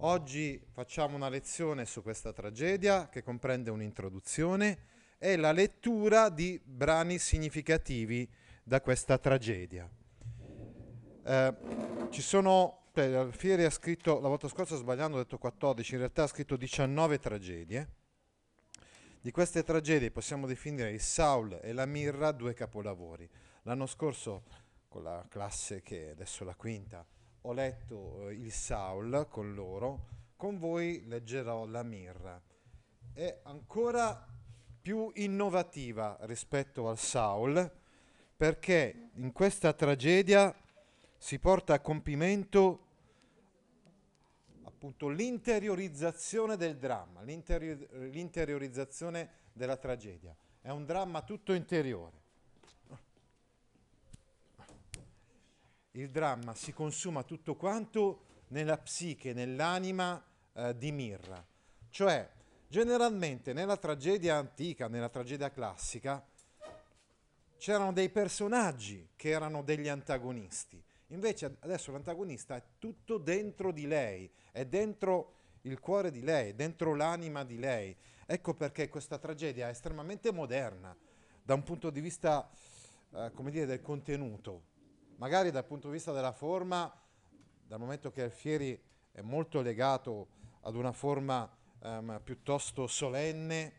Oggi 0.00 0.62
facciamo 0.72 1.16
una 1.16 1.30
lezione 1.30 1.86
su 1.86 2.02
questa 2.02 2.30
tragedia 2.30 3.08
che 3.08 3.22
comprende 3.22 3.70
un'introduzione 3.70 4.78
e 5.16 5.36
la 5.36 5.52
lettura 5.52 6.28
di 6.28 6.60
brani 6.62 7.18
significativi 7.18 8.30
da 8.62 8.82
questa 8.82 9.16
tragedia. 9.16 9.88
Eh, 11.24 11.54
ci 12.10 12.20
sono, 12.20 12.88
cioè, 12.92 13.10
Alfieri 13.14 13.64
ha 13.64 13.70
scritto, 13.70 14.20
la 14.20 14.28
volta 14.28 14.48
scorsa 14.48 14.76
sbagliando 14.76 15.16
ho 15.16 15.22
detto 15.22 15.38
14, 15.38 15.92
in 15.94 15.98
realtà 16.00 16.24
ha 16.24 16.28
scritto 16.28 16.56
19 16.56 17.18
tragedie. 17.18 17.88
Di 19.18 19.30
queste 19.30 19.64
tragedie 19.64 20.10
possiamo 20.10 20.46
definire 20.46 20.90
il 20.90 21.00
Saul 21.00 21.58
e 21.62 21.72
la 21.72 21.86
Mirra 21.86 22.32
due 22.32 22.52
capolavori. 22.52 23.26
L'anno 23.62 23.86
scorso, 23.86 24.42
con 24.88 25.02
la 25.02 25.24
classe 25.26 25.80
che 25.80 26.10
adesso 26.10 26.42
è 26.42 26.46
la 26.46 26.54
quinta, 26.54 27.04
ho 27.46 27.52
letto 27.52 28.28
eh, 28.28 28.34
il 28.34 28.50
Saul 28.50 29.26
con 29.30 29.54
loro, 29.54 30.06
con 30.36 30.58
voi 30.58 31.04
leggerò 31.06 31.64
la 31.64 31.84
Mirra. 31.84 32.40
È 33.12 33.40
ancora 33.44 34.26
più 34.82 35.10
innovativa 35.14 36.16
rispetto 36.22 36.88
al 36.88 36.98
Saul 36.98 37.70
perché 38.36 39.10
in 39.14 39.32
questa 39.32 39.72
tragedia 39.72 40.54
si 41.16 41.38
porta 41.38 41.74
a 41.74 41.80
compimento 41.80 42.84
appunto 44.64 45.08
l'interiorizzazione 45.08 46.56
del 46.56 46.76
dramma, 46.76 47.22
l'interior- 47.22 47.88
l'interiorizzazione 48.10 49.30
della 49.52 49.76
tragedia. 49.76 50.36
È 50.60 50.70
un 50.70 50.84
dramma 50.84 51.22
tutto 51.22 51.52
interiore. 51.52 52.24
Il 55.96 56.10
dramma 56.10 56.54
si 56.54 56.74
consuma 56.74 57.22
tutto 57.22 57.56
quanto 57.56 58.20
nella 58.48 58.76
psiche, 58.76 59.32
nell'anima 59.32 60.22
eh, 60.52 60.76
di 60.76 60.92
Mirra. 60.92 61.42
Cioè, 61.88 62.30
generalmente 62.68 63.54
nella 63.54 63.78
tragedia 63.78 64.36
antica, 64.36 64.88
nella 64.88 65.08
tragedia 65.08 65.50
classica, 65.50 66.22
c'erano 67.56 67.94
dei 67.94 68.10
personaggi 68.10 69.08
che 69.16 69.30
erano 69.30 69.62
degli 69.62 69.88
antagonisti. 69.88 70.84
Invece 71.08 71.56
adesso 71.60 71.92
l'antagonista 71.92 72.56
è 72.56 72.62
tutto 72.78 73.16
dentro 73.16 73.72
di 73.72 73.86
lei, 73.86 74.30
è 74.52 74.66
dentro 74.66 75.32
il 75.62 75.80
cuore 75.80 76.10
di 76.10 76.20
lei, 76.20 76.54
dentro 76.54 76.94
l'anima 76.94 77.42
di 77.42 77.58
lei. 77.58 77.96
Ecco 78.26 78.52
perché 78.52 78.90
questa 78.90 79.16
tragedia 79.16 79.68
è 79.68 79.70
estremamente 79.70 80.30
moderna 80.30 80.94
da 81.42 81.54
un 81.54 81.62
punto 81.62 81.88
di 81.88 82.02
vista, 82.02 82.50
eh, 83.14 83.30
come 83.32 83.50
dire, 83.50 83.64
del 83.64 83.80
contenuto. 83.80 84.74
Magari 85.16 85.50
dal 85.50 85.64
punto 85.64 85.86
di 85.88 85.94
vista 85.94 86.12
della 86.12 86.32
forma, 86.32 86.92
dal 87.66 87.78
momento 87.78 88.10
che 88.10 88.22
Alfieri 88.22 88.78
è 89.12 89.22
molto 89.22 89.62
legato 89.62 90.28
ad 90.60 90.74
una 90.74 90.92
forma 90.92 91.50
ehm, 91.82 92.20
piuttosto 92.22 92.86
solenne, 92.86 93.72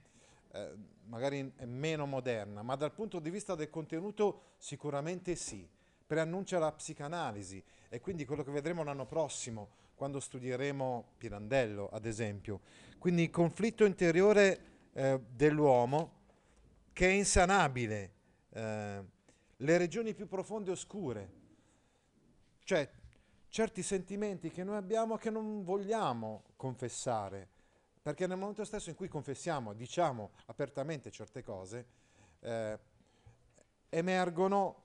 eh, 0.51 0.73
magari 1.05 1.53
meno 1.65 2.07
moderna, 2.07 2.63
ma 2.63 2.75
dal 2.75 2.91
punto 2.91 3.19
di 3.19 3.29
vista 3.29 3.53
del 3.53 3.69
contenuto 3.69 4.53
sicuramente 4.57 5.35
sì 5.35 5.67
preannuncia 6.07 6.57
la 6.57 6.71
psicanalisi 6.71 7.61
e 7.89 7.99
quindi 7.99 8.25
quello 8.25 8.43
che 8.43 8.51
vedremo 8.51 8.83
l'anno 8.83 9.05
prossimo 9.05 9.69
quando 9.93 10.19
studieremo 10.19 11.13
Pirandello, 11.17 11.89
ad 11.91 12.05
esempio. 12.05 12.61
Quindi 12.97 13.23
il 13.23 13.29
conflitto 13.29 13.83
interiore 13.85 14.59
eh, 14.93 15.19
dell'uomo 15.29 16.13
che 16.93 17.09
è 17.09 17.11
insanabile, 17.11 18.11
eh, 18.49 19.03
le 19.57 19.77
regioni 19.77 20.13
più 20.13 20.27
profonde 20.27 20.69
e 20.69 20.73
oscure, 20.73 21.31
cioè 22.63 22.89
certi 23.49 23.81
sentimenti 23.81 24.49
che 24.49 24.63
noi 24.63 24.75
abbiamo 24.75 25.17
che 25.17 25.29
non 25.29 25.63
vogliamo 25.63 26.43
confessare, 26.55 27.47
perché 28.01 28.27
nel 28.27 28.37
momento 28.37 28.63
stesso 28.63 28.89
in 28.89 28.95
cui 28.95 29.07
confessiamo, 29.07 29.73
diciamo 29.73 30.31
apertamente 30.45 31.11
certe 31.11 31.43
cose, 31.43 31.85
eh, 32.41 32.79
emergono 33.89 34.83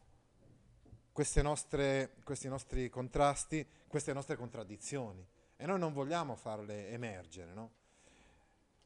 nostre, 1.42 2.14
questi 2.24 2.48
nostri 2.48 2.88
contrasti, 2.88 3.66
queste 3.86 4.12
nostre 4.12 4.36
contraddizioni 4.36 5.24
e 5.56 5.66
noi 5.66 5.78
non 5.78 5.92
vogliamo 5.92 6.34
farle 6.34 6.88
emergere. 6.88 7.52
No? 7.52 7.70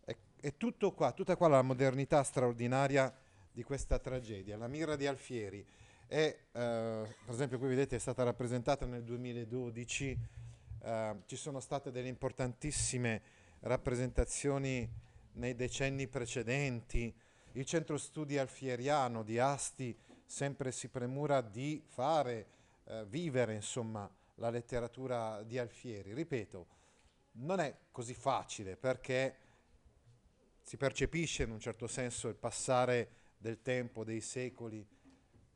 È, 0.05 0.15
è, 0.41 0.57
tutto 0.57 0.93
qua, 0.93 1.13
tutta 1.13 1.37
qua 1.37 1.49
la 1.49 1.63
modernità 1.63 2.23
straordinaria 2.23 3.15
di 3.57 3.63
questa 3.63 3.99
tragedia. 3.99 4.59
La 4.59 4.69
Mira 4.69 4.97
di 4.97 5.07
Alfieri 5.07 5.65
è, 6.07 6.27
eh, 6.27 6.37
per 6.53 7.33
esempio 7.33 7.59
qui 7.59 7.69
vedete, 7.69 7.97
è 7.97 7.99
stata 7.99 8.23
rappresentata 8.23 8.85
nel 8.85 9.03
2012, 9.03 10.19
eh, 10.83 11.17
ci 11.25 11.37
sono 11.37 11.59
state 11.61 11.91
delle 11.91 12.09
importantissime 12.09 13.23
rappresentazioni 13.61 14.87
nei 15.33 15.55
decenni 15.55 16.07
precedenti, 16.07 17.11
il 17.53 17.65
centro 17.65 17.97
studi 17.97 18.37
alfieriano 18.37 19.23
di 19.23 19.39
Asti 19.39 19.97
sempre 20.27 20.71
si 20.71 20.89
premura 20.89 21.41
di 21.41 21.83
fare 21.83 22.47
eh, 22.85 23.07
vivere 23.07 23.55
insomma, 23.55 24.07
la 24.35 24.51
letteratura 24.51 25.43
di 25.43 25.57
Alfieri. 25.57 26.13
Ripeto, 26.13 26.67
non 27.39 27.61
è 27.61 27.75
così 27.91 28.13
facile 28.13 28.77
perché 28.77 29.35
si 30.61 30.77
percepisce 30.77 31.45
in 31.45 31.53
un 31.53 31.59
certo 31.59 31.87
senso 31.87 32.29
il 32.29 32.35
passare 32.35 33.25
del 33.39 33.61
tempo, 33.63 34.05
dei 34.05 34.21
secoli, 34.21 34.87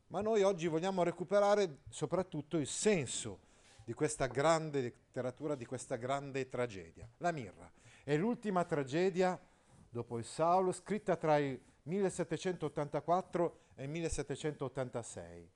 ma 0.08 0.20
noi 0.20 0.42
oggi 0.42 0.66
vogliamo 0.66 1.02
recuperare 1.02 1.78
soprattutto 1.88 2.56
il 2.56 2.66
senso 2.66 3.48
di 3.84 3.92
questa 3.92 4.26
grande 4.26 4.80
letteratura, 4.80 5.54
di 5.54 5.64
questa 5.64 5.96
grande 5.96 6.48
tragedia. 6.48 7.08
La 7.18 7.32
Mirra 7.32 7.70
è 8.02 8.16
l'ultima 8.16 8.64
tragedia 8.64 9.40
dopo 9.88 10.18
il 10.18 10.24
Saulo, 10.24 10.72
scritta 10.72 11.16
tra 11.16 11.38
il 11.38 11.60
1784 11.82 13.60
e 13.76 13.86
1786. 13.86 15.50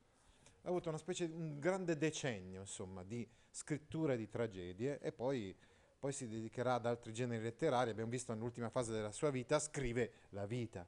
Ha 0.62 0.68
avuto 0.68 0.88
una 0.88 0.98
specie 0.98 1.28
di 1.28 1.34
un 1.34 1.58
grande 1.58 1.96
decennio, 1.96 2.60
insomma, 2.60 3.02
di 3.02 3.28
scritture 3.50 4.16
di 4.16 4.28
tragedie 4.28 4.98
e 5.00 5.12
poi, 5.12 5.54
poi 5.98 6.12
si 6.12 6.26
dedicherà 6.26 6.74
ad 6.74 6.86
altri 6.86 7.12
generi 7.12 7.42
letterari. 7.42 7.90
Abbiamo 7.90 8.10
visto 8.10 8.32
nell'ultima 8.32 8.70
fase 8.70 8.92
della 8.92 9.12
sua 9.12 9.30
vita, 9.30 9.58
scrive 9.58 10.12
la 10.30 10.46
vita. 10.46 10.86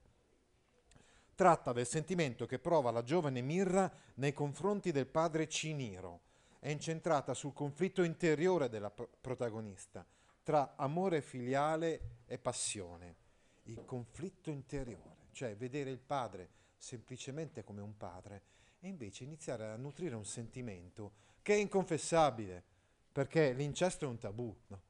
Tratta 1.36 1.74
del 1.74 1.86
sentimento 1.86 2.46
che 2.46 2.58
prova 2.58 2.90
la 2.90 3.02
giovane 3.02 3.42
Mirra 3.42 3.92
nei 4.14 4.32
confronti 4.32 4.90
del 4.90 5.06
padre 5.06 5.46
Ciniro. 5.46 6.20
È 6.58 6.70
incentrata 6.70 7.34
sul 7.34 7.52
conflitto 7.52 8.02
interiore 8.02 8.70
della 8.70 8.90
pro- 8.90 9.10
protagonista, 9.20 10.02
tra 10.42 10.76
amore 10.76 11.20
filiale 11.20 12.22
e 12.24 12.38
passione. 12.38 13.16
Il 13.64 13.84
conflitto 13.84 14.48
interiore, 14.48 15.26
cioè 15.32 15.54
vedere 15.54 15.90
il 15.90 15.98
padre 15.98 16.48
semplicemente 16.78 17.62
come 17.64 17.82
un 17.82 17.98
padre 17.98 18.42
e 18.80 18.88
invece 18.88 19.24
iniziare 19.24 19.66
a 19.66 19.76
nutrire 19.76 20.14
un 20.14 20.24
sentimento 20.24 21.12
che 21.42 21.52
è 21.52 21.58
inconfessabile, 21.58 22.64
perché 23.12 23.52
l'incesto 23.52 24.06
è 24.06 24.08
un 24.08 24.16
tabù 24.16 24.56
no? 24.68 24.80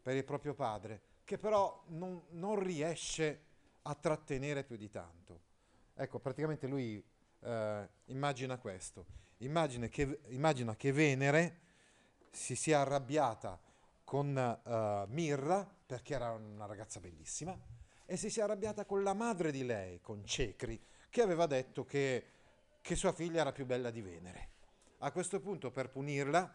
per 0.00 0.16
il 0.16 0.24
proprio 0.24 0.54
padre, 0.54 1.02
che 1.22 1.36
però 1.36 1.84
non, 1.88 2.22
non, 2.30 2.58
riesce 2.58 3.42
a 3.82 3.94
trattenere 3.94 4.64
più 4.64 4.76
di 4.76 4.88
tanto. 4.88 5.48
Ecco, 6.00 6.18
praticamente 6.18 6.66
lui 6.66 7.04
eh, 7.40 7.88
immagina 8.06 8.56
questo, 8.56 9.04
immagina 9.38 9.86
che, 9.88 10.20
immagina 10.28 10.74
che, 10.74 10.92
Venere 10.92 11.60
si 12.30 12.56
sia 12.56 12.80
arrabbiata 12.80 13.60
con 14.02 14.34
uh, 14.34 15.12
Mirra, 15.12 15.62
perché 15.84 16.14
era 16.14 16.30
una 16.30 16.64
ragazza 16.64 17.00
bellissima, 17.00 17.54
e 18.06 18.16
si 18.16 18.30
sia 18.30 18.44
arrabbiata 18.44 18.86
con 18.86 19.02
la 19.02 19.12
madre 19.12 19.52
di 19.52 19.62
lei, 19.62 20.00
con 20.00 20.24
Cecri, 20.24 20.82
che 21.10 21.20
aveva 21.20 21.44
detto 21.44 21.84
che, 21.84 22.24
che 22.80 22.96
sua 22.96 23.12
figlia 23.12 23.42
era 23.42 23.52
più 23.52 23.66
bella 23.66 23.90
di 23.90 24.00
Venere. 24.00 24.52
A 25.00 25.12
questo 25.12 25.38
punto, 25.38 25.70
per 25.70 25.90
punirla, 25.90 26.50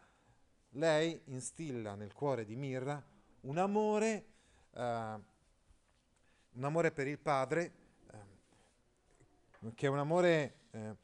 lei 0.71 1.21
instilla 1.25 1.93
nel 1.93 2.13
cuore 2.13 2.45
di 2.45 2.55
Mirra 2.55 2.99
un 3.41 3.59
amore, 3.59 4.25
uh, 4.71 4.79
un 4.81 6.63
amore 6.63 6.91
per 6.91 7.05
il 7.05 7.19
padre, 7.19 7.83
che 9.73 9.87
è 9.87 9.89
un 9.89 9.99
amore 9.99 10.55
uh, 10.71 10.95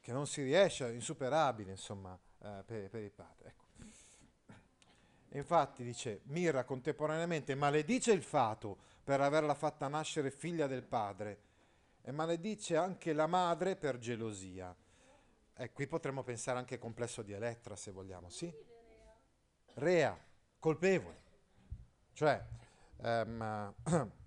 che 0.00 0.12
non 0.12 0.26
si 0.26 0.42
riesce, 0.42 0.92
insuperabile, 0.92 1.70
insomma, 1.70 2.18
eh, 2.42 2.62
per, 2.64 2.88
per 2.88 3.02
il 3.02 3.12
padre. 3.12 3.48
Ecco. 3.48 3.64
Infatti 5.32 5.84
dice, 5.84 6.22
Mirra 6.24 6.64
contemporaneamente 6.64 7.54
maledice 7.54 8.12
il 8.12 8.22
fato 8.22 8.78
per 9.04 9.20
averla 9.20 9.54
fatta 9.54 9.86
nascere 9.88 10.30
figlia 10.30 10.66
del 10.66 10.82
padre 10.82 11.42
e 12.02 12.10
maledice 12.10 12.76
anche 12.76 13.12
la 13.12 13.26
madre 13.26 13.76
per 13.76 13.98
gelosia. 13.98 14.74
E 15.54 15.72
qui 15.72 15.86
potremmo 15.86 16.22
pensare 16.22 16.58
anche 16.58 16.74
al 16.74 16.80
complesso 16.80 17.22
di 17.22 17.32
Elettra, 17.32 17.76
se 17.76 17.90
vogliamo, 17.92 18.30
sì? 18.30 18.52
Rea, 19.74 20.18
colpevole. 20.58 21.22
Cioè, 22.12 22.44
ehm, 23.02 23.74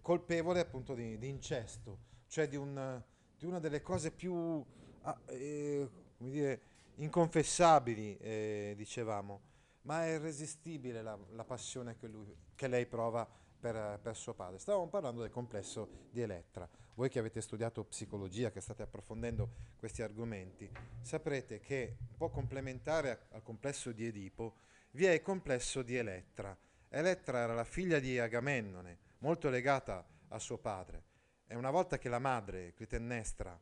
colpevole 0.00 0.60
appunto 0.60 0.94
di, 0.94 1.18
di 1.18 1.28
incesto, 1.28 1.98
cioè 2.26 2.48
di, 2.48 2.56
un, 2.56 3.02
di, 3.36 3.44
una 3.44 3.58
delle 3.58 3.80
cose 3.80 4.10
più, 4.10 4.64
ah, 5.02 5.20
eh, 5.26 5.88
dire, 6.18 6.60
inconfessabili, 6.96 8.16
eh, 8.18 8.74
dicevamo, 8.76 9.40
ma 9.82 10.04
è 10.04 10.14
irresistibile 10.14 11.02
la, 11.02 11.18
la 11.30 11.44
passione 11.44 11.96
che, 11.96 12.06
lui, 12.06 12.34
che, 12.54 12.68
lei 12.68 12.86
prova 12.86 13.28
per, 13.58 13.98
per, 14.02 14.16
suo 14.16 14.34
padre. 14.34 14.58
Stavamo 14.58 14.88
parlando 14.88 15.20
del 15.22 15.30
complesso 15.30 16.08
di 16.10 16.20
Elettra. 16.20 16.68
Voi 16.94 17.08
che 17.08 17.18
avete 17.18 17.40
studiato 17.40 17.84
psicologia, 17.84 18.50
che 18.50 18.60
state 18.60 18.82
approfondendo 18.82 19.48
questi 19.78 20.02
argomenti, 20.02 20.70
saprete 21.00 21.60
che 21.60 21.96
un 21.98 22.16
po' 22.16 22.28
complementare 22.28 23.26
al 23.30 23.42
complesso 23.42 23.92
di 23.92 24.06
Edipo 24.06 24.54
vi 24.92 25.06
è 25.06 25.12
il 25.12 25.22
complesso 25.22 25.82
di 25.82 25.96
Elettra. 25.96 26.56
Elettra 26.88 27.38
era 27.38 27.54
la 27.54 27.64
figlia 27.64 27.98
di 27.98 28.18
Agamennone, 28.18 28.98
molto 29.20 29.48
legata 29.48 30.06
a 30.28 30.38
suo 30.38 30.58
padre. 30.58 31.04
E 31.46 31.56
una 31.56 31.70
volta 31.70 31.98
che 31.98 32.08
la 32.08 32.18
madre, 32.18 32.72
Clitennestra, 32.74 33.58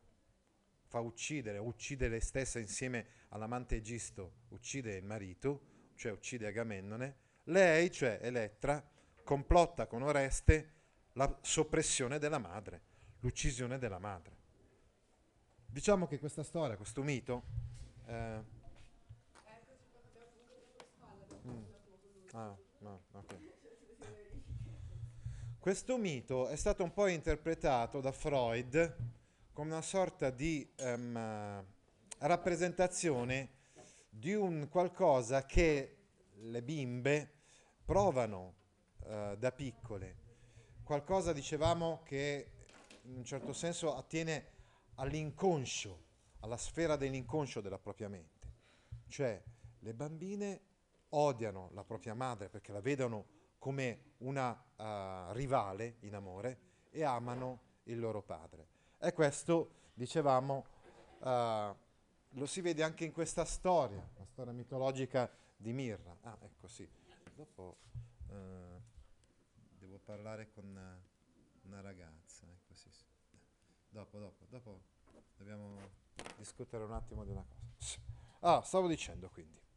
fa 0.87 1.01
uccidere, 1.01 1.59
uccide 1.59 2.09
lei 2.09 2.21
stessa 2.21 2.59
insieme 2.59 3.07
all'amante 3.29 3.77
Egisto, 3.77 4.33
uccide 4.49 4.97
il 4.97 5.05
marito, 5.05 5.93
cioè 5.95 6.13
uccide 6.13 6.47
Agamennone, 6.47 7.17
lei, 7.45 7.91
cioè 7.91 8.19
Elettra, 8.23 8.83
complotta 9.23 9.87
con 9.87 10.03
Oreste 10.03 10.75
la 11.13 11.39
soppressione 11.43 12.19
della 12.19 12.39
madre, 12.39 12.83
l'uccisione 13.21 13.79
della 13.79 13.99
madre. 13.99 14.37
Diciamo 15.67 16.07
che 16.07 16.19
questa 16.19 16.43
storia, 16.43 16.77
questo 16.77 17.03
mito... 17.03 17.43
Eh, 18.07 18.43
mm, 21.47 21.65
ah, 22.33 22.57
no, 22.79 23.03
okay. 23.13 23.48
Questo 25.69 25.99
mito 25.99 26.49
è 26.49 26.57
stato 26.57 26.83
un 26.83 26.95
po' 26.95 27.09
interpretato 27.09 28.01
da 28.01 28.11
Freud 28.11 28.97
come 29.53 29.73
una 29.73 29.83
sorta 29.83 30.31
di 30.31 30.67
um, 30.79 31.63
rappresentazione 32.21 33.51
di 34.09 34.33
un 34.33 34.69
qualcosa 34.71 35.45
che 35.45 35.97
le 36.37 36.63
bimbe 36.63 37.33
provano 37.85 38.55
uh, 39.01 39.37
da 39.37 39.53
piccole, 39.53 40.17
qualcosa 40.85 41.35
dicevamo 41.35 42.01
che 42.03 42.51
in 43.03 43.19
un 43.19 43.25
certo 43.27 43.53
senso 43.53 43.95
attiene 43.95 44.47
all'inconscio, 44.95 46.03
alla 46.41 46.57
sfera 46.57 46.97
dell'inconscio 46.97 47.61
della 47.61 47.79
propria 47.79 48.09
mente. 48.09 48.53
Cioè 49.07 49.39
le 49.81 49.93
bambine 49.93 50.61
odiano 51.11 51.69
la 51.75 51.85
propria 51.85 52.15
madre 52.15 52.49
perché 52.49 52.73
la 52.73 52.81
vedono 52.81 53.37
come 53.59 54.15
una 54.19 54.51
uh, 54.51 55.33
rivale 55.33 55.97
in 56.01 56.15
amore 56.15 56.59
e 56.91 57.03
amano 57.03 57.61
il 57.85 57.99
loro 57.99 58.23
padre. 58.23 58.67
E 58.99 59.13
questo, 59.13 59.91
dicevamo, 59.95 60.65
uh, 61.21 61.77
lo 62.31 62.47
si 62.47 62.61
vede 62.61 62.83
anche 62.83 63.05
in 63.05 63.13
questa 63.13 63.45
storia, 63.45 64.07
la 64.17 64.25
storia 64.25 64.53
mitologica 64.53 65.31
di 65.57 65.73
Mirra. 65.73 66.17
Ah, 66.23 66.37
ecco 66.41 66.69
sì. 66.69 66.89
Dopo 67.35 67.77
uh, 68.29 68.35
devo 69.79 69.99
parlare 69.99 70.51
con 70.51 70.65
una, 71.65 71.81
ragazza. 71.81 72.47
Ecco, 72.47 72.75
sì, 72.75 72.91
sì. 72.91 73.05
Dopo, 73.89 74.19
dopo, 74.19 74.45
dopo 74.49 74.81
dobbiamo 75.37 75.77
discutere 76.37 76.85
un 76.85 76.93
attimo 76.93 77.25
di 77.25 77.31
una 77.31 77.45
cosa. 77.47 78.01
Ah, 78.41 78.63
stavo 78.63 78.87
dicendo 78.87 79.29
quindi. 79.31 79.68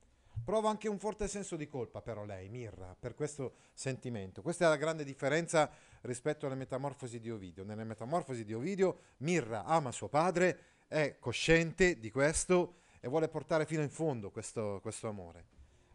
Prova 0.44 0.70
anche 0.70 0.90
un 0.90 0.98
forte 0.98 1.28
senso 1.28 1.56
di 1.56 1.68
colpa 1.68 2.02
però 2.02 2.26
lei, 2.26 2.50
Mirra, 2.50 2.96
per 3.00 3.14
questo 3.14 3.54
sentimento. 3.74 4.42
Questa 4.42 4.66
è 4.66 4.68
la 4.68 4.76
grande 4.76 5.04
differenza 5.04 5.70
rispetto 6.02 6.46
alle 6.46 6.56
metamorfosi 6.56 7.20
di 7.20 7.30
Ovidio. 7.30 7.64
Nelle 7.64 7.84
metamorfosi 7.84 8.44
di 8.44 8.54
Ovidio 8.54 8.98
Mirra 9.18 9.66
ama 9.66 9.92
suo 9.92 10.08
padre, 10.08 10.60
è 10.88 11.18
cosciente 11.20 12.00
di 12.00 12.12
questo 12.12 12.80
e 13.00 13.08
vuole 13.08 13.30
portare 13.30 13.66
fino 13.66 13.82
in 13.82 13.90
fondo 13.90 14.32
questo, 14.32 14.80
questo 14.82 15.08
amore. 15.08 15.46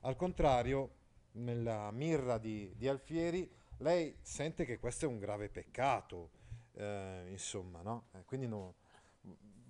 Al 0.00 0.16
contrario, 0.16 0.90
nella 1.32 1.90
Mirra 1.90 2.38
di, 2.38 2.72
di, 2.76 2.86
Alfieri, 2.88 3.50
lei 3.78 4.16
sente 4.22 4.64
che 4.64 4.78
questo 4.78 5.04
è 5.04 5.08
un 5.08 5.18
grave 5.18 5.48
peccato, 5.48 6.30
eh, 6.74 7.24
insomma, 7.28 7.82
no? 7.82 8.06
Eh, 8.12 8.24
quindi 8.24 8.46
no, 8.46 8.76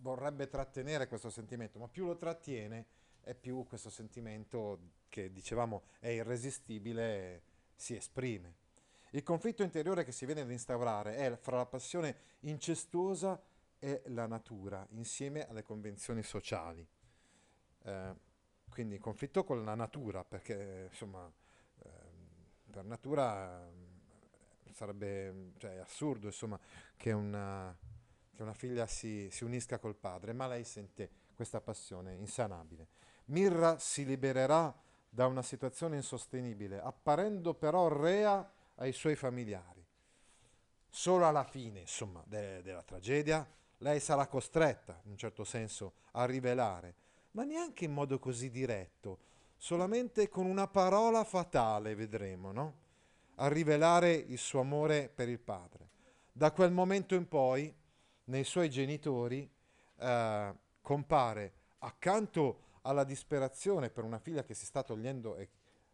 vorrebbe 0.00 0.48
trattenere 0.48 1.08
questo 1.08 1.30
sentimento, 1.30 1.78
ma 1.78 1.88
più 1.88 2.04
lo 2.04 2.16
trattiene 2.16 2.86
e 3.28 3.34
più 3.34 3.64
questo 3.66 3.90
sentimento 3.90 4.78
che 5.08 5.32
dicevamo 5.32 5.82
è 5.98 6.08
irresistibile 6.08 7.42
si 7.74 7.96
esprime. 7.96 8.54
Il 9.10 9.24
conflitto 9.24 9.64
interiore 9.64 10.04
che 10.04 10.12
si 10.12 10.26
viene 10.26 10.42
ad 10.42 10.50
instaurare 10.50 11.16
è 11.16 11.36
fra 11.36 11.56
la 11.56 11.66
passione 11.66 12.16
incestuosa 12.40 13.42
e 13.80 14.02
la 14.06 14.26
natura, 14.26 14.86
insieme 14.90 15.46
alle 15.48 15.64
convenzioni 15.64 16.22
sociali. 16.22 16.86
Eh, 17.82 18.14
quindi 18.70 18.98
conflitto 18.98 19.42
con 19.42 19.64
la 19.64 19.74
natura, 19.74 20.24
perché 20.24 20.86
insomma, 20.90 21.30
eh, 21.82 21.90
per 22.70 22.84
natura 22.84 23.66
eh, 23.66 24.72
sarebbe 24.72 25.52
cioè, 25.56 25.78
assurdo 25.78 26.26
insomma, 26.26 26.60
che, 26.96 27.10
una, 27.10 27.76
che 28.34 28.42
una 28.42 28.54
figlia 28.54 28.86
si, 28.86 29.28
si 29.32 29.42
unisca 29.42 29.78
col 29.78 29.96
padre, 29.96 30.32
ma 30.32 30.46
lei 30.46 30.62
sente 30.62 31.10
questa 31.34 31.60
passione 31.60 32.14
insanabile. 32.14 32.88
Mirra 33.26 33.78
si 33.78 34.04
libererà 34.04 34.74
da 35.08 35.26
una 35.26 35.42
situazione 35.42 35.96
insostenibile, 35.96 36.80
apparendo 36.80 37.54
però 37.54 37.88
rea 37.88 38.48
ai 38.76 38.92
suoi 38.92 39.16
familiari. 39.16 39.84
Solo 40.88 41.26
alla 41.26 41.44
fine, 41.44 41.80
insomma, 41.80 42.22
de- 42.26 42.62
della 42.62 42.82
tragedia, 42.82 43.46
lei 43.78 44.00
sarà 44.00 44.26
costretta, 44.26 45.00
in 45.04 45.12
un 45.12 45.16
certo 45.16 45.44
senso, 45.44 45.94
a 46.12 46.24
rivelare, 46.24 46.94
ma 47.32 47.44
neanche 47.44 47.84
in 47.84 47.92
modo 47.92 48.18
così 48.18 48.50
diretto, 48.50 49.18
solamente 49.56 50.28
con 50.28 50.46
una 50.46 50.68
parola 50.68 51.24
fatale, 51.24 51.94
vedremo, 51.94 52.52
no? 52.52 52.74
A 53.36 53.48
rivelare 53.48 54.12
il 54.12 54.38
suo 54.38 54.60
amore 54.60 55.10
per 55.14 55.28
il 55.28 55.38
padre. 55.38 55.88
Da 56.32 56.52
quel 56.52 56.72
momento 56.72 57.14
in 57.14 57.26
poi, 57.28 57.74
nei 58.24 58.44
suoi 58.44 58.70
genitori, 58.70 59.48
eh, 59.98 60.54
compare 60.80 61.52
accanto 61.78 62.60
alla 62.86 63.04
disperazione 63.04 63.90
per 63.90 64.04
una 64.04 64.18
figlia 64.18 64.44
che 64.44 64.54
si 64.54 64.64
sta 64.64 64.82
togliendo 64.82 65.36
e, 65.36 65.48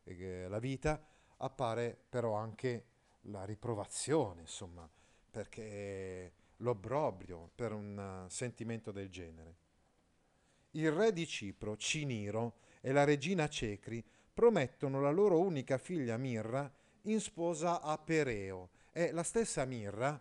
e, 0.04 0.46
la 0.48 0.58
vita, 0.58 1.02
appare 1.38 1.96
però 2.08 2.34
anche 2.34 2.84
la 3.22 3.44
riprovazione, 3.44 4.42
insomma, 4.42 4.88
perché 5.30 6.32
l'obbrobrio 6.58 7.50
per 7.54 7.72
un 7.72 8.26
sentimento 8.28 8.92
del 8.92 9.08
genere. 9.08 9.56
Il 10.72 10.92
re 10.92 11.12
di 11.12 11.26
Cipro, 11.26 11.76
Ciniro, 11.76 12.60
e 12.80 12.92
la 12.92 13.04
regina 13.04 13.48
Cecri 13.48 14.04
promettono 14.34 15.00
la 15.00 15.10
loro 15.10 15.38
unica 15.38 15.78
figlia 15.78 16.16
Mirra 16.16 16.70
in 17.02 17.20
sposa 17.20 17.80
a 17.80 17.96
Pereo 17.96 18.70
e 18.92 19.12
la 19.12 19.22
stessa 19.22 19.64
Mirra 19.64 20.20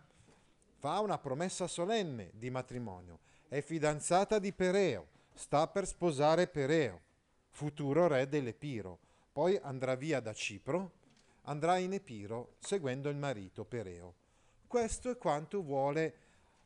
fa 0.78 1.00
una 1.00 1.18
promessa 1.18 1.66
solenne 1.66 2.30
di 2.34 2.50
matrimonio, 2.50 3.20
è 3.48 3.60
fidanzata 3.60 4.38
di 4.38 4.52
Pereo 4.52 5.11
sta 5.34 5.66
per 5.68 5.86
sposare 5.86 6.46
Pereo, 6.46 7.00
futuro 7.50 8.06
re 8.06 8.28
dell'Epiro, 8.28 8.98
poi 9.32 9.58
andrà 9.62 9.94
via 9.94 10.20
da 10.20 10.32
Cipro, 10.32 10.92
andrà 11.42 11.78
in 11.78 11.92
Epiro 11.92 12.54
seguendo 12.58 13.08
il 13.08 13.16
marito 13.16 13.64
Pereo. 13.64 14.14
Questo 14.66 15.10
è 15.10 15.16
quanto 15.18 15.62
vuole 15.62 16.14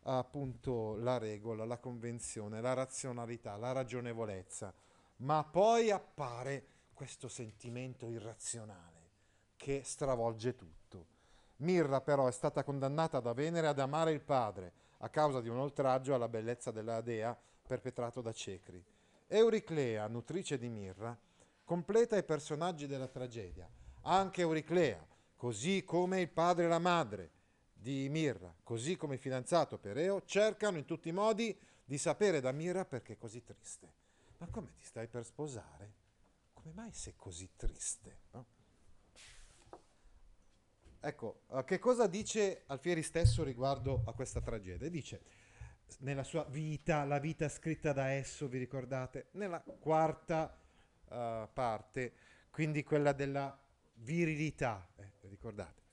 appunto 0.03 0.97
la 0.97 1.19
regola, 1.19 1.65
la 1.65 1.79
convenzione, 1.79 2.61
la 2.61 2.75
razionalità, 2.75 3.57
la 3.57 3.73
ragionevolezza, 3.73 4.73
ma 5.19 5.43
poi 5.45 5.91
appare 5.91 6.67
questo 6.93 7.29
sentimento 7.29 8.09
irrazionale 8.09 9.11
che 9.57 9.83
stravolge 9.85 10.55
tutto. 10.55 11.07
Mirra 11.59 12.01
però 12.01 12.27
è 12.27 12.33
stata 12.33 12.63
condannata 12.63 13.21
da 13.21 13.33
Venere 13.33 13.67
ad 13.67 13.79
amare 13.79 14.13
il 14.13 14.21
padre 14.21 14.73
a 14.99 15.09
causa 15.09 15.41
di 15.41 15.49
un 15.49 15.59
oltraggio 15.59 16.15
alla 16.15 16.29
bellezza 16.29 16.71
della 16.71 17.01
dea 17.01 17.37
perpetrato 17.67 18.21
da 18.21 18.33
Cecri. 18.33 18.83
Euriclea, 19.27 20.07
nutrice 20.07 20.57
di 20.57 20.69
Mirra, 20.69 21.19
completa 21.65 22.17
i 22.17 22.23
personaggi 22.23 22.87
della 22.87 23.09
tragedia. 23.09 23.69
Anche 24.03 24.43
Euriclea, 24.43 25.05
così 25.35 25.85
come 25.85 26.21
il 26.21 26.31
padre 26.31 26.65
e 26.65 26.69
la 26.69 26.79
madre 26.79 27.31
di 27.73 28.09
Mirra, 28.09 28.55
così 28.63 28.97
come 28.97 29.15
il 29.15 29.21
fidanzato 29.21 29.79
Pereo, 29.79 30.23
cercano 30.25 30.79
in 30.79 30.85
tutti 30.85 31.09
i 31.09 31.13
modi 31.13 31.59
di 31.85 31.99
sapere 31.99 32.41
da 32.41 32.53
Mirra 32.53 32.85
perché 32.85 33.15
è 33.15 33.19
così 33.19 33.43
triste. 33.43 33.93
Ma 34.39 34.47
come 34.47 34.73
ti 34.73 34.85
stai 34.85 35.09
per 35.09 35.25
sposare? 35.25 35.93
Come 36.53 36.73
mai 36.73 36.93
sei 36.93 37.15
così 37.17 37.51
triste? 37.57 38.19
no? 38.31 38.47
Ecco, 41.01 41.43
eh, 41.53 41.65
che 41.65 41.79
cosa 41.79 42.07
dice 42.09 42.65
Alfieri 42.67 43.03
stesso 43.03 43.45
riguardo 43.45 44.03
a 44.07 44.13
questa 44.13 44.41
tragedia? 44.41 44.89
Dice, 44.89 45.23
nella 45.99 46.25
sua 46.25 46.45
vita, 46.45 47.05
la 47.05 47.19
vita 47.19 47.49
scritta 47.49 47.93
da 47.93 48.11
esso, 48.11 48.49
vi 48.49 48.59
ricordate? 48.59 49.29
Nella 49.33 49.61
quarta 49.61 50.57
eh, 51.09 51.49
parte, 51.53 52.13
quindi 52.51 52.83
quella 52.85 53.13
della 53.13 53.59
virilità, 53.95 54.89
eh, 54.97 55.13
ricordate? 55.23 55.85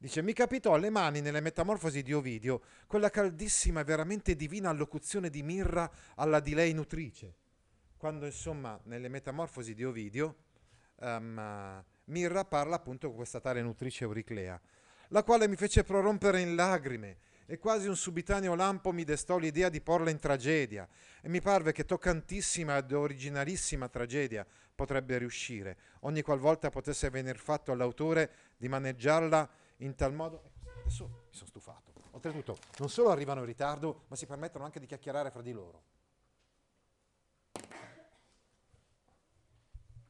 Dice, 0.00 0.22
mi 0.22 0.32
capitò 0.32 0.74
alle 0.74 0.90
mani 0.90 1.20
nelle 1.20 1.40
metamorfosi 1.40 2.04
di 2.04 2.12
Ovidio 2.12 2.62
quella 2.86 3.10
caldissima 3.10 3.80
e 3.80 3.84
veramente 3.84 4.36
divina 4.36 4.70
allocuzione 4.70 5.28
di 5.28 5.42
Mirra 5.42 5.90
alla 6.14 6.38
di 6.38 6.54
lei 6.54 6.72
nutrice. 6.72 7.34
Quando 7.96 8.24
insomma 8.24 8.78
nelle 8.84 9.08
metamorfosi 9.08 9.74
di 9.74 9.84
Ovidio 9.84 10.36
ehm, 11.00 11.84
Mirra 12.04 12.44
parla 12.44 12.76
appunto 12.76 13.08
con 13.08 13.16
questa 13.16 13.40
tale 13.40 13.60
nutrice 13.60 14.04
Euriclea, 14.04 14.60
la 15.08 15.24
quale 15.24 15.48
mi 15.48 15.56
fece 15.56 15.82
prorompere 15.82 16.42
in 16.42 16.54
lagrime 16.54 17.18
e 17.50 17.56
quasi 17.58 17.88
un 17.88 17.96
subitaneo 17.96 18.54
lampo 18.54 18.92
mi 18.92 19.04
destò 19.04 19.38
l'idea 19.38 19.70
di 19.70 19.80
porla 19.80 20.10
in 20.10 20.18
tragedia 20.18 20.86
e 21.22 21.30
mi 21.30 21.40
parve 21.40 21.72
che 21.72 21.86
toccantissima 21.86 22.76
ed 22.76 22.92
originalissima 22.92 23.88
tragedia 23.88 24.46
potrebbe 24.74 25.16
riuscire, 25.16 25.78
ogni 26.00 26.20
qualvolta 26.20 26.68
potesse 26.68 27.08
venir 27.08 27.38
fatto 27.38 27.72
all'autore 27.72 28.30
di 28.58 28.68
maneggiarla 28.68 29.48
in 29.78 29.94
tal 29.94 30.12
modo... 30.12 30.42
Ecco, 30.44 30.80
Adesso 30.80 31.06
mi 31.06 31.34
sono 31.34 31.48
stufato. 31.48 31.92
Oltretutto, 32.10 32.58
non 32.78 32.90
solo 32.90 33.10
arrivano 33.10 33.40
in 33.40 33.46
ritardo, 33.46 34.04
ma 34.08 34.16
si 34.16 34.26
permettono 34.26 34.64
anche 34.64 34.78
di 34.78 34.86
chiacchierare 34.86 35.30
fra 35.30 35.40
di 35.40 35.52
loro. 35.52 35.82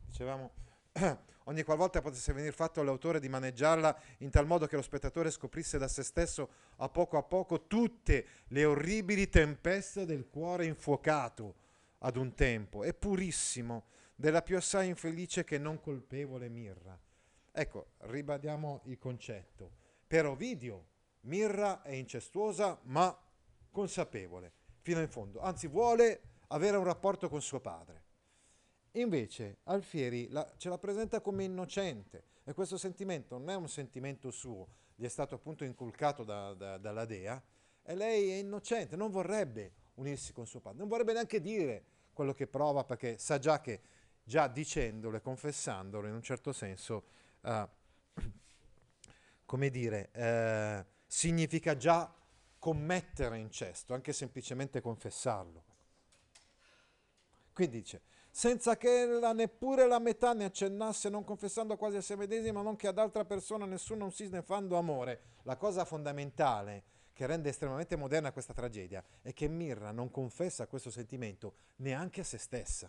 Dicevamo, 0.07 0.51
ogni 1.49 1.63
qualvolta 1.63 2.01
potesse 2.01 2.33
venir 2.33 2.53
fatto 2.53 2.81
all'autore 2.81 3.21
di 3.21 3.29
maneggiarla 3.29 3.99
in 4.19 4.31
tal 4.31 4.47
modo 4.47 4.67
che 4.67 4.77
lo 4.77 4.83
spettatore 4.83 5.31
scoprisse 5.31 5.79
da 5.79 5.89
se 5.89 6.03
stesso 6.03 6.49
a 6.77 6.89
poco 6.89 7.17
a 7.17 7.23
poco 7.23 7.67
tutte 7.67 8.27
le 8.49 8.65
orribili 8.65 9.29
tempeste 9.29 10.05
del 10.05 10.29
cuore 10.29 10.67
infuocato 10.67 11.55
ad 11.99 12.17
un 12.17 12.35
tempo 12.35 12.85
e 12.85 12.93
purissimo 12.93 13.87
della 14.15 14.43
più 14.43 14.57
assai 14.57 14.89
infelice 14.89 15.45
che 15.45 15.59
non 15.59 15.81
colpevole 15.81 16.49
mirra. 16.49 16.99
Ecco, 17.51 17.93
ribadiamo 17.99 18.83
il 18.85 18.99
concetto. 18.99 19.71
Per 20.07 20.27
Ovidio, 20.27 20.87
Mirra 21.23 21.83
è 21.83 21.93
incestuosa 21.93 22.79
ma 22.85 23.17
consapevole, 23.71 24.53
fino 24.81 25.01
in 25.01 25.09
fondo, 25.09 25.41
anzi 25.41 25.67
vuole 25.67 26.21
avere 26.49 26.77
un 26.77 26.85
rapporto 26.85 27.29
con 27.29 27.43
suo 27.43 27.61
padre. 27.61 28.08
Invece 28.93 29.59
Alfieri 29.65 30.29
la- 30.31 30.51
ce 30.57 30.69
la 30.69 30.79
presenta 30.79 31.21
come 31.21 31.45
innocente 31.45 32.25
e 32.45 32.55
questo 32.55 32.79
sentimento 32.79 33.37
non 33.39 33.51
è 33.51 33.55
un 33.55 33.69
sentimento 33.69 34.31
suo, 34.31 34.69
gli 34.95 35.05
è 35.05 35.09
stato 35.09 35.35
appunto 35.35 35.65
inculcato 35.65 36.25
da- 36.25 36.55
da- 36.55 36.79
dalla 36.79 37.05
Dea 37.05 37.41
e 37.83 37.95
lei 37.95 38.31
è 38.31 38.35
innocente, 38.35 38.97
non 38.97 39.11
vorrebbe 39.11 39.73
unirsi 39.95 40.33
con 40.33 40.47
suo 40.47 40.61
padre, 40.61 40.79
non 40.79 40.89
vorrebbe 40.89 41.13
neanche 41.13 41.41
dire 41.41 41.85
quello 42.13 42.35
che 42.35 42.47
prova 42.47 42.85
perché 42.85 43.19
sa 43.19 43.39
già 43.39 43.61
che 43.61 43.81
già 44.25 44.47
dicendolo 44.49 45.17
e 45.17 45.21
confessandolo 45.21 46.07
in 46.07 46.15
un 46.15 46.23
certo 46.23 46.53
senso, 46.53 47.05
eh, 47.43 47.69
come 49.45 49.71
dire, 49.71 50.11
eh, 50.13 50.85
significa 51.07 51.77
già 51.77 52.13
commettere 52.59 53.39
incesto, 53.39 53.95
anche 53.95 54.13
semplicemente 54.13 54.81
confessarlo. 54.81 55.65
Quindi 57.53 57.79
dice, 57.79 58.03
senza 58.39 58.77
che 58.77 59.01
ella 59.01 59.33
neppure 59.33 59.89
la 59.89 59.99
metà 59.99 60.33
ne 60.33 60.45
accennasse, 60.45 61.09
non 61.09 61.25
confessando 61.25 61.77
quasi 61.77 61.97
a 61.97 62.01
se 62.01 62.15
medesima, 62.15 62.63
non 62.63 62.77
che 62.77 62.87
ad 62.87 62.97
altra 62.97 63.25
persona 63.25 63.67
nessuno 63.67 63.99
non 63.99 64.13
si 64.13 64.27
snefando 64.27 64.79
amore. 64.79 65.23
La 65.43 65.57
cosa 65.57 65.85
fondamentale 65.85 66.85
che 67.13 67.27
rende 67.27 67.49
estremamente 67.49 67.97
moderna 67.97 68.31
questa 68.31 68.53
tragedia 68.53 69.03
è 69.23 69.33
che 69.33 69.49
Mirra 69.49 69.91
non 69.91 70.13
confessa 70.13 70.69
questo 70.69 70.89
sentimento 70.89 71.55
neanche 71.79 72.21
a 72.21 72.25
se 72.25 72.39
stessa. 72.39 72.89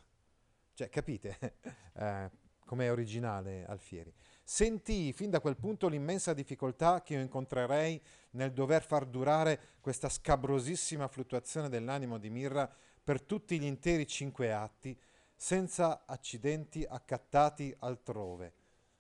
Cioè, 0.75 0.87
capite 0.89 1.55
eh, 1.97 2.29
com'è 2.63 2.91
originale 2.91 3.65
Alfieri? 3.65 4.13
Sentii 4.43 5.13
fin 5.13 5.31
da 5.31 5.39
quel 5.39 5.57
punto 5.57 5.87
l'immensa 5.87 6.35
difficoltà 6.35 7.01
che 7.01 7.15
io 7.15 7.21
incontrerei 7.21 7.99
nel 8.33 8.53
dover 8.53 8.83
far 8.83 9.07
durare 9.07 9.59
questa 9.81 10.09
scabrosissima 10.09 11.07
fluttuazione 11.07 11.69
dell'animo 11.69 12.19
di 12.19 12.29
Mirra 12.29 12.71
per 13.03 13.23
tutti 13.23 13.59
gli 13.59 13.65
interi 13.65 14.05
cinque 14.05 14.53
atti, 14.53 14.95
senza 15.41 16.03
accidenti 16.05 16.85
accattati 16.85 17.73
altrove. 17.79 18.53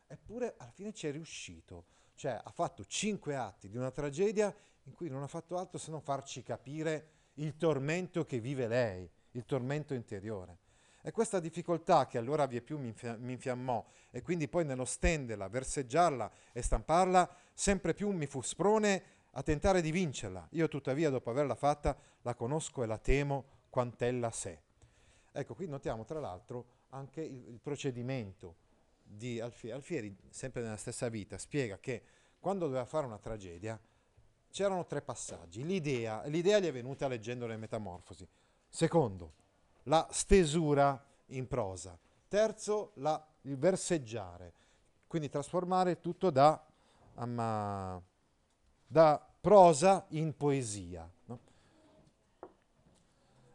Eppure 0.07 0.55
alla 0.57 0.71
fine 0.71 0.93
ci 0.93 1.05
è 1.05 1.11
riuscito, 1.11 1.87
cioè 2.15 2.39
ha 2.41 2.51
fatto 2.51 2.85
cinque 2.85 3.35
atti 3.35 3.67
di 3.67 3.75
una 3.75 3.91
tragedia 3.91 4.55
in 4.83 4.93
cui 4.93 5.09
non 5.09 5.21
ha 5.21 5.27
fatto 5.27 5.57
altro 5.57 5.77
se 5.77 5.91
non 5.91 5.99
farci 5.99 6.41
capire 6.41 7.09
il 7.33 7.57
tormento 7.57 8.23
che 8.23 8.39
vive 8.39 8.67
lei, 8.67 9.07
il 9.31 9.43
tormento 9.43 9.93
interiore. 9.93 10.59
E 11.01 11.11
questa 11.11 11.41
difficoltà 11.41 12.07
che 12.07 12.17
allora 12.17 12.45
via 12.45 12.61
più 12.61 12.79
mi, 12.79 12.87
infia- 12.87 13.17
mi 13.17 13.33
infiammò 13.33 13.85
e 14.09 14.21
quindi 14.21 14.47
poi 14.47 14.63
nello 14.63 14.85
stenderla, 14.85 15.49
verseggiarla 15.49 16.31
e 16.53 16.61
stamparla, 16.61 17.35
sempre 17.53 17.93
più 17.93 18.11
mi 18.11 18.27
fu 18.27 18.41
sprone 18.41 19.03
a 19.31 19.43
tentare 19.43 19.81
di 19.81 19.91
vincerla. 19.91 20.47
Io 20.51 20.69
tuttavia 20.69 21.09
dopo 21.09 21.31
averla 21.31 21.55
fatta 21.55 21.97
la 22.21 22.33
conosco 22.33 22.81
e 22.81 22.85
la 22.85 22.97
temo 22.97 23.45
quant'ella 23.69 24.31
sé. 24.31 24.67
Ecco, 25.39 25.55
qui 25.55 25.67
notiamo 25.67 26.03
tra 26.03 26.19
l'altro 26.19 26.65
anche 26.89 27.21
il, 27.21 27.47
il 27.47 27.59
procedimento 27.61 28.55
di 29.01 29.39
Alfieri. 29.39 29.75
Alfieri, 29.75 30.17
sempre 30.29 30.61
nella 30.61 30.75
stessa 30.75 31.07
vita, 31.07 31.37
spiega 31.37 31.79
che 31.79 32.03
quando 32.39 32.65
doveva 32.65 32.83
fare 32.83 33.05
una 33.05 33.17
tragedia 33.17 33.79
c'erano 34.51 34.85
tre 34.85 35.01
passaggi. 35.01 35.63
L'idea, 35.63 36.23
l'idea 36.25 36.59
gli 36.59 36.65
è 36.65 36.71
venuta 36.73 37.07
leggendo 37.07 37.47
le 37.47 37.55
Metamorfosi. 37.55 38.27
Secondo, 38.67 39.33
la 39.83 40.05
stesura 40.11 41.01
in 41.27 41.47
prosa. 41.47 41.97
Terzo, 42.27 42.91
la- 42.95 43.25
il 43.43 43.57
verseggiare, 43.57 44.53
quindi 45.07 45.29
trasformare 45.29 46.01
tutto 46.01 46.29
da, 46.29 46.61
um, 47.15 48.01
da 48.87 49.27
prosa 49.39 50.05
in 50.09 50.35
poesia. 50.35 51.09
no? 51.25 51.39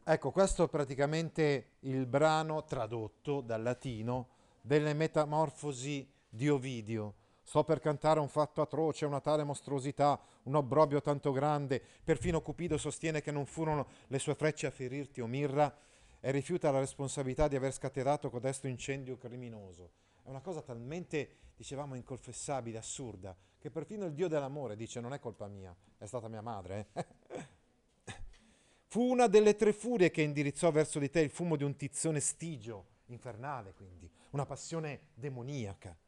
Ecco, 0.06 0.32
questo 0.32 0.64
è 0.64 0.68
praticamente 0.68 1.76
il 1.80 2.04
brano 2.04 2.62
tradotto 2.64 3.40
dal 3.40 3.62
latino 3.62 4.28
delle 4.60 4.92
Metamorfosi 4.92 6.06
di 6.28 6.46
Ovidio. 6.50 7.14
Sto 7.42 7.64
per 7.64 7.80
cantare 7.80 8.20
un 8.20 8.28
fatto 8.28 8.60
atroce, 8.60 9.06
una 9.06 9.22
tale 9.22 9.44
mostruosità, 9.44 10.20
un 10.42 10.56
obbrobio 10.56 11.00
tanto 11.00 11.32
grande, 11.32 11.82
perfino 12.04 12.42
Cupido 12.42 12.76
sostiene 12.76 13.22
che 13.22 13.30
non 13.30 13.46
furono 13.46 13.86
le 14.08 14.18
sue 14.18 14.34
frecce 14.34 14.66
a 14.66 14.70
ferirti, 14.70 15.22
o 15.22 15.26
Mirra, 15.26 15.74
e 16.20 16.30
rifiuta 16.30 16.70
la 16.70 16.80
responsabilità 16.80 17.48
di 17.48 17.56
aver 17.56 17.72
scatenato 17.72 18.28
codesto 18.28 18.66
incendio 18.66 19.16
criminoso. 19.16 19.92
È 20.22 20.28
una 20.28 20.42
cosa 20.42 20.60
talmente, 20.60 21.52
dicevamo, 21.56 21.94
inconfessabile, 21.94 22.76
assurda, 22.76 23.34
che 23.58 23.70
perfino 23.70 24.04
il 24.04 24.12
Dio 24.12 24.28
dell'amore 24.28 24.76
dice 24.76 25.00
non 25.00 25.14
è 25.14 25.18
colpa 25.18 25.48
mia, 25.48 25.74
è 25.96 26.04
stata 26.04 26.28
mia 26.28 26.42
madre. 26.42 26.88
eh." 26.92 27.52
Fu 28.94 29.10
una 29.10 29.26
delle 29.26 29.56
tre 29.56 29.72
furie 29.72 30.12
che 30.12 30.22
indirizzò 30.22 30.70
verso 30.70 31.00
di 31.00 31.10
te 31.10 31.18
il 31.18 31.28
fumo 31.28 31.56
di 31.56 31.64
un 31.64 31.74
tizzone 31.74 32.20
stigio, 32.20 32.86
infernale 33.06 33.74
quindi, 33.74 34.08
una 34.30 34.46
passione 34.46 35.08
demoniaca. 35.14 35.98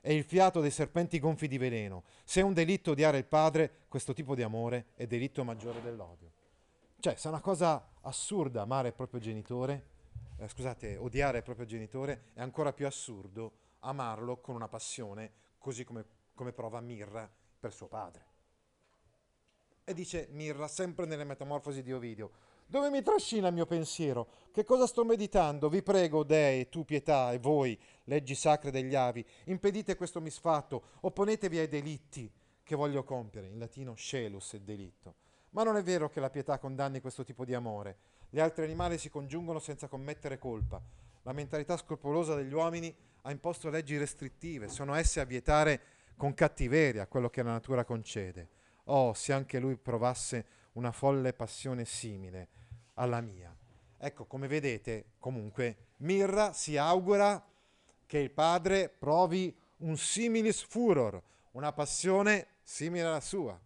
E 0.00 0.14
il 0.16 0.24
fiato 0.24 0.60
dei 0.60 0.72
serpenti 0.72 1.20
gonfi 1.20 1.46
di 1.46 1.58
veleno. 1.58 2.02
Se 2.24 2.40
è 2.40 2.42
un 2.42 2.52
delitto 2.52 2.90
odiare 2.90 3.18
il 3.18 3.24
padre, 3.24 3.84
questo 3.86 4.14
tipo 4.14 4.34
di 4.34 4.42
amore 4.42 4.86
è 4.96 5.06
delitto 5.06 5.44
maggiore 5.44 5.80
dell'odio. 5.80 6.32
Cioè, 6.98 7.14
se 7.14 7.28
è 7.28 7.30
una 7.30 7.40
cosa 7.40 7.92
assurda 8.00 8.62
amare 8.62 8.88
il 8.88 8.94
proprio 8.94 9.20
genitore, 9.20 9.84
eh, 10.38 10.48
scusate, 10.48 10.96
odiare 10.96 11.38
il 11.38 11.44
proprio 11.44 11.66
genitore, 11.66 12.30
è 12.34 12.40
ancora 12.40 12.72
più 12.72 12.88
assurdo 12.88 13.52
amarlo 13.78 14.38
con 14.40 14.56
una 14.56 14.66
passione, 14.66 15.30
così 15.56 15.84
come, 15.84 16.04
come 16.34 16.50
prova 16.50 16.80
Mirra 16.80 17.32
per 17.60 17.72
suo 17.72 17.86
padre. 17.86 18.33
E 19.86 19.92
dice 19.92 20.28
Mirra, 20.30 20.66
sempre 20.66 21.04
nelle 21.04 21.24
metamorfosi 21.24 21.82
di 21.82 21.92
Ovidio, 21.92 22.30
dove 22.66 22.88
mi 22.88 23.02
trascina 23.02 23.48
il 23.48 23.54
mio 23.54 23.66
pensiero? 23.66 24.28
Che 24.50 24.64
cosa 24.64 24.86
sto 24.86 25.04
meditando? 25.04 25.68
Vi 25.68 25.82
prego, 25.82 26.24
dei, 26.24 26.70
tu 26.70 26.86
pietà 26.86 27.32
e 27.32 27.38
voi, 27.38 27.78
leggi 28.04 28.34
sacre 28.34 28.70
degli 28.70 28.94
avi, 28.94 29.22
impedite 29.44 29.94
questo 29.94 30.22
misfatto, 30.22 30.84
opponetevi 31.00 31.58
ai 31.58 31.68
delitti 31.68 32.32
che 32.62 32.74
voglio 32.74 33.04
compiere. 33.04 33.48
In 33.48 33.58
latino 33.58 33.92
scelus 33.92 34.54
è 34.54 34.60
delitto. 34.60 35.16
Ma 35.50 35.64
non 35.64 35.76
è 35.76 35.82
vero 35.82 36.08
che 36.08 36.18
la 36.18 36.30
pietà 36.30 36.58
condanni 36.58 37.02
questo 37.02 37.22
tipo 37.22 37.44
di 37.44 37.52
amore. 37.52 37.98
Gli 38.30 38.40
altri 38.40 38.64
animali 38.64 38.96
si 38.96 39.10
congiungono 39.10 39.58
senza 39.58 39.86
commettere 39.86 40.38
colpa. 40.38 40.80
La 41.24 41.34
mentalità 41.34 41.76
scrupolosa 41.76 42.34
degli 42.34 42.54
uomini 42.54 42.94
ha 43.20 43.30
imposto 43.30 43.68
leggi 43.68 43.98
restrittive, 43.98 44.68
sono 44.68 44.94
esse 44.94 45.20
a 45.20 45.24
vietare 45.24 45.80
con 46.16 46.32
cattiveria 46.32 47.06
quello 47.06 47.28
che 47.28 47.42
la 47.42 47.52
natura 47.52 47.84
concede. 47.84 48.48
Oh, 48.84 49.14
se 49.14 49.32
anche 49.32 49.58
lui 49.58 49.76
provasse 49.76 50.46
una 50.72 50.92
folle 50.92 51.32
passione 51.32 51.84
simile 51.84 52.48
alla 52.94 53.20
mia. 53.20 53.54
Ecco, 53.96 54.26
come 54.26 54.46
vedete, 54.48 55.12
comunque, 55.18 55.92
Mirra 55.98 56.52
si 56.52 56.76
augura 56.76 57.42
che 58.06 58.18
il 58.18 58.30
padre 58.30 58.88
provi 58.88 59.56
un 59.78 59.96
similis 59.96 60.62
furor, 60.62 61.22
una 61.52 61.72
passione 61.72 62.48
simile 62.62 63.06
alla 63.06 63.20
sua. 63.20 63.58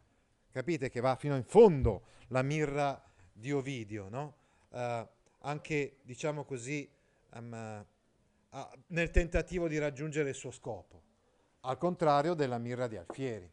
Capite 0.51 0.91
che 0.91 1.01
va 1.01 1.17
fino 1.17 1.37
in 1.37 1.45
fondo 1.45 2.05
la 2.29 2.43
mirra 2.43 3.03
di 3.33 3.53
Ovidio, 3.53 4.09
no? 4.09 4.35
Uh, 4.71 5.07
anche, 5.41 5.99
diciamo 6.03 6.45
così, 6.45 6.89
um, 7.35 7.87
uh, 8.51 8.67
nel 8.89 9.11
tentativo 9.11 9.69
di 9.69 9.79
raggiungere 9.79 10.31
il 10.31 10.35
suo 10.35 10.51
scopo, 10.51 11.03
al 11.61 11.79
contrario 11.79 12.35
della 12.35 12.59
mirra 12.59 12.87
di 12.87 12.97
Alfieri. 12.97 13.51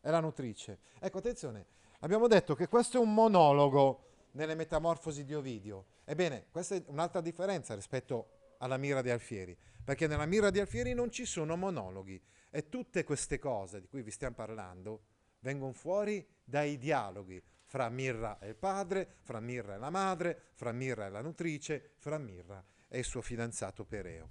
È 0.00 0.10
la 0.10 0.20
nutrice. 0.20 0.80
Ecco, 0.98 1.18
attenzione, 1.18 1.66
abbiamo 2.00 2.26
detto 2.26 2.54
che 2.54 2.68
questo 2.68 2.98
è 2.98 3.00
un 3.00 3.12
monologo 3.12 4.08
nelle 4.32 4.54
metamorfosi 4.54 5.24
di 5.24 5.34
Ovidio. 5.34 5.86
Ebbene, 6.04 6.46
questa 6.50 6.74
è 6.74 6.82
un'altra 6.86 7.20
differenza 7.20 7.74
rispetto 7.74 8.54
alla 8.58 8.76
mirra 8.76 9.02
di 9.02 9.10
Alfieri, 9.10 9.56
perché 9.84 10.06
nella 10.06 10.26
mirra 10.26 10.50
di 10.50 10.60
Alfieri 10.60 10.94
non 10.94 11.10
ci 11.10 11.24
sono 11.24 11.56
monologhi 11.56 12.20
e 12.50 12.68
tutte 12.68 13.04
queste 13.04 13.38
cose 13.38 13.80
di 13.80 13.88
cui 13.88 14.02
vi 14.02 14.10
stiamo 14.10 14.34
parlando 14.34 15.02
vengono 15.40 15.72
fuori 15.72 16.26
dai 16.44 16.78
dialoghi 16.78 17.42
fra 17.64 17.88
Mirra 17.88 18.38
e 18.40 18.48
il 18.48 18.56
padre, 18.56 19.18
fra 19.20 19.38
Mirra 19.38 19.76
e 19.76 19.78
la 19.78 19.90
madre, 19.90 20.50
fra 20.54 20.72
Mirra 20.72 21.06
e 21.06 21.10
la 21.10 21.22
nutrice, 21.22 21.92
fra 21.98 22.18
Mirra 22.18 22.62
e 22.88 22.98
il 22.98 23.04
suo 23.04 23.22
fidanzato 23.22 23.84
Pereo. 23.84 24.28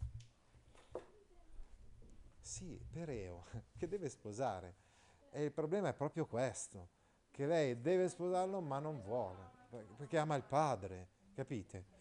Sì, 2.41 2.77
Pereo, 2.91 3.45
che 3.77 3.87
deve 3.87 4.09
sposare. 4.09 4.75
E 5.31 5.43
il 5.43 5.51
problema 5.51 5.89
è 5.89 5.93
proprio 5.93 6.25
questo, 6.25 6.89
che 7.31 7.45
lei 7.45 7.79
deve 7.79 8.09
sposarlo 8.09 8.61
ma 8.61 8.79
non 8.79 9.01
vuole, 9.01 9.49
perché 9.97 10.17
ama 10.17 10.35
il 10.35 10.43
padre, 10.43 11.07
capite? 11.35 11.97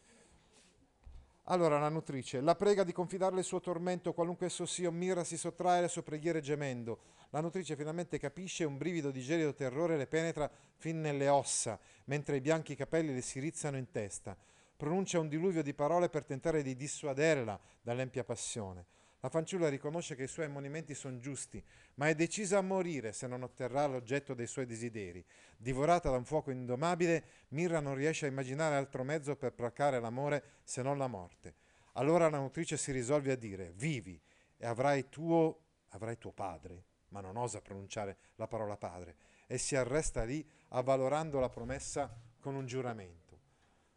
Allora 1.51 1.79
la 1.79 1.89
nutrice 1.89 2.41
la 2.43 2.55
prega 2.55 2.85
di 2.85 2.93
confidarle 2.93 3.39
il 3.39 3.45
suo 3.45 3.61
tormento, 3.61 4.13
qualunque 4.13 4.47
esso 4.47 4.67
sia, 4.67 4.91
Mira 4.91 5.25
si 5.25 5.39
sottrae 5.39 5.79
alle 5.79 5.89
sue 5.89 6.03
preghiere 6.03 6.41
gemendo. 6.41 7.17
La 7.31 7.41
nutrice 7.41 7.77
finalmente 7.77 8.19
capisce 8.19 8.65
un 8.65 8.77
brivido 8.77 9.11
di 9.11 9.23
gelido 9.23 9.55
terrore 9.55 9.97
le 9.97 10.07
penetra 10.07 10.51
fin 10.77 11.01
nelle 11.01 11.29
ossa, 11.29 11.79
mentre 12.05 12.37
i 12.37 12.41
bianchi 12.41 12.75
capelli 12.75 13.15
le 13.15 13.23
si 13.23 13.41
rizzano 13.41 13.79
in 13.79 13.91
testa. 13.91 14.37
Pronuncia 14.77 15.21
un 15.21 15.29
diluvio 15.29 15.63
di 15.63 15.73
parole 15.73 16.09
per 16.09 16.25
tentare 16.25 16.63
di 16.63 16.77
dissuaderla 16.77 17.59
dall'empia 17.81 18.25
passione. 18.25 18.85
La 19.21 19.29
fanciulla 19.31 19.69
riconosce 19.69 20.15
che 20.15 20.25
i 20.25 20.29
suoi 20.29 20.47
ammonimenti 20.47 20.95
sono 20.95 21.19
giusti, 21.19 21.63
ma 21.95 22.09
è 22.09 22.15
decisa 22.15 22.59
a 22.59 22.63
morire 22.63 23.13
se 23.13 23.27
non 23.27 23.43
otterrà 23.43 23.87
l'oggetto 23.87 24.33
dei 24.33 24.47
suoi 24.47 24.65
desideri. 24.65 25.25
Divorata 25.57 26.09
da 26.09 26.17
un 26.17 26.25
fuoco 26.25 26.53
indomabile, 26.53 27.25
Mirra 27.49 27.81
non 27.81 27.97
riesce 27.97 28.27
a 28.27 28.29
immaginare 28.29 28.77
altro 28.77 29.03
mezzo 29.03 29.35
per 29.35 29.55
placare 29.55 29.99
l'amore 29.99 30.61
se 30.63 30.83
non 30.83 30.99
la 30.99 31.09
morte. 31.09 31.57
Allora 31.95 32.31
la 32.31 32.39
nutrice 32.39 32.77
si 32.77 32.93
risolve 32.93 33.33
a 33.33 33.37
dire: 33.37 33.73
Vivi 33.75 34.21
e 34.57 34.67
avrai 34.67 35.09
tuo, 35.09 35.63
avrai 35.89 36.17
tuo 36.17 36.31
padre, 36.31 36.85
ma 37.09 37.21
non 37.21 37.37
osa 37.37 37.61
pronunciare 37.61 38.19
la 38.37 38.47
parola 38.47 38.77
padre, 38.77 39.17
e 39.49 39.59
si 39.59 39.75
arresta 39.75 40.23
lì 40.23 40.49
avvalorando 40.69 41.41
la 41.41 41.49
promessa 41.49 42.09
con 42.39 42.55
un 42.55 42.67
giuramento. 42.67 43.41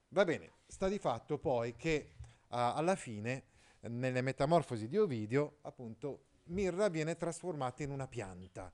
Va 0.10 0.26
bene, 0.26 0.54
sta 0.66 0.88
di 0.88 0.98
fatto 0.98 1.38
poi 1.38 1.76
che 1.76 2.14
uh, 2.18 2.26
alla 2.48 2.96
fine 2.96 3.50
nelle 3.82 4.22
metamorfosi 4.22 4.88
di 4.88 4.98
Ovidio, 4.98 5.58
appunto, 5.62 6.26
mirra 6.46 6.90
viene 6.90 7.16
trasformata 7.16 7.84
in 7.84 7.92
una 7.92 8.08
pianta, 8.08 8.72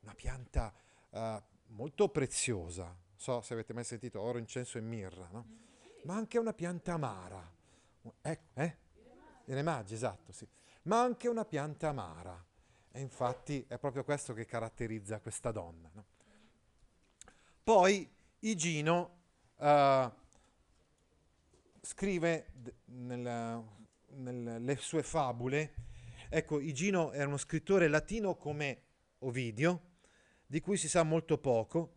una 0.00 0.14
pianta 0.14 0.72
uh, 1.10 1.42
molto 1.68 2.08
preziosa. 2.08 2.96
So 3.14 3.40
se 3.40 3.54
avete 3.54 3.72
mai 3.72 3.84
sentito 3.84 4.20
oro, 4.20 4.38
incenso 4.38 4.78
e 4.78 4.82
mirra, 4.82 5.28
no? 5.30 5.46
Ma 6.04 6.14
anche 6.14 6.38
una 6.38 6.52
pianta 6.52 6.92
amara. 6.92 7.54
Ecco, 8.20 8.60
eh? 8.60 8.76
I 9.46 9.54
remaggi, 9.54 9.94
esatto, 9.94 10.32
sì. 10.32 10.46
Ma 10.82 11.00
anche 11.00 11.28
una 11.28 11.44
pianta 11.44 11.88
amara. 11.88 12.44
E 12.92 13.00
infatti 13.00 13.64
è 13.66 13.78
proprio 13.78 14.04
questo 14.04 14.32
che 14.32 14.44
caratterizza 14.44 15.20
questa 15.20 15.50
donna. 15.50 15.90
No? 15.92 16.04
Poi 17.62 18.08
Igino 18.40 19.18
uh, 19.56 20.10
scrive 21.80 22.50
d- 22.52 22.72
nel, 22.86 23.64
nelle 24.16 24.76
sue 24.76 25.02
fabule, 25.02 25.74
ecco, 26.28 26.60
Igino 26.60 27.12
era 27.12 27.26
uno 27.26 27.36
scrittore 27.36 27.88
latino 27.88 28.36
come 28.36 28.82
Ovidio, 29.20 29.82
di 30.46 30.60
cui 30.60 30.76
si 30.76 30.88
sa 30.88 31.02
molto 31.02 31.38
poco, 31.38 31.94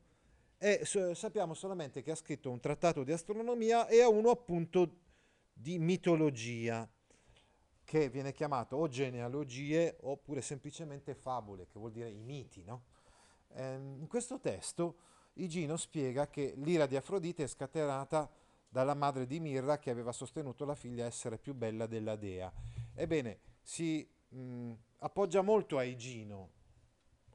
e 0.58 0.84
sappiamo 0.84 1.53
solamente 1.53 2.01
che 2.01 2.12
ha 2.12 2.15
scritto 2.15 2.51
un 2.51 2.60
trattato 2.60 3.03
di 3.03 3.12
astronomia 3.12 3.88
e 3.88 4.03
uno 4.03 4.29
appunto 4.29 4.97
di 5.53 5.79
mitologia, 5.79 6.89
che 7.86 8.10
viene 8.10 8.34
chiamato 8.34 8.75
o 8.75 8.88
genealogie 8.88 9.97
oppure 10.01 10.41
semplicemente 10.41 11.15
fabule, 11.15 11.65
che 11.65 11.79
vuol 11.79 11.91
dire 11.91 12.10
i 12.10 12.19
miti. 12.19 12.63
No? 12.63 12.84
Eh, 13.55 13.73
in 13.73 14.05
questo 14.08 14.39
testo 14.39 14.97
Igino 15.34 15.75
spiega 15.75 16.27
che 16.27 16.53
l'ira 16.58 16.86
di 16.86 16.95
Afrodite 16.95 17.43
è 17.43 17.47
scatenata 17.47 18.29
dalla 18.69 18.93
madre 18.93 19.25
di 19.25 19.39
Mirra 19.39 19.79
che 19.79 19.89
aveva 19.89 20.12
sostenuto 20.12 20.63
la 20.63 20.75
figlia 20.75 21.05
essere 21.05 21.38
più 21.38 21.53
bella 21.53 21.88
della 21.88 22.15
dea. 22.15 22.51
Ebbene, 22.93 23.39
si 23.62 24.08
mh, 24.29 24.71
appoggia 24.99 25.41
molto 25.41 25.77
a 25.77 25.84
Igino 25.84 26.49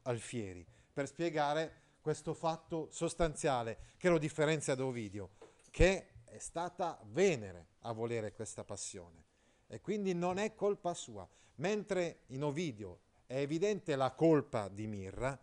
Alfieri 0.03 0.65
per 0.91 1.07
spiegare 1.07 1.81
questo 1.99 2.33
fatto 2.33 2.87
sostanziale 2.91 3.93
che 3.97 4.09
lo 4.09 4.17
differenzia 4.17 4.75
da 4.75 4.85
Ovidio, 4.85 5.31
che 5.71 6.07
è 6.23 6.37
stata 6.37 6.99
Venere 7.05 7.67
a 7.79 7.91
volere 7.91 8.31
questa 8.33 8.63
passione 8.63 9.23
e 9.67 9.81
quindi 9.81 10.13
non 10.13 10.37
è 10.37 10.55
colpa 10.55 10.93
sua. 10.93 11.27
Mentre 11.55 12.23
in 12.27 12.43
Ovidio 12.43 12.99
è 13.25 13.37
evidente 13.37 13.95
la 13.95 14.11
colpa 14.11 14.67
di 14.67 14.87
Mirra, 14.87 15.37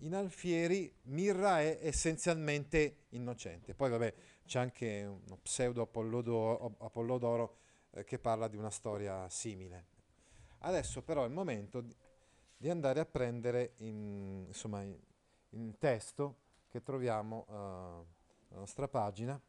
in 0.00 0.14
Alfieri 0.14 0.92
Mirra 1.04 1.60
è 1.60 1.78
essenzialmente 1.82 3.06
innocente. 3.10 3.74
Poi 3.74 3.90
vabbè, 3.90 4.14
c'è 4.44 4.58
anche 4.58 5.04
uno 5.04 5.38
pseudo 5.42 5.82
Apollodoro, 5.82 7.56
eh, 7.90 8.04
che 8.04 8.18
parla 8.18 8.48
di 8.48 8.56
una 8.56 8.70
storia 8.70 9.28
simile. 9.28 9.86
Adesso 10.60 11.02
però 11.02 11.22
è 11.22 11.26
il 11.26 11.32
momento 11.32 11.82
di, 12.56 12.68
andare 12.68 13.00
a 13.00 13.06
prendere 13.06 13.74
in, 13.78 14.44
insomma, 14.46 14.82
in, 14.82 15.78
testo 15.78 16.36
che 16.68 16.82
troviamo 16.82 17.46
eh, 17.48 17.52
la 18.48 18.58
nostra 18.58 18.88
pagina 18.88 19.40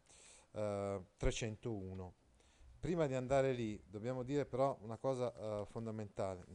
uh, 0.51 1.05
301. 1.17 2.13
Prima 2.79 3.07
di 3.07 3.13
andare 3.13 3.51
lì 3.51 3.81
dobbiamo 3.85 4.23
dire 4.23 4.45
però 4.45 4.77
una 4.81 4.97
cosa 4.97 5.27
uh, 5.27 5.65
fondamentale. 5.65 6.45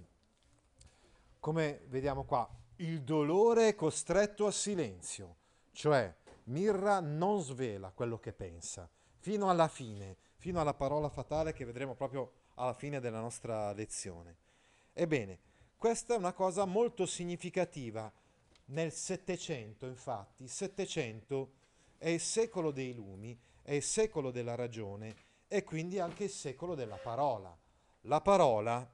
Come 1.39 1.83
vediamo 1.87 2.25
qua, 2.25 2.49
il 2.77 3.03
dolore 3.03 3.69
è 3.69 3.75
costretto 3.75 4.47
a 4.47 4.51
silenzio, 4.51 5.37
cioè 5.73 6.15
Mirra 6.45 7.01
non 7.01 7.41
svela 7.41 7.91
quello 7.91 8.19
che 8.19 8.33
pensa, 8.33 8.89
fino 9.19 9.49
alla 9.49 9.69
fine, 9.69 10.17
fino 10.37 10.61
alla 10.61 10.75
parola 10.75 11.09
fatale 11.09 11.53
che 11.53 11.65
vedremo 11.65 11.95
proprio 11.95 12.33
alla 12.55 12.75
fine 12.75 13.01
della 13.01 13.21
nostra 13.21 13.73
lezione. 13.73 14.37
Ebbene, 14.93 15.39
questa 15.77 16.15
è 16.15 16.19
una 16.19 16.33
cosa 16.33 16.65
molto 16.65 17.07
significativa. 17.07 18.13
Nel 18.67 18.93
Settecento, 18.93 19.87
infatti, 19.87 20.43
il 20.43 20.51
Settecento 20.51 21.53
è 21.99 22.09
il 22.09 22.21
secolo 22.21 22.73
dei 22.73 22.95
lumi, 22.95 23.39
è 23.63 23.73
il 23.73 23.83
secolo 23.83 24.31
della 24.31 24.55
ragione 24.55 25.17
e 25.49 25.65
quindi 25.65 25.99
anche 25.99 26.25
il 26.25 26.31
secolo 26.31 26.75
della 26.75 26.97
parola. 26.97 27.57
La 28.03 28.21
parola 28.21 28.89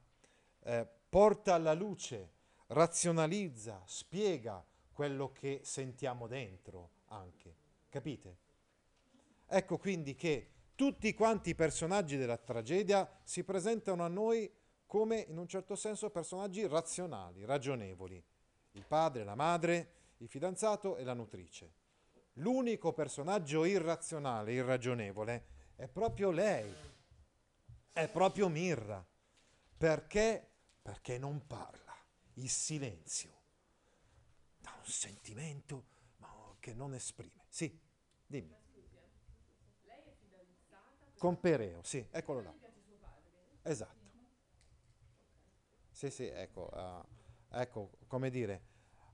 eh, 0.65 0.89
porta 1.09 1.55
alla 1.55 1.75
luce, 1.75 2.31
razionalizza, 2.73 3.83
spiega 3.87 4.65
quello 4.93 5.33
che 5.33 5.61
sentiamo 5.63 6.27
dentro 6.27 6.91
anche. 7.07 7.55
Capite? 7.89 8.37
Ecco 9.47 9.79
quindi 9.79 10.15
che 10.15 10.49
tutti 10.75 11.13
quanti 11.15 11.51
i 11.51 11.55
personaggi 11.55 12.17
della 12.17 12.39
tragedia 12.39 13.09
si 13.23 13.45
presentano 13.45 14.05
a 14.05 14.09
noi 14.09 14.51
come 14.87 15.19
in 15.29 15.39
un 15.39 15.47
certo 15.47 15.75
senso 15.75 16.11
personaggi 16.11 16.67
razionali, 16.67 17.45
ragionevoli. 17.45 18.23
Il 18.73 18.85
padre, 18.87 19.25
la 19.25 19.35
madre, 19.35 19.93
il 20.19 20.29
fidanzato 20.29 20.97
e 20.97 21.05
la 21.05 21.15
nutrice. 21.15 21.75
L'unico 22.37 22.93
personaggio 22.93 23.65
irrazionale, 23.65 24.53
irragionevole, 24.53 25.47
è 25.77 25.87
proprio 25.89 26.31
lei, 26.31 26.73
è 27.93 28.09
proprio 28.09 28.49
Mirra. 28.49 29.05
Perché? 29.77 30.49
Perché 30.81 31.19
non 31.19 31.47
parla. 31.47 31.82
Il 32.35 32.49
silenzio 32.49 33.31
da 34.59 34.73
un 34.77 34.85
sentimento 34.85 35.85
che 36.61 36.73
non 36.73 36.95
esprime. 36.95 37.45
Sì, 37.49 37.79
dimmi. 38.27 38.57
Con 41.19 41.39
Pereo, 41.39 41.83
sì, 41.83 42.05
eccolo 42.11 42.41
là. 42.43 42.55
Esatto. 43.63 44.01
Sì, 45.91 46.11
sì, 46.11 46.27
ecco, 46.27 46.69
uh, 46.73 47.57
ecco, 47.57 47.91
come 48.07 48.31
dire, 48.31 48.63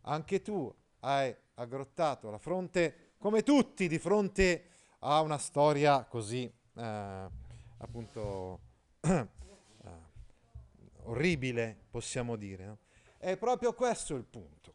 anche 0.03 0.41
tu 0.41 0.75
hai 1.01 1.35
aggrottato 1.55 2.31
la 2.31 2.39
fronte 2.39 3.13
come 3.19 3.43
tutti 3.43 3.89
di 3.89 3.99
fronte 3.99 4.71
a 5.01 5.21
una 5.21 5.39
storia 5.39 6.05
così, 6.05 6.45
eh, 6.75 7.29
appunto, 7.79 8.61
eh, 9.01 9.27
orribile, 11.03 11.77
possiamo 11.91 12.37
dire. 12.37 12.65
No? 12.65 12.79
È 13.21 13.37
proprio 13.37 13.75
questo 13.75 14.15
il 14.15 14.23
punto. 14.23 14.75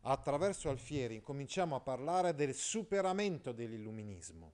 Attraverso 0.00 0.68
Alfieri 0.68 1.20
cominciamo 1.20 1.76
a 1.76 1.80
parlare 1.80 2.34
del 2.34 2.52
superamento 2.52 3.52
dell'illuminismo. 3.52 4.52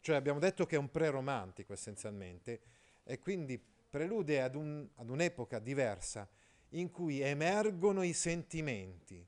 Cioè 0.00 0.16
abbiamo 0.16 0.38
detto 0.38 0.64
che 0.64 0.76
è 0.76 0.78
un 0.78 0.90
pre-romantico 0.90 1.74
essenzialmente 1.74 2.60
e 3.04 3.18
quindi 3.18 3.58
prelude 3.58 4.40
ad, 4.40 4.54
un, 4.54 4.88
ad 4.94 5.10
un'epoca 5.10 5.58
diversa 5.58 6.26
in 6.70 6.90
cui 6.90 7.20
emergono 7.20 8.02
i 8.02 8.14
sentimenti 8.14 9.24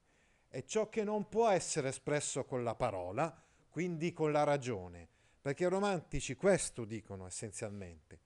e 0.48 0.64
ciò 0.64 0.88
che 0.88 1.04
non 1.04 1.28
può 1.28 1.48
essere 1.48 1.88
espresso 1.88 2.46
con 2.46 2.64
la 2.64 2.74
parola, 2.74 3.38
quindi 3.68 4.14
con 4.14 4.32
la 4.32 4.44
ragione, 4.44 5.06
perché 5.42 5.64
i 5.64 5.68
romantici 5.68 6.36
questo 6.36 6.86
dicono 6.86 7.26
essenzialmente, 7.26 8.20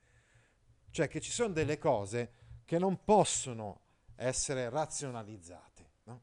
cioè 0.91 1.09
che 1.09 1.21
ci 1.21 1.33
sono 1.33 1.53
delle 1.53 1.79
cose 1.79 2.33
che 2.65 2.79
non 2.79 3.03
possono 3.03 3.81
essere 4.17 4.69
razionalizzate. 4.69 5.91
No? 6.05 6.23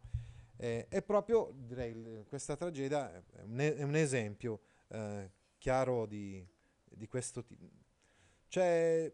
Eh, 0.55 0.87
e 0.89 1.01
proprio 1.01 1.51
direi 1.53 2.25
questa 2.27 2.55
tragedia 2.55 3.13
è 3.13 3.41
un, 3.41 3.57
è 3.57 3.83
un 3.83 3.95
esempio 3.95 4.61
eh, 4.89 5.31
chiaro 5.57 6.05
di, 6.05 6.45
di 6.83 7.07
questo 7.07 7.43
tipo. 7.43 7.65
Cioè, 8.47 9.11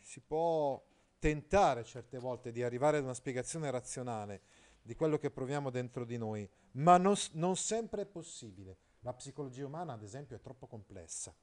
si 0.00 0.20
può 0.20 0.82
tentare 1.18 1.84
certe 1.84 2.18
volte 2.18 2.52
di 2.52 2.62
arrivare 2.62 2.98
ad 2.98 3.04
una 3.04 3.14
spiegazione 3.14 3.70
razionale 3.70 4.42
di 4.82 4.94
quello 4.94 5.18
che 5.18 5.30
proviamo 5.30 5.70
dentro 5.70 6.04
di 6.04 6.16
noi, 6.16 6.48
ma 6.72 6.96
non, 6.96 7.14
non 7.32 7.56
sempre 7.56 8.02
è 8.02 8.06
possibile. 8.06 8.76
La 9.00 9.14
psicologia 9.14 9.66
umana, 9.66 9.92
ad 9.92 10.02
esempio, 10.02 10.36
è 10.36 10.40
troppo 10.40 10.66
complessa. 10.66 11.34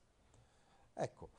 Ecco, 0.93 1.29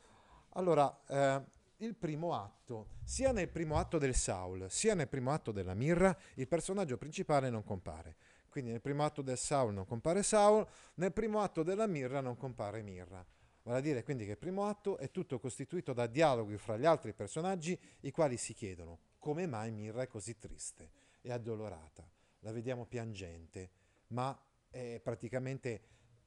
allora, 0.51 1.01
eh, 1.07 1.45
il 1.79 1.95
primo 1.95 2.35
atto, 2.35 2.89
sia 3.05 3.33
nel 3.33 3.49
primo 3.49 3.77
atto 3.77 3.99
del 3.99 4.15
Saul, 4.15 4.71
sia 4.71 4.95
nel 4.95 5.09
primo 5.09 5.33
atto 5.33 5.53
della 5.53 5.75
Mirra, 5.75 6.17
il 6.35 6.49
personaggio 6.49 6.97
principale 6.97 7.51
non 7.51 7.63
compare. 7.63 8.17
Quindi 8.49 8.71
nel 8.71 8.81
primo 8.81 9.05
atto 9.05 9.23
del 9.23 9.39
Saul 9.39 9.75
non 9.75 9.87
compare 9.87 10.23
Saul, 10.23 10.67
nel 10.95 11.13
primo 11.13 11.41
atto 11.41 11.63
della 11.63 11.87
Mirra 11.87 12.21
non 12.21 12.37
compare 12.37 12.83
Mirra. 12.83 13.25
Vale 13.63 13.79
a 13.79 13.83
dire 13.83 14.03
quindi 14.03 14.25
che 14.25 14.33
il 14.33 14.39
primo 14.39 14.67
atto 14.67 14.97
è 14.97 15.11
tutto 15.11 15.39
costituito 15.39 15.93
da 15.93 16.07
dialoghi 16.07 16.57
fra 16.57 16.77
gli 16.77 16.87
altri 16.87 17.13
personaggi, 17.13 17.79
i 18.01 18.11
quali 18.11 18.37
si 18.37 18.55
chiedono 18.55 19.01
come 19.19 19.47
mai 19.47 19.71
Mirra 19.71 20.03
è 20.03 20.07
così 20.07 20.39
triste 20.39 20.91
e 21.21 21.31
addolorata. 21.31 22.09
La 22.41 22.53
vediamo 22.53 22.87
piangente, 22.87 23.71
ma 24.09 24.37
è 24.71 25.01
praticamente 25.03 25.83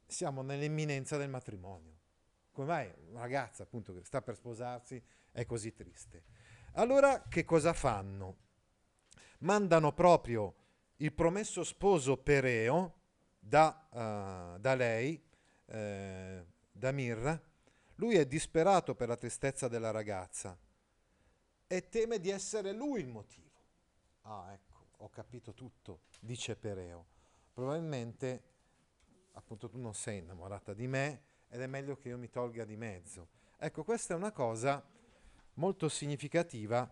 siamo 0.05 0.41
nell'imminenza 0.41 1.17
del 1.17 1.29
matrimonio. 1.29 1.99
Come 2.51 2.67
mai 2.67 2.93
una 3.09 3.21
ragazza 3.21 3.63
appunto 3.63 3.93
che 3.93 4.03
sta 4.03 4.21
per 4.21 4.35
sposarsi 4.35 5.01
è 5.32 5.46
così 5.46 5.74
triste? 5.74 6.24
Allora 6.74 7.24
che 7.28 7.44
cosa 7.44 7.74
fanno? 7.74 8.38
Mandano 9.39 9.94
proprio 9.94 10.56
il 10.98 11.13
promesso 11.13 11.63
sposo 11.63 12.17
Pereo 12.17 13.00
da, 13.39 13.88
uh, 13.89 14.60
da 14.60 14.76
lei, 14.76 15.22
eh, 15.65 16.46
da 16.72 16.91
Mirra, 16.91 17.41
lui 17.96 18.15
è 18.15 18.26
disperato 18.26 18.96
per 18.96 19.08
la 19.08 19.15
tristezza 19.15 19.67
della 19.67 19.91
ragazza 19.91 20.58
e 21.67 21.89
teme 21.89 22.20
di 22.20 22.30
essere 22.30 22.72
lui 22.72 23.02
il 23.02 23.08
motivo. 23.08 23.50
Ah, 24.24 24.52
ecco, 24.54 24.88
ho 24.98 25.10
capito 25.10 25.54
tutto, 25.54 26.02
dice 26.20 26.56
Pereo. 26.56 27.08
Probabilmente, 27.54 28.44
appunto, 29.34 29.70
tu 29.70 29.80
non 29.80 29.94
sei 29.94 30.20
innamorata 30.20 30.74
di 30.74 30.88
me 30.88 31.24
ed 31.48 31.62
è 31.62 31.67
meglio 31.67 31.96
che 31.96 32.10
io 32.10 32.17
mi 32.17 32.30
tolga 32.30 32.65
di 32.65 32.76
mezzo. 32.76 33.30
Ecco, 33.58 33.84
questa 33.84 34.13
è 34.13 34.17
una 34.17 34.32
cosa 34.32 34.84
molto 35.55 35.89
significativa 35.89 36.89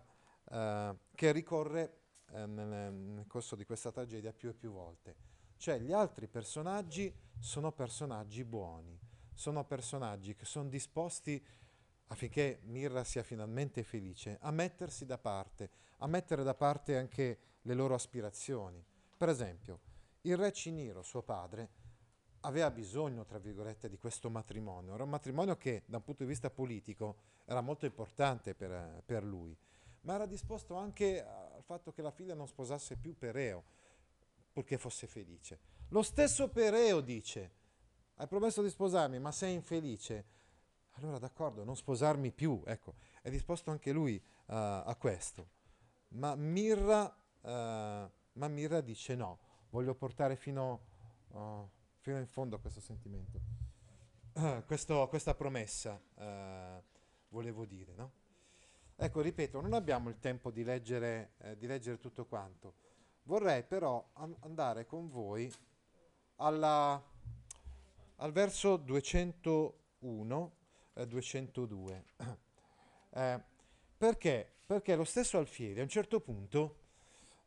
eh, 0.50 0.96
che 1.14 1.32
ricorre 1.32 1.98
eh, 2.32 2.46
nel, 2.46 3.24
corso 3.26 3.56
di 3.56 3.64
questa 3.64 3.92
tragedia 3.92 4.32
più 4.32 4.48
e 4.48 4.54
più 4.54 4.70
volte. 4.72 5.16
Cioè, 5.56 5.78
gli 5.78 5.92
altri 5.92 6.26
personaggi 6.26 7.14
sono 7.38 7.72
personaggi 7.72 8.44
buoni 8.44 9.08
sono 9.40 9.64
personaggi 9.64 10.34
che 10.34 10.44
sono 10.44 10.68
disposti 10.68 11.42
affinché 12.08 12.60
Mirra 12.64 13.04
sia 13.04 13.22
finalmente 13.22 13.82
felice, 13.82 14.36
a 14.42 14.50
mettersi 14.50 15.06
da 15.06 15.16
parte, 15.16 15.70
a 15.98 16.06
mettere 16.06 16.42
da 16.42 16.52
parte 16.52 16.98
anche 16.98 17.38
le 17.62 17.72
loro 17.72 17.94
aspirazioni. 17.94 18.84
Per 19.16 19.30
esempio, 19.30 19.80
il 20.22 20.36
re 20.36 20.52
Ciniro, 20.52 21.00
suo 21.00 21.22
padre, 21.22 21.70
aveva 22.40 22.70
bisogno, 22.70 23.24
tra 23.24 23.38
virgolette, 23.38 23.88
di 23.88 23.98
questo 23.98 24.30
matrimonio. 24.30 24.94
Era 24.94 25.04
un 25.04 25.10
matrimonio 25.10 25.56
che, 25.56 25.82
da 25.86 25.98
un 25.98 26.04
punto 26.04 26.22
di 26.22 26.28
vista 26.28 26.50
politico, 26.50 27.16
era 27.44 27.60
molto 27.60 27.86
importante 27.86 28.54
per, 28.54 29.02
per 29.04 29.24
lui, 29.24 29.56
ma 30.02 30.14
era 30.14 30.26
disposto 30.26 30.76
anche 30.76 31.24
al 31.24 31.62
fatto 31.62 31.92
che 31.92 32.02
la 32.02 32.10
figlia 32.10 32.34
non 32.34 32.46
sposasse 32.46 32.96
più 32.96 33.16
Pereo, 33.16 33.64
purché 34.52 34.78
fosse 34.78 35.06
felice. 35.06 35.58
Lo 35.88 36.02
stesso 36.02 36.48
Pereo 36.48 37.00
dice, 37.00 37.52
hai 38.14 38.26
promesso 38.26 38.62
di 38.62 38.70
sposarmi, 38.70 39.18
ma 39.18 39.32
sei 39.32 39.54
infelice. 39.54 40.38
Allora 40.94 41.18
d'accordo, 41.18 41.64
non 41.64 41.76
sposarmi 41.76 42.32
più. 42.32 42.62
Ecco, 42.66 42.94
è 43.22 43.30
disposto 43.30 43.70
anche 43.70 43.92
lui 43.92 44.16
uh, 44.16 44.22
a 44.46 44.96
questo. 44.98 45.48
Ma 46.08 46.34
Mirra, 46.34 47.04
uh, 47.04 47.48
ma 47.48 48.48
Mirra, 48.48 48.80
dice 48.80 49.14
no, 49.14 49.38
voglio 49.70 49.94
portare 49.94 50.36
fino, 50.36 50.80
uh, 51.28 51.68
fino 52.00 52.18
in 52.18 52.26
fondo 52.26 52.56
a 52.56 52.58
questo 52.58 52.80
sentimento. 52.80 53.40
Questo, 54.64 55.08
questa 55.08 55.34
promessa, 55.34 56.00
volevo 57.28 57.64
dire, 57.66 57.94
no? 57.94 58.12
Ecco, 58.94 59.20
ripeto, 59.20 59.60
non 59.60 59.72
abbiamo 59.72 60.08
il 60.08 60.18
tempo 60.18 60.50
di 60.50 60.62
leggere, 60.62 61.32
eh, 61.38 61.56
di 61.56 61.66
leggere 61.66 61.98
tutto 61.98 62.26
quanto. 62.26 62.74
Vorrei 63.24 63.64
però 63.64 64.10
an- 64.14 64.36
andare 64.40 64.86
con 64.86 65.08
voi 65.08 65.52
alla 66.36 67.02
al 68.20 68.32
verso 68.32 68.76
201 68.76 70.52
e 70.94 71.06
202. 71.06 72.04
Eh, 73.12 73.42
perché? 73.96 74.52
Perché 74.66 74.94
lo 74.94 75.04
stesso 75.04 75.38
Alfieri 75.38 75.80
a 75.80 75.82
un 75.82 75.88
certo 75.88 76.20
punto 76.20 76.76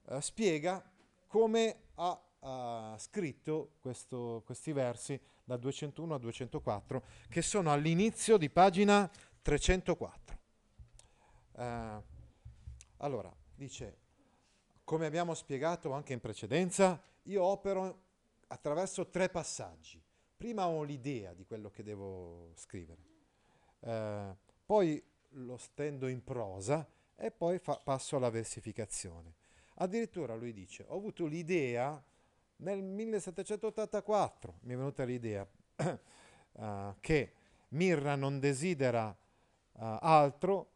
eh, 0.07 0.19
spiega 0.19 0.83
come 1.27 1.83
ha, 1.95 2.21
ha 2.45 2.95
scritto 2.97 3.73
questo, 3.79 4.41
questi 4.45 4.71
versi 4.71 5.19
da 5.43 5.57
201 5.57 6.15
a 6.15 6.17
204 6.17 7.03
che 7.29 7.41
sono 7.41 7.71
all'inizio 7.71 8.37
di 8.37 8.49
pagina 8.49 9.09
304. 9.41 10.37
Eh, 11.55 12.01
allora, 12.97 13.33
dice, 13.55 13.97
come 14.83 15.05
abbiamo 15.05 15.33
spiegato 15.33 15.91
anche 15.91 16.13
in 16.13 16.19
precedenza, 16.19 17.01
io 17.23 17.43
opero 17.43 18.01
attraverso 18.47 19.09
tre 19.09 19.29
passaggi 19.29 20.01
prima 20.43 20.67
ho 20.67 20.83
l'idea 20.83 21.33
di 21.33 21.45
quello 21.45 21.69
che 21.69 21.83
devo 21.83 22.51
scrivere, 22.55 23.01
eh, 23.79 24.35
poi 24.65 25.01
lo 25.35 25.55
stendo 25.55 26.09
in 26.09 26.21
prosa 26.21 26.85
e 27.15 27.31
poi 27.31 27.59
fa- 27.59 27.79
passo 27.81 28.17
alla 28.17 28.29
versificazione. 28.29 29.35
Addirittura 29.75 30.35
lui 30.35 30.51
dice, 30.51 30.83
ho 30.85 30.97
avuto 30.97 31.25
l'idea 31.25 32.03
nel 32.63 32.81
1784, 32.81 34.59
mi 34.61 34.73
è 34.73 34.77
venuta 34.77 35.03
l'idea 35.03 35.47
uh, 36.53 36.95
che 36.99 37.33
Mirra 37.69 38.15
non 38.15 38.39
desidera 38.39 39.09
uh, 39.09 39.17
altro 39.99 40.71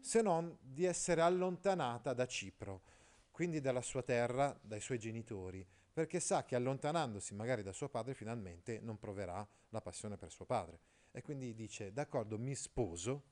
se 0.00 0.22
non 0.22 0.56
di 0.60 0.84
essere 0.84 1.20
allontanata 1.20 2.12
da 2.14 2.26
Cipro, 2.26 2.82
quindi 3.30 3.60
dalla 3.60 3.82
sua 3.82 4.02
terra, 4.02 4.58
dai 4.60 4.80
suoi 4.80 4.98
genitori, 4.98 5.66
perché 5.92 6.20
sa 6.20 6.44
che 6.44 6.56
allontanandosi 6.56 7.34
magari 7.34 7.62
da 7.62 7.72
suo 7.72 7.88
padre 7.88 8.14
finalmente 8.14 8.80
non 8.80 8.98
proverà 8.98 9.46
la 9.68 9.80
passione 9.80 10.16
per 10.16 10.30
suo 10.30 10.46
padre. 10.46 10.80
E 11.12 11.22
quindi 11.22 11.54
dice, 11.54 11.92
d'accordo, 11.92 12.38
mi 12.38 12.54
sposo 12.54 13.24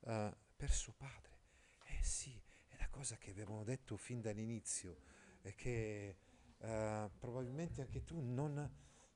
uh, 0.00 0.30
per 0.56 0.70
suo 0.70 0.94
padre. 0.96 1.36
Eh 1.84 2.02
sì, 2.02 2.40
è 2.68 2.76
la 2.78 2.88
cosa 2.88 3.16
che 3.16 3.30
avevamo 3.30 3.64
detto 3.64 3.96
fin 3.96 4.20
dall'inizio 4.20 5.00
e 5.42 5.54
che 5.54 6.16
uh, 6.58 7.10
probabilmente 7.18 7.80
anche 7.80 8.04
tu 8.04 8.20
non, 8.20 8.70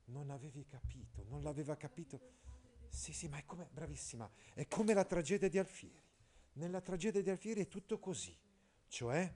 non 0.06 0.30
avevi 0.30 0.64
capito, 0.66 1.24
non 1.28 1.42
l'aveva 1.42 1.76
capito. 1.76 2.20
Sì, 2.88 3.12
sì, 3.12 3.28
ma 3.28 3.38
è 3.38 3.44
come, 3.44 3.68
bravissima, 3.70 4.30
è 4.54 4.66
come 4.68 4.92
la 4.94 5.04
tragedia 5.04 5.48
di 5.48 5.58
Alfieri. 5.58 6.00
Nella 6.54 6.80
tragedia 6.80 7.22
di 7.22 7.30
Alfieri 7.30 7.62
è 7.62 7.68
tutto 7.68 7.98
così, 7.98 8.38
cioè 8.88 9.32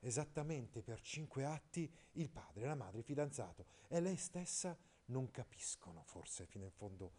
esattamente 0.00 0.82
per 0.82 1.00
cinque 1.00 1.44
atti 1.44 1.92
il 2.12 2.30
padre, 2.30 2.66
la 2.66 2.74
madre, 2.74 2.98
il 2.98 3.04
fidanzato 3.04 3.66
e 3.88 4.00
lei 4.00 4.16
stessa 4.16 4.76
non 5.06 5.30
capiscono 5.30 6.02
forse 6.04 6.46
fino 6.46 6.64
in 6.64 6.72
fondo 6.72 7.12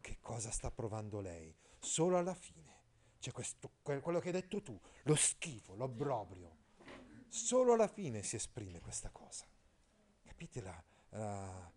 che 0.00 0.18
cosa 0.20 0.50
sta 0.50 0.70
provando 0.70 1.20
lei. 1.20 1.54
Solo 1.78 2.16
alla 2.16 2.34
fine 2.34 2.78
c'è 3.18 3.32
questo, 3.32 3.72
quello 3.82 4.18
che 4.18 4.28
hai 4.28 4.32
detto 4.32 4.62
tu, 4.62 4.78
lo 5.04 5.14
schifo, 5.14 5.74
l'obbrobrio. 5.74 6.56
Solo 7.28 7.74
alla 7.74 7.88
fine 7.88 8.22
si 8.22 8.36
esprime 8.36 8.80
questa 8.80 9.10
cosa. 9.10 9.46
Capite 10.40 10.62
la, 10.62 10.82
la, 11.10 11.70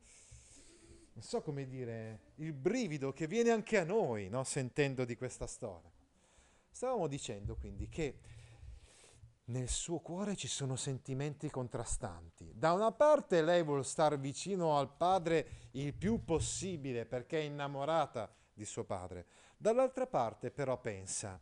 non 1.12 1.22
so 1.22 1.42
come 1.42 1.68
dire, 1.68 2.32
il 2.36 2.54
brivido 2.54 3.12
che 3.12 3.28
viene 3.28 3.50
anche 3.50 3.78
a 3.78 3.84
noi, 3.84 4.30
no? 4.30 4.46
sentendo 4.46 5.04
di 5.04 5.18
questa 5.18 5.48
storia. 5.48 5.92
Stavamo 6.72 7.08
dicendo 7.08 7.58
quindi 7.58 7.90
che 7.90 8.20
nel 9.48 9.68
suo 9.68 10.00
cuore 10.00 10.38
ci 10.38 10.48
sono 10.48 10.78
sentimenti 10.78 11.50
contrastanti. 11.50 12.54
Da 12.56 12.72
una 12.72 12.94
parte 12.94 13.42
lei 13.42 13.64
vuole 13.64 13.84
stare 13.84 14.18
vicino 14.18 14.78
al 14.78 14.96
padre 14.96 15.68
il 15.72 15.94
più 15.94 16.24
possibile 16.24 17.06
perché 17.06 17.40
è 17.40 17.44
innamorata 17.44 18.34
di 18.54 18.64
suo 18.64 18.86
padre, 18.86 19.26
dall'altra 19.58 20.08
parte 20.08 20.52
però 20.52 20.80
pensa, 20.80 21.38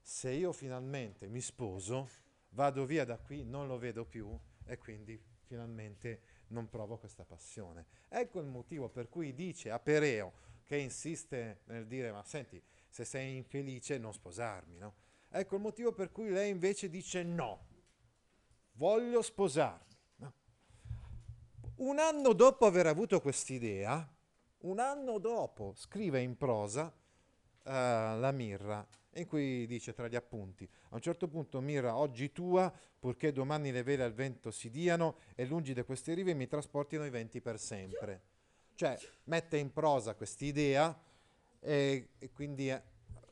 se 0.00 0.30
io 0.30 0.52
finalmente 0.52 1.28
mi 1.28 1.42
sposo, 1.42 2.08
vado 2.48 2.86
via 2.86 3.04
da 3.04 3.18
qui, 3.18 3.44
non 3.44 3.66
lo 3.66 3.76
vedo 3.76 4.06
più 4.06 4.34
e 4.64 4.78
quindi 4.78 5.22
finalmente 5.46 6.35
non 6.48 6.68
provo 6.68 6.96
questa 6.98 7.24
passione. 7.24 7.86
Ecco 8.08 8.40
il 8.40 8.46
motivo 8.46 8.88
per 8.88 9.08
cui 9.08 9.34
dice 9.34 9.70
a 9.70 9.78
Pereo, 9.78 10.32
che 10.64 10.76
insiste 10.76 11.60
nel 11.66 11.86
dire, 11.86 12.10
ma 12.12 12.22
senti, 12.24 12.60
se 12.88 13.04
sei 13.04 13.36
infelice 13.36 13.98
non 13.98 14.12
sposarmi, 14.12 14.78
no? 14.78 14.94
Ecco 15.30 15.56
il 15.56 15.60
motivo 15.60 15.92
per 15.92 16.10
cui 16.10 16.30
lei 16.30 16.50
invece 16.50 16.88
dice 16.88 17.22
no, 17.22 17.66
voglio 18.72 19.22
sposarmi. 19.22 19.94
No? 20.16 20.32
Un 21.76 21.98
anno 21.98 22.32
dopo 22.32 22.66
aver 22.66 22.86
avuto 22.86 23.20
quest'idea, 23.20 24.08
un 24.60 24.78
anno 24.78 25.18
dopo 25.18 25.74
scrive 25.76 26.20
in 26.20 26.36
prosa 26.36 26.86
uh, 26.86 27.70
la 27.70 28.32
Mirra, 28.32 28.86
in 29.20 29.26
cui 29.26 29.66
dice 29.66 29.92
tra 29.92 30.08
gli 30.08 30.16
appunti, 30.16 30.68
a 30.90 30.94
un 30.94 31.00
certo 31.00 31.28
punto 31.28 31.60
Mirra, 31.60 31.96
oggi 31.96 32.32
tua, 32.32 32.72
purché 32.98 33.32
domani 33.32 33.72
le 33.72 33.82
vele 33.82 34.02
al 34.02 34.12
vento 34.12 34.50
si 34.50 34.70
diano 34.70 35.16
e 35.34 35.46
lungi 35.46 35.72
da 35.72 35.84
queste 35.84 36.14
rive 36.14 36.34
mi 36.34 36.46
trasportino 36.46 37.04
i 37.04 37.10
venti 37.10 37.40
per 37.40 37.58
sempre. 37.58 38.22
Cioè 38.74 38.98
mette 39.24 39.56
in 39.56 39.72
prosa 39.72 40.14
quest'idea 40.14 40.98
e, 41.60 42.08
e 42.18 42.30
quindi 42.32 42.68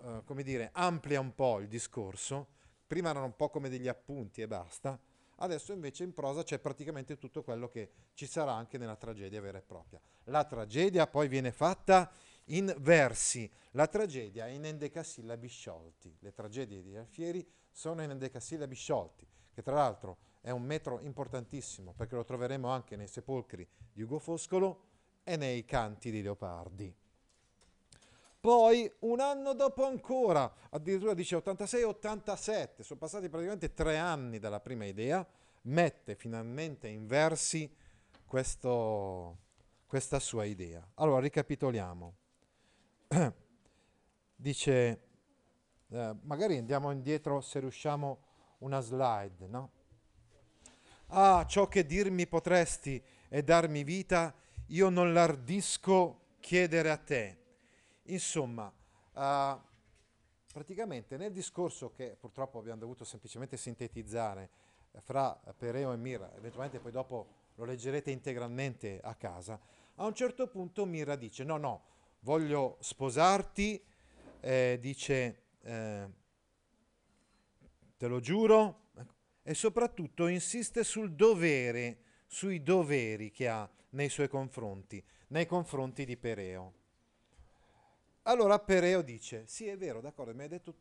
eh, 0.05 0.23
come 0.25 0.43
dire, 0.43 0.71
amplia 0.73 1.21
un 1.21 1.35
po' 1.35 1.61
il 1.61 1.69
discorso. 1.69 2.49
Prima 2.87 3.11
erano 3.11 3.27
un 3.27 3.37
po' 3.37 3.49
come 3.49 3.69
degli 3.69 3.89
appunti 3.89 4.43
e 4.43 4.47
basta. 4.47 4.99
Adesso 5.37 5.73
invece 5.73 6.05
in 6.05 6.13
prosa 6.13 6.43
c'è 6.43 6.59
praticamente 6.59 7.19
tutto 7.19 7.43
quello 7.43 7.69
che 7.69 7.91
ci 8.15 8.27
sarà 8.27 8.53
anche 8.53 8.79
nella 8.79 8.97
tragedia 8.97 9.41
vera 9.41 9.59
e 9.59 9.63
propria. 9.63 10.01
La 10.25 10.45
tragedia 10.45 11.07
poi 11.07 11.27
viene 11.27 11.51
fatta 11.51 12.11
in 12.47 12.75
versi, 12.79 13.51
la 13.73 13.87
tragedia 13.87 14.47
è 14.47 14.51
in 14.51 14.65
endecasillabi 14.65 15.49
sciolti. 15.49 16.17
Le 16.21 16.33
tragedie 16.33 16.83
di 16.83 16.97
Alfieri 16.97 17.47
sono 17.71 18.03
in 18.03 18.11
endecasillabi 18.11 18.75
sciolti, 18.75 19.27
che 19.53 19.63
tra 19.63 19.75
l'altro 19.75 20.19
è 20.41 20.51
un 20.51 20.63
metro 20.63 21.01
importantissimo 21.01 21.95
perché 21.95 22.15
lo 22.15 22.25
troveremo 22.25 22.69
anche 22.69 22.97
nei 22.97 23.09
sepolcri 23.09 23.67
di 23.93 24.03
Ugo 24.03 24.19
Foscolo 24.19 24.83
e 25.25 25.37
nei 25.37 25.65
canti 25.65 26.11
di 26.11 26.23
Leopardi. 26.23 26.95
Poi 28.39 28.93
un 29.01 29.21
anno 29.21 29.55
dopo 29.55 29.87
ancora, 29.87 30.53
addirittura 30.69 31.15
dice 31.15 31.37
86-87, 31.37 32.83
sono 32.83 32.99
passati 32.99 33.31
praticamente 33.31 33.73
tre 33.73 33.97
anni 33.97 34.39
dalla 34.39 34.61
prima 34.61 34.85
idea, 34.85 35.27
mette 35.63 36.15
finalmente 36.15 36.89
in 36.89 37.07
versi 37.07 37.75
questo, 38.27 39.39
questa 39.87 40.19
sua 40.19 40.45
idea. 40.45 40.87
Allora 40.97 41.21
ricapitoliamo. 41.21 42.17
dice, 44.37 45.01
eh, 45.89 46.17
magari 46.23 46.59
andiamo 46.59 46.91
indietro 46.91 47.41
se 47.41 47.61
riusciamo 47.61 48.19
una 48.59 48.81
slide, 48.81 49.47
no? 49.47 49.71
Ah, 51.09 51.45
ciò 51.47 51.69
che 51.69 51.87
dirmi 51.87 52.27
potresti 52.27 53.03
e 53.29 53.43
darmi 53.43 53.85
vita, 53.85 54.35
io 54.69 54.89
non 54.89 55.13
l'ardisco 55.13 56.37
chiedere 56.41 56.91
a 56.91 56.97
te 56.97 57.43
Insomma, 58.09 58.71
uh, 59.15 59.61
praticamente 60.53 61.17
nel 61.17 61.33
discorso 61.33 61.91
che 61.91 62.17
purtroppo 62.21 62.59
abbiamo 62.59 62.81
dovuto 62.81 63.03
semplicemente 63.05 63.57
sintetizzare 63.57 64.51
eh, 64.91 65.01
fra 65.01 65.41
Pereo 65.57 65.93
e 65.93 65.97
Mira, 65.97 66.31
eventualmente 66.35 66.81
poi 66.81 66.93
dopo 66.93 67.29
lo 67.55 67.65
leggerete 67.65 68.11
integralmente 68.11 69.01
a 69.03 69.15
casa, 69.15 69.59
a 69.95 70.05
un 70.05 70.13
certo 70.15 70.49
punto 70.49 70.85
Mira 70.85 71.17
dice 71.17 71.45
no, 71.45 71.57
no, 71.57 71.83
voglio 72.25 72.79
sposarti, 72.81 73.83
eh, 74.41 74.79
dice 74.81 75.43
eh, 75.61 76.09
te 77.97 78.07
lo 78.07 78.21
giuro, 78.21 78.89
e 79.43 79.55
soprattutto 79.55 80.27
insiste 80.27 80.85
sul 80.85 81.15
dovere, 81.15 81.99
sui 82.27 82.63
doveri 82.63 83.31
che 83.31 83.47
ha 83.47 83.71
nei 83.91 84.09
suoi 84.09 84.29
confronti, 84.29 85.05
nei 85.29 85.47
confronti 85.47 86.07
di 86.07 86.17
Pereo. 86.17 86.73
Allora 88.23 88.59
Pereo 88.59 89.03
dice, 89.03 89.45
sì 89.47 89.67
è 89.67 89.77
vero, 89.77 90.01
d'accordo, 90.01 90.35
mi 90.35 90.43
hai 90.43 90.49
detto 90.49 90.75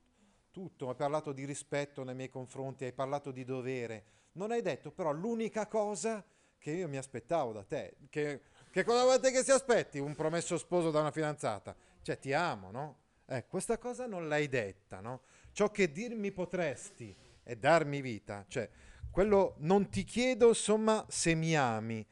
tutto, 0.49 0.87
hai 0.87 0.95
parlato 0.95 1.33
di 1.33 1.43
rispetto 1.43 2.03
nei 2.03 2.15
miei 2.15 2.29
confronti, 2.29 2.85
hai 2.85 2.93
parlato 2.93 3.31
di 3.31 3.43
dovere, 3.43 4.05
non 4.33 4.51
hai 4.51 4.61
detto 4.61 4.91
però 4.91 5.11
l'unica 5.11 5.67
cosa 5.67 6.23
che 6.57 6.71
io 6.71 6.87
mi 6.87 6.95
aspettavo 6.95 7.51
da 7.51 7.63
te, 7.65 7.97
che, 8.09 8.43
che 8.73 8.83
cosa 8.83 9.03
volete 9.03 9.29
che 9.29 9.43
si 9.43 9.51
aspetti 9.51 9.99
un 9.99 10.15
promesso 10.15 10.57
sposo 10.57 10.89
da 10.89 10.99
una 10.99 11.11
fidanzata? 11.11 11.75
Cioè 12.01 12.17
ti 12.17 12.33
amo, 12.33 12.71
no? 12.71 12.97
Eh, 13.27 13.45
questa 13.45 13.77
cosa 13.77 14.07
non 14.07 14.27
l'hai 14.27 14.49
detta, 14.49 14.99
no? 14.99 15.21
Ciò 15.51 15.69
che 15.69 15.91
dirmi 15.91 16.31
potresti 16.31 17.15
è 17.43 17.55
darmi 17.55 18.01
vita, 18.01 18.43
cioè 18.47 18.67
quello 19.11 19.53
non 19.59 19.89
ti 19.89 20.03
chiedo 20.03 20.47
insomma 20.47 21.05
se 21.07 21.35
mi 21.35 21.55
ami. 21.55 22.03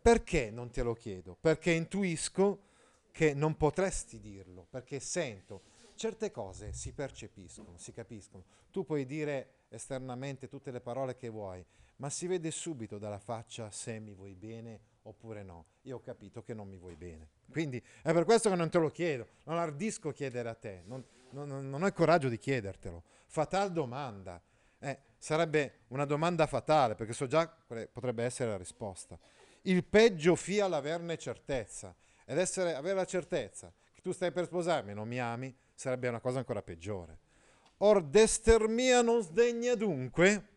Perché 0.00 0.52
non 0.52 0.70
te 0.70 0.84
lo 0.84 0.94
chiedo? 0.94 1.36
Perché 1.40 1.72
intuisco 1.72 2.62
che 3.10 3.34
non 3.34 3.56
potresti 3.56 4.20
dirlo, 4.20 4.68
perché 4.70 5.00
sento. 5.00 5.62
Certe 5.96 6.30
cose 6.30 6.72
si 6.72 6.92
percepiscono, 6.92 7.76
si 7.76 7.92
capiscono. 7.92 8.44
Tu 8.70 8.84
puoi 8.84 9.04
dire 9.04 9.64
esternamente 9.68 10.46
tutte 10.46 10.70
le 10.70 10.80
parole 10.80 11.16
che 11.16 11.28
vuoi, 11.28 11.66
ma 11.96 12.08
si 12.08 12.28
vede 12.28 12.52
subito 12.52 12.98
dalla 12.98 13.18
faccia 13.18 13.68
se 13.72 13.98
mi 13.98 14.14
vuoi 14.14 14.36
bene 14.36 14.90
oppure 15.02 15.42
no. 15.42 15.66
Io 15.82 15.96
ho 15.96 16.00
capito 16.00 16.42
che 16.42 16.54
non 16.54 16.68
mi 16.68 16.76
vuoi 16.76 16.96
bene. 16.96 17.28
Quindi 17.50 17.82
è 18.02 18.12
per 18.12 18.24
questo 18.24 18.48
che 18.48 18.56
non 18.56 18.70
te 18.70 18.78
lo 18.78 18.88
chiedo, 18.88 19.26
non 19.44 19.58
ardisco 19.58 20.12
chiedere 20.12 20.48
a 20.48 20.54
te, 20.54 20.82
non, 20.86 21.04
non, 21.30 21.68
non 21.68 21.82
ho 21.82 21.86
il 21.86 21.92
coraggio 21.92 22.28
di 22.28 22.38
chiedertelo. 22.38 23.02
Fatal 23.26 23.72
domanda. 23.72 24.40
Eh, 24.78 24.98
sarebbe 25.18 25.82
una 25.88 26.04
domanda 26.04 26.46
fatale, 26.46 26.94
perché 26.94 27.12
so 27.12 27.26
già 27.26 27.48
quale 27.48 27.86
potrebbe 27.86 28.24
essere 28.24 28.50
la 28.50 28.56
risposta. 28.56 29.18
Il 29.62 29.84
peggio 29.84 30.34
fia 30.34 30.66
l'averne 30.66 31.16
certezza 31.16 31.94
ed 32.24 32.38
essere, 32.38 32.74
avere 32.74 32.96
la 32.96 33.04
certezza 33.04 33.72
che 33.92 34.00
tu 34.00 34.12
stai 34.12 34.32
per 34.32 34.46
sposarmi 34.46 34.90
e 34.90 34.94
non 34.94 35.06
mi 35.06 35.20
ami 35.20 35.54
sarebbe 35.74 36.08
una 36.08 36.20
cosa 36.20 36.38
ancora 36.38 36.62
peggiore. 36.62 37.18
Or 37.78 38.02
dester 38.02 38.68
mia 38.68 39.02
non 39.02 39.22
sdegna 39.22 39.74
dunque, 39.74 40.48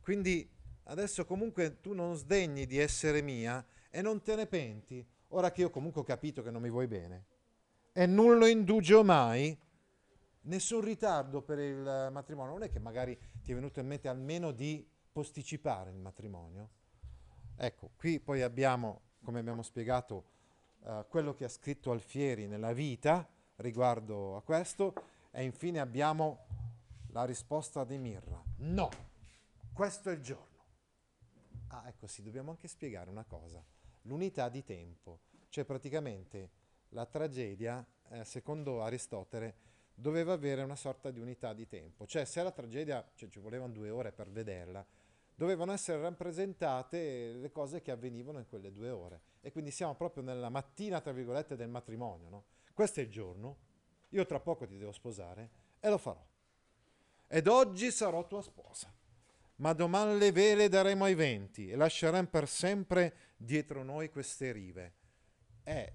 quindi 0.00 0.48
adesso 0.84 1.24
comunque 1.24 1.80
tu 1.80 1.92
non 1.92 2.16
sdegni 2.16 2.66
di 2.66 2.78
essere 2.78 3.22
mia 3.22 3.64
e 3.90 4.02
non 4.02 4.22
te 4.22 4.34
ne 4.34 4.46
penti, 4.46 5.06
ora 5.28 5.50
che 5.50 5.62
io 5.62 5.70
comunque 5.70 6.00
ho 6.00 6.04
capito 6.04 6.42
che 6.42 6.50
non 6.50 6.62
mi 6.62 6.70
vuoi 6.70 6.86
bene. 6.86 7.24
E 7.92 8.06
non 8.06 8.38
lo 8.38 8.46
indugio 8.46 9.04
mai, 9.04 9.56
nessun 10.42 10.80
ritardo 10.80 11.42
per 11.42 11.58
il 11.58 12.08
matrimonio, 12.10 12.52
non 12.52 12.62
è 12.62 12.70
che 12.70 12.78
magari 12.78 13.16
ti 13.42 13.52
è 13.52 13.54
venuto 13.54 13.80
in 13.80 13.86
mente 13.86 14.08
almeno 14.08 14.50
di 14.50 14.86
posticipare 15.12 15.90
il 15.90 15.96
matrimonio. 15.96 16.70
Ecco, 17.56 17.90
qui 17.96 18.18
poi 18.18 18.42
abbiamo, 18.42 19.00
come 19.22 19.38
abbiamo 19.38 19.62
spiegato, 19.62 20.24
uh, 20.80 21.06
quello 21.08 21.34
che 21.34 21.44
ha 21.44 21.48
scritto 21.48 21.92
Alfieri 21.92 22.46
nella 22.46 22.72
vita 22.72 23.26
riguardo 23.56 24.36
a 24.36 24.42
questo 24.42 24.92
e 25.30 25.44
infine 25.44 25.78
abbiamo 25.78 26.46
la 27.12 27.24
risposta 27.24 27.84
di 27.84 27.96
Mirra. 27.96 28.42
No, 28.58 28.90
questo 29.72 30.10
è 30.10 30.14
il 30.14 30.20
giorno. 30.20 30.53
Ah, 31.74 31.88
ecco 31.88 32.06
sì, 32.06 32.22
dobbiamo 32.22 32.52
anche 32.52 32.68
spiegare 32.68 33.10
una 33.10 33.24
cosa, 33.24 33.60
l'unità 34.02 34.48
di 34.48 34.62
tempo, 34.62 35.18
cioè 35.48 35.64
praticamente 35.64 36.50
la 36.90 37.04
tragedia, 37.04 37.84
eh, 38.10 38.24
secondo 38.24 38.80
Aristotele, 38.80 39.56
doveva 39.92 40.32
avere 40.32 40.62
una 40.62 40.76
sorta 40.76 41.10
di 41.10 41.18
unità 41.18 41.52
di 41.52 41.66
tempo, 41.66 42.06
cioè 42.06 42.24
se 42.26 42.44
la 42.44 42.52
tragedia, 42.52 43.04
cioè 43.16 43.28
ci 43.28 43.40
volevano 43.40 43.72
due 43.72 43.90
ore 43.90 44.12
per 44.12 44.30
vederla, 44.30 44.86
dovevano 45.34 45.72
essere 45.72 46.00
rappresentate 46.00 47.32
le 47.32 47.50
cose 47.50 47.82
che 47.82 47.90
avvenivano 47.90 48.38
in 48.38 48.46
quelle 48.46 48.70
due 48.70 48.90
ore. 48.90 49.20
E 49.40 49.50
quindi 49.50 49.72
siamo 49.72 49.96
proprio 49.96 50.22
nella 50.22 50.50
mattina, 50.50 51.00
tra 51.00 51.10
virgolette, 51.10 51.56
del 51.56 51.68
matrimonio. 51.68 52.28
No? 52.28 52.44
Questo 52.72 53.00
è 53.00 53.02
il 53.02 53.10
giorno, 53.10 53.56
io 54.10 54.24
tra 54.26 54.38
poco 54.38 54.64
ti 54.64 54.76
devo 54.76 54.92
sposare 54.92 55.50
e 55.80 55.90
lo 55.90 55.98
farò. 55.98 56.24
Ed 57.26 57.48
oggi 57.48 57.90
sarò 57.90 58.24
tua 58.28 58.42
sposa. 58.42 58.92
Ma 59.56 59.72
domani 59.72 60.18
le 60.18 60.32
vele 60.32 60.68
daremo 60.68 61.04
ai 61.04 61.14
venti 61.14 61.68
e 61.68 61.76
lasceremo 61.76 62.28
per 62.28 62.48
sempre 62.48 63.14
dietro 63.36 63.82
noi 63.82 64.10
queste 64.10 64.52
rive. 64.52 64.94
È 65.62 65.90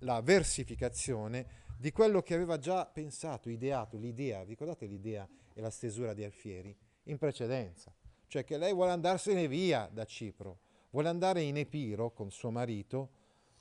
la 0.00 0.20
versificazione 0.20 1.62
di 1.78 1.92
quello 1.92 2.22
che 2.22 2.34
aveva 2.34 2.58
già 2.58 2.86
pensato, 2.86 3.48
ideato, 3.48 3.96
l'idea, 3.96 4.42
ricordate 4.42 4.86
l'idea 4.86 5.28
e 5.52 5.60
la 5.60 5.70
stesura 5.70 6.12
di 6.12 6.24
Alfieri 6.24 6.76
in 7.04 7.18
precedenza 7.18 7.94
cioè 8.34 8.42
che 8.42 8.58
lei 8.58 8.72
vuole 8.72 8.90
andarsene 8.90 9.46
via 9.46 9.88
da 9.92 10.04
Cipro, 10.04 10.58
vuole 10.90 11.08
andare 11.08 11.42
in 11.42 11.56
Epiro 11.56 12.10
con 12.10 12.32
suo 12.32 12.50
marito 12.50 13.08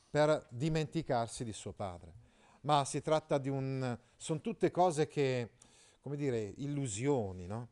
per 0.09 0.47
dimenticarsi 0.49 1.43
di 1.43 1.53
suo 1.53 1.73
padre. 1.73 2.11
Ma 2.61 2.83
si 2.83 2.99
tratta 2.99 3.37
di 3.37 3.49
un... 3.49 3.95
sono 4.17 4.41
tutte 4.41 4.71
cose 4.71 5.07
che, 5.07 5.51
come 6.01 6.15
dire, 6.15 6.53
illusioni, 6.57 7.45
no? 7.45 7.67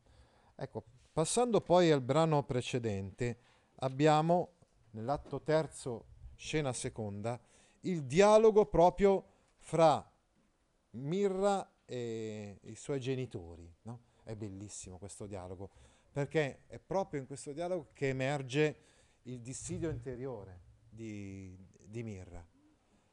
Ecco, 0.56 0.84
passando 1.22 1.62
poi 1.62 1.92
al 1.92 2.02
brano 2.02 2.42
precedente, 2.42 3.38
abbiamo 3.82 4.54
nell'atto 4.94 5.40
terzo, 5.44 6.06
scena 6.36 6.74
seconda, 6.74 7.40
il 7.82 8.06
dialogo 8.06 8.66
proprio 8.66 9.26
fra 9.58 10.04
Mirra 10.94 11.74
e 11.86 12.58
i 12.64 12.74
suoi 12.74 13.00
genitori. 13.00 13.72
No? 13.84 14.00
È 14.24 14.36
bellissimo 14.36 14.98
questo 14.98 15.28
dialogo, 15.28 15.70
perché 16.12 16.64
è 16.66 16.80
proprio 16.80 17.20
in 17.20 17.28
questo 17.28 17.54
dialogo 17.54 17.90
che 17.94 18.10
emerge 18.10 18.78
il 19.24 19.42
dissidio 19.42 19.92
interiore 19.92 20.62
di, 20.90 21.56
di 21.86 22.02
Mirra. 22.02 22.44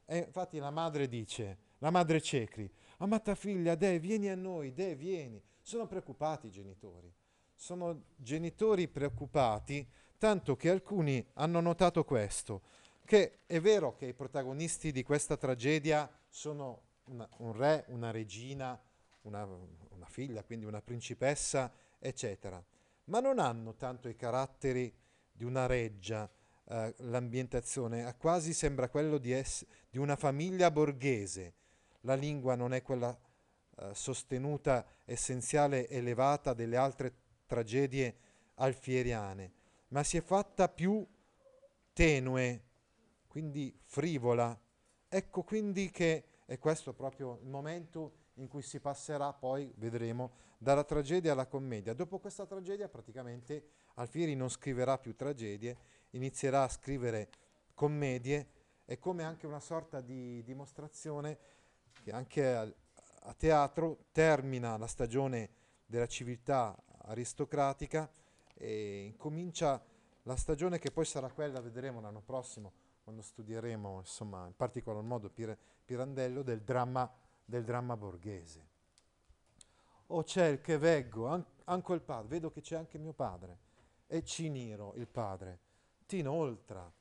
E 0.03 0.17
infatti 0.17 0.57
la 0.57 0.71
madre 0.71 1.07
dice, 1.07 1.59
la 1.77 1.91
madre 1.91 2.19
Cecri, 2.19 2.67
amata 2.97 3.35
figlia, 3.35 3.75
De, 3.75 3.99
vieni 3.99 4.29
a 4.29 4.35
noi, 4.35 4.73
De, 4.73 4.95
vieni. 4.95 5.39
Sono 5.61 5.85
preoccupati 5.85 6.47
i 6.47 6.51
genitori. 6.51 7.13
Sono 7.61 8.03
genitori 8.15 8.87
preoccupati, 8.87 9.85
tanto 10.17 10.55
che 10.55 10.69
alcuni 10.69 11.23
hanno 11.33 11.59
notato 11.59 12.05
questo, 12.05 12.61
che 13.03 13.39
è 13.45 13.59
vero 13.59 13.97
che 13.97 14.05
i 14.05 14.13
protagonisti 14.13 14.93
di 14.93 15.03
questa 15.03 15.35
tragedia 15.35 16.09
sono 16.29 16.83
una, 17.07 17.27
un 17.39 17.51
re, 17.51 17.83
una 17.89 18.11
regina, 18.11 18.81
una, 19.23 19.43
una 19.43 20.05
figlia, 20.05 20.41
quindi 20.45 20.63
una 20.63 20.81
principessa, 20.81 21.69
eccetera, 21.99 22.63
ma 23.05 23.19
non 23.19 23.39
hanno 23.39 23.75
tanto 23.75 24.07
i 24.07 24.15
caratteri 24.15 24.91
di 25.29 25.43
una 25.43 25.65
reggia, 25.65 26.31
eh, 26.63 26.95
l'ambientazione, 26.99 28.15
quasi 28.17 28.53
sembra 28.53 28.87
quello 28.87 29.17
di, 29.17 29.33
ess- 29.33 29.65
di, 29.89 29.97
una 29.97 30.15
famiglia 30.15 30.71
borghese. 30.71 31.55
La 32.03 32.15
lingua 32.15 32.55
non 32.55 32.73
è 32.73 32.81
quella 32.81 33.15
eh, 33.79 33.93
sostenuta, 33.93 34.85
essenziale, 35.03 35.89
elevata 35.89 36.53
delle 36.53 36.77
altre 36.77 37.18
tragedie 37.49 38.15
alfieriane, 38.55 39.51
ma 39.87 40.03
si 40.03 40.17
è 40.17 40.21
fatta 40.21 40.69
più 40.69 41.03
tenue, 41.91 42.63
quindi 43.27 43.75
frivola. 43.81 44.57
Ecco 45.07 45.41
quindi 45.41 45.89
che 45.89 46.23
è 46.45 46.59
questo 46.59 46.93
proprio 46.93 47.39
il 47.41 47.49
momento 47.49 48.27
in 48.35 48.47
cui 48.47 48.61
si 48.61 48.79
passerà 48.79 49.33
poi, 49.33 49.73
vedremo, 49.77 50.33
dalla 50.59 50.83
tragedia 50.83 51.31
alla 51.31 51.47
commedia. 51.47 51.93
Dopo 51.93 52.19
questa 52.19 52.45
tragedia 52.45 52.87
praticamente 52.87 53.63
Alfieri 53.95 54.35
non 54.35 54.49
scriverà 54.49 54.99
più 54.99 55.15
tragedie, 55.15 55.77
inizierà 56.11 56.63
a 56.63 56.69
scrivere 56.69 57.29
commedie, 57.73 58.47
è 58.85 58.99
come 58.99 59.23
anche 59.23 59.47
una 59.47 59.59
sorta 59.59 60.01
di 60.01 60.43
dimostrazione 60.43 61.37
che 62.03 62.11
anche 62.11 62.47
a, 62.47 62.71
a 63.21 63.33
teatro 63.33 64.05
termina 64.11 64.77
la 64.77 64.87
stagione 64.87 65.49
della 65.85 66.07
civiltà 66.07 66.77
aristocratica 67.09 68.09
e 68.53 69.03
incomincia 69.03 69.81
la 70.23 70.35
stagione 70.35 70.79
che 70.79 70.91
poi 70.91 71.05
sarà 71.05 71.29
quella, 71.29 71.61
vedremo 71.61 72.01
l'anno 72.01 72.21
prossimo, 72.21 72.71
quando 73.03 73.21
studieremo 73.21 73.99
insomma, 73.99 74.45
in 74.45 74.55
particolar 74.55 75.01
modo 75.01 75.29
Pir- 75.29 75.57
Pirandello 75.85 76.43
del 76.43 76.61
dramma, 76.61 77.11
del 77.43 77.63
dramma 77.63 77.97
borghese. 77.97 78.67
Oh 80.07 80.23
ciel 80.23 80.61
che 80.61 80.77
veggo, 80.77 81.27
an- 81.27 81.45
anche 81.65 81.93
il 81.93 82.01
padre, 82.01 82.27
vedo 82.27 82.51
che 82.51 82.61
c'è 82.61 82.75
anche 82.75 82.97
mio 82.97 83.13
padre, 83.13 83.57
e 84.07 84.23
Ciniro 84.23 84.93
il 84.95 85.07
padre, 85.07 85.59
ti 86.05 86.19
inoltra, 86.19 86.91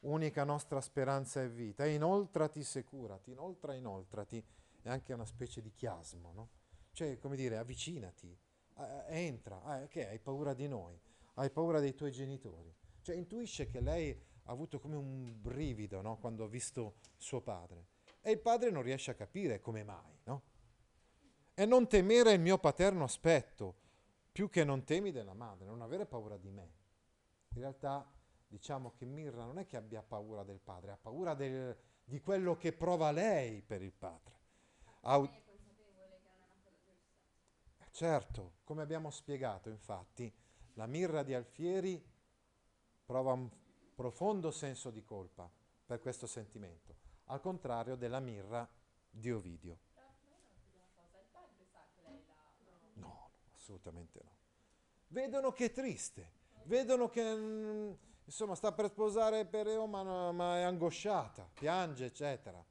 unica 0.00 0.44
nostra 0.44 0.80
speranza 0.80 1.42
e 1.42 1.48
vita, 1.48 1.84
e 1.84 1.94
inoltrati 1.94 2.62
securati, 2.62 3.30
inoltra, 3.30 3.74
inoltrati, 3.74 4.44
è 4.82 4.88
anche 4.88 5.12
una 5.12 5.24
specie 5.24 5.60
di 5.62 5.72
chiasmo, 5.72 6.32
no? 6.32 6.48
Cioè, 6.92 7.18
come 7.18 7.36
dire, 7.36 7.56
avvicinati, 7.56 8.36
entra, 9.08 9.82
eh, 9.82 9.88
che 9.88 10.08
hai 10.08 10.18
paura 10.18 10.54
di 10.54 10.68
noi, 10.68 10.98
hai 11.34 11.50
paura 11.50 11.80
dei 11.80 11.94
tuoi 11.94 12.12
genitori. 12.12 12.74
Cioè, 13.02 13.16
intuisce 13.16 13.68
che 13.68 13.80
lei 13.80 14.10
ha 14.44 14.52
avuto 14.52 14.78
come 14.78 14.96
un 14.96 15.40
brivido 15.40 16.00
no? 16.00 16.18
quando 16.18 16.44
ha 16.44 16.48
visto 16.48 16.96
suo 17.16 17.40
padre. 17.40 17.86
E 18.20 18.32
il 18.32 18.40
padre 18.40 18.70
non 18.70 18.82
riesce 18.82 19.12
a 19.12 19.14
capire 19.14 19.60
come 19.60 19.84
mai, 19.84 20.18
no? 20.24 20.42
E 21.54 21.64
non 21.64 21.86
temere 21.88 22.32
il 22.32 22.40
mio 22.40 22.58
paterno 22.58 23.04
aspetto, 23.04 23.74
più 24.32 24.50
che 24.50 24.64
non 24.64 24.84
temi 24.84 25.12
della 25.12 25.32
madre, 25.32 25.64
non 25.64 25.80
avere 25.80 26.04
paura 26.04 26.36
di 26.36 26.50
me. 26.50 26.74
In 27.54 27.60
realtà 27.60 28.06
diciamo 28.46 28.92
che 28.92 29.06
Mirra 29.06 29.44
non 29.44 29.58
è 29.58 29.64
che 29.64 29.76
abbia 29.76 30.02
paura 30.02 30.42
del 30.42 30.60
padre, 30.60 30.92
ha 30.92 30.98
paura 31.00 31.34
del, 31.34 31.76
di 32.04 32.20
quello 32.20 32.56
che 32.56 32.72
prova 32.72 33.10
lei 33.10 33.62
per 33.62 33.82
il 33.82 33.92
padre. 33.92 34.34
Ha, 35.02 35.18
certo, 37.96 38.56
come 38.64 38.82
abbiamo 38.82 39.10
spiegato 39.10 39.70
infatti, 39.70 40.30
la 40.74 40.84
Mirra 40.84 41.22
di 41.22 41.32
Alfieri 41.32 41.98
prova 43.06 43.32
un 43.32 43.48
profondo 43.94 44.50
senso 44.50 44.90
di 44.90 45.02
colpa 45.02 45.50
per 45.86 46.00
questo 46.00 46.26
sentimento, 46.26 46.94
al 47.24 47.40
contrario 47.40 47.96
della 47.96 48.20
mirra 48.20 48.68
di 49.08 49.32
Ovidio. 49.32 49.78
No, 52.94 53.30
assolutamente 53.54 54.20
no. 54.22 54.34
Vedono 55.08 55.52
che 55.52 55.66
è 55.66 55.72
triste, 55.72 56.32
vedono 56.64 57.08
che 57.08 57.34
mm, 57.34 57.92
insomma 58.26 58.54
sta 58.56 58.72
per 58.72 58.90
sposare 58.90 59.46
Pereo 59.46 59.86
ma, 59.86 60.32
ma 60.32 60.58
è 60.58 60.62
angosciata, 60.62 61.48
piange 61.54 62.04
eccetera, 62.04 62.62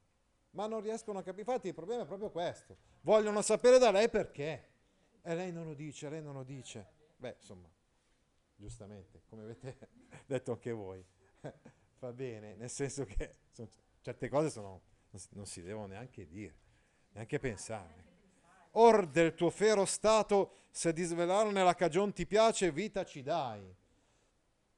ma 0.52 0.68
non 0.68 0.82
riescono 0.82 1.18
a 1.18 1.24
capire. 1.24 1.50
Infatti 1.50 1.70
il 1.70 1.74
problema 1.74 2.04
è 2.04 2.06
proprio 2.06 2.30
questo, 2.30 2.78
vogliono 3.02 3.42
sapere 3.42 3.80
da 3.80 3.90
lei 3.90 4.08
perché 4.08 4.74
e 5.28 5.34
lei 5.34 5.52
non 5.52 5.66
lo 5.66 5.74
dice, 5.74 6.08
lei 6.08 6.22
non 6.22 6.36
lo 6.36 6.44
dice. 6.44 6.88
Beh, 7.18 7.38
insomma, 7.40 7.68
giustamente, 8.56 9.24
come 9.28 9.42
avete 9.42 9.78
detto 10.28 10.52
anche 10.52 10.72
voi. 10.72 11.04
va 12.00 12.14
bene, 12.14 12.54
nel 12.56 12.70
senso 12.70 13.06
che 13.06 13.38
sono, 13.50 13.68
certe 14.02 14.30
cose 14.30 14.52
sono, 14.52 14.82
non 15.32 15.48
si 15.48 15.64
devono 15.64 15.88
neanche 15.88 16.28
dire, 16.28 16.56
neanche 17.14 17.40
pensare. 17.40 18.04
Or 18.78 19.08
del 19.08 19.34
tuo 19.34 19.50
fero 19.50 19.86
stato, 19.86 20.52
se 20.70 20.94
di 20.94 21.04
svelarne 21.04 21.64
la 21.64 21.74
cagion 21.74 22.14
ti 22.14 22.28
piace, 22.28 22.72
vita 22.72 23.04
ci 23.04 23.24
dai. 23.24 23.76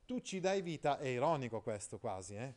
Tu 0.05 0.21
ci 0.21 0.39
dai 0.39 0.61
vita, 0.61 0.97
è 0.97 1.07
ironico 1.07 1.61
questo 1.61 1.99
quasi, 1.99 2.35
eh? 2.35 2.53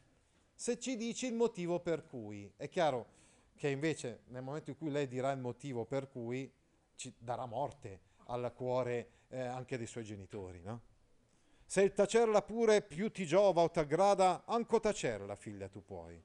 Se 0.54 0.78
ci 0.78 0.94
dici 0.96 1.26
il 1.26 1.34
motivo 1.34 1.80
per 1.80 2.04
cui, 2.04 2.52
è 2.56 2.68
chiaro 2.68 3.18
che 3.56 3.68
invece 3.68 4.20
nel 4.26 4.42
momento 4.42 4.70
in 4.70 4.76
cui 4.76 4.90
lei 4.90 5.08
dirà 5.08 5.32
il 5.32 5.40
motivo 5.40 5.84
per 5.84 6.08
cui, 6.08 6.50
ci 7.00 7.14
darà 7.16 7.46
morte 7.46 8.00
al 8.26 8.52
cuore 8.54 9.08
eh, 9.28 9.40
anche 9.40 9.78
dei 9.78 9.86
suoi 9.86 10.04
genitori, 10.04 10.60
no? 10.60 10.82
Se 11.64 11.80
il 11.80 11.94
tacerla 11.94 12.42
pure 12.42 12.82
più 12.82 13.10
ti 13.10 13.24
giova 13.24 13.62
o 13.62 13.70
t'aggrada, 13.70 14.42
anco 14.44 14.80
tacerla, 14.80 15.34
figlia, 15.34 15.68
tu 15.68 15.82
puoi, 15.82 16.22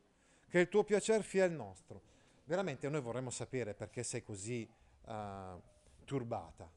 che 0.49 0.59
il 0.59 0.67
tuo 0.67 0.83
piacer 0.83 1.23
fia 1.23 1.45
il 1.45 1.53
nostro. 1.53 2.01
Veramente 2.43 2.89
noi 2.89 2.99
vorremmo 2.99 3.29
sapere 3.29 3.73
perché 3.73 4.03
sei 4.03 4.21
così 4.21 4.67
uh, 5.05 5.13
turbata. 6.03 6.69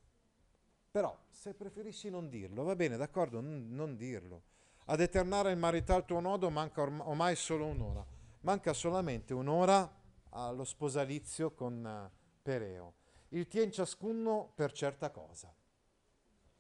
Però, 0.90 1.18
se 1.28 1.54
preferisci 1.54 2.08
non 2.08 2.28
dirlo, 2.28 2.62
va 2.62 2.76
bene, 2.76 2.96
d'accordo, 2.96 3.40
non, 3.40 3.66
non 3.70 3.96
dirlo. 3.96 4.42
Ad 4.87 5.00
eternare 5.00 5.50
il 5.50 5.58
marital 5.58 6.04
tuo 6.04 6.20
nodo 6.20 6.50
manca 6.50 6.82
orm- 6.82 7.02
ormai 7.04 7.34
solo 7.34 7.66
un'ora. 7.66 8.06
Manca 8.42 8.72
solamente 8.74 9.34
un'ora 9.34 9.90
allo 10.30 10.64
sposalizio 10.64 11.50
con 11.50 11.84
uh, 11.84 12.40
Pereo. 12.42 12.97
Il 13.31 13.47
tien 13.47 13.71
ciascuno 13.71 14.53
per 14.55 14.73
certa 14.73 15.11
cosa. 15.11 15.55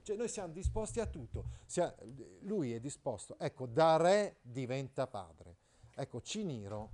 Cioè 0.02 0.16
noi 0.16 0.28
siamo 0.28 0.52
disposti 0.52 1.00
a 1.00 1.06
tutto. 1.06 1.50
Lui 2.40 2.72
è 2.72 2.80
disposto. 2.80 3.38
Ecco, 3.38 3.66
da 3.66 3.96
re 3.96 4.36
diventa 4.42 5.06
padre. 5.06 5.56
Ecco, 5.94 6.20
Ciniro 6.20 6.90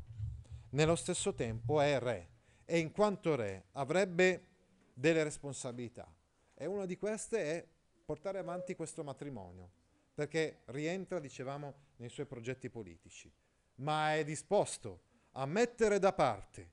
nello 0.70 0.97
stesso 0.97 1.35
tempo 1.35 1.81
è 1.81 1.99
re 1.99 2.29
e 2.64 2.79
in 2.79 2.91
quanto 2.91 3.35
re 3.37 3.66
avrebbe 3.72 4.47
delle 4.93 5.22
responsabilità. 5.22 6.12
E 6.55 6.66
una 6.66 6.87
di 6.87 6.97
queste 6.97 7.39
è 7.39 7.68
portare 8.05 8.39
avanti 8.39 8.75
questo 8.75 9.03
matrimonio, 9.05 9.70
perché 10.14 10.62
rientra, 10.66 11.18
dicevamo, 11.18 11.75
nei 11.97 12.09
suoi 12.09 12.27
progetti 12.27 12.68
politici, 12.70 13.33
ma 13.77 14.14
è 14.14 14.25
disposto 14.25 15.01
a 15.33 15.47
mettere 15.47 15.99
da 15.99 16.12
parte 16.12 16.72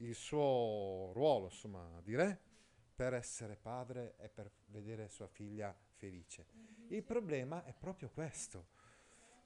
il 0.00 0.14
suo 0.14 1.10
ruolo, 1.12 1.46
insomma, 1.46 2.00
di 2.02 2.14
re 2.14 2.38
per 2.94 3.14
essere 3.14 3.56
padre 3.56 4.14
e 4.18 4.28
per 4.28 4.50
vedere 4.66 5.08
sua 5.08 5.26
figlia 5.26 5.74
felice. 5.96 6.46
Il 6.88 7.02
problema 7.02 7.64
è 7.64 7.74
proprio 7.78 8.10
questo, 8.12 8.66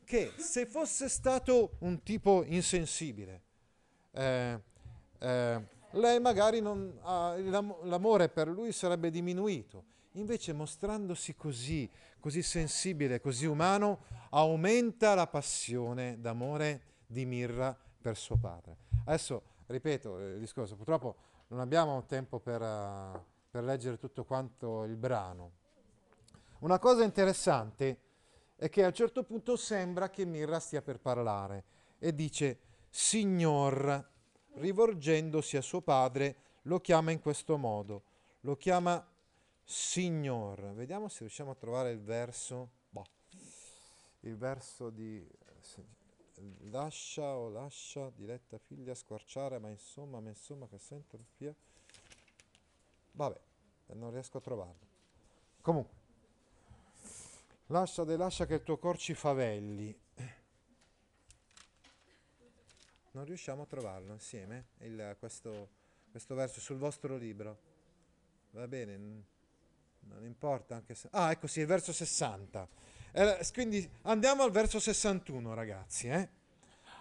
che 0.04 0.32
se 0.36 0.66
fosse 0.66 1.08
stato 1.08 1.76
un 1.80 2.02
tipo 2.02 2.44
insensibile, 2.44 3.42
eh, 4.12 4.60
eh, 5.18 5.66
lei 5.90 6.20
magari 6.20 6.60
non, 6.60 6.98
ah, 7.02 7.36
l'amore 7.36 8.28
per 8.28 8.48
lui 8.48 8.72
sarebbe 8.72 9.10
diminuito. 9.10 9.92
Invece 10.12 10.52
mostrandosi 10.52 11.34
così, 11.34 11.90
così 12.20 12.42
sensibile, 12.42 13.20
così 13.20 13.46
umano, 13.46 14.04
aumenta 14.30 15.14
la 15.14 15.26
passione 15.26 16.20
d'amore 16.20 16.82
di 17.06 17.24
Mirra 17.24 17.76
per 18.00 18.16
suo 18.16 18.36
padre. 18.36 18.76
Adesso 19.06 19.53
ripeto 19.66 20.18
il 20.18 20.38
discorso, 20.38 20.76
purtroppo 20.76 21.16
non 21.48 21.60
abbiamo 21.60 22.04
tempo 22.06 22.40
per, 22.40 22.60
uh, 22.60 23.22
per 23.50 23.64
leggere 23.64 23.98
tutto 23.98 24.24
quanto 24.24 24.84
il 24.84 24.96
brano. 24.96 25.52
Una 26.60 26.78
cosa 26.78 27.04
interessante 27.04 28.00
è 28.56 28.68
che 28.68 28.84
a 28.84 28.86
un 28.86 28.94
certo 28.94 29.24
punto 29.24 29.56
sembra 29.56 30.08
che 30.10 30.24
Mirra 30.24 30.60
stia 30.60 30.82
per 30.82 31.00
parlare 31.00 31.64
e 31.98 32.14
dice 32.14 32.58
Signor, 32.88 34.10
rivolgendosi 34.54 35.56
a 35.56 35.60
suo 35.60 35.80
padre, 35.80 36.36
lo 36.62 36.80
chiama 36.80 37.10
in 37.10 37.20
questo 37.20 37.56
modo, 37.56 38.04
lo 38.40 38.56
chiama 38.56 39.04
Signor. 39.64 40.72
Vediamo 40.74 41.08
se 41.08 41.20
riusciamo 41.20 41.50
a 41.50 41.54
trovare 41.54 41.90
il 41.90 42.00
verso, 42.00 42.70
boh, 42.88 43.04
il 44.20 44.36
verso 44.36 44.90
di 44.90 45.26
lascia 46.70 47.36
o 47.36 47.48
lascia, 47.48 48.10
diletta 48.10 48.58
figlia, 48.58 48.94
squarciare, 48.94 49.58
ma 49.58 49.68
insomma, 49.68 50.20
ma 50.20 50.28
insomma, 50.28 50.66
che 50.66 50.78
sento 50.78 51.18
via. 51.36 51.54
Vabbè, 53.12 53.40
non 53.94 54.10
riesco 54.10 54.38
a 54.38 54.40
trovarlo. 54.40 54.86
Comunque, 55.60 55.94
lascia 57.66 58.04
de 58.04 58.16
lascia 58.16 58.46
che 58.46 58.54
il 58.54 58.62
tuo 58.62 58.78
cor 58.78 58.98
ci 58.98 59.14
favelli. 59.14 59.96
Non 63.12 63.24
riusciamo 63.24 63.62
a 63.62 63.66
trovarlo 63.66 64.12
insieme, 64.12 64.66
il, 64.78 65.16
questo, 65.20 65.68
questo 66.10 66.34
verso 66.34 66.60
sul 66.60 66.78
vostro 66.78 67.16
libro. 67.16 67.72
Va 68.50 68.66
bene, 68.66 68.96
non 68.96 70.24
importa 70.24 70.74
anche 70.74 70.94
se... 70.94 71.08
Ah, 71.12 71.30
ecco 71.30 71.46
sì, 71.46 71.60
il 71.60 71.66
verso 71.66 71.92
60. 71.92 72.68
Eh, 73.16 73.46
quindi 73.52 73.88
andiamo 74.02 74.42
al 74.42 74.50
verso 74.50 74.80
61, 74.80 75.54
ragazzi. 75.54 76.08
Eh? 76.08 76.28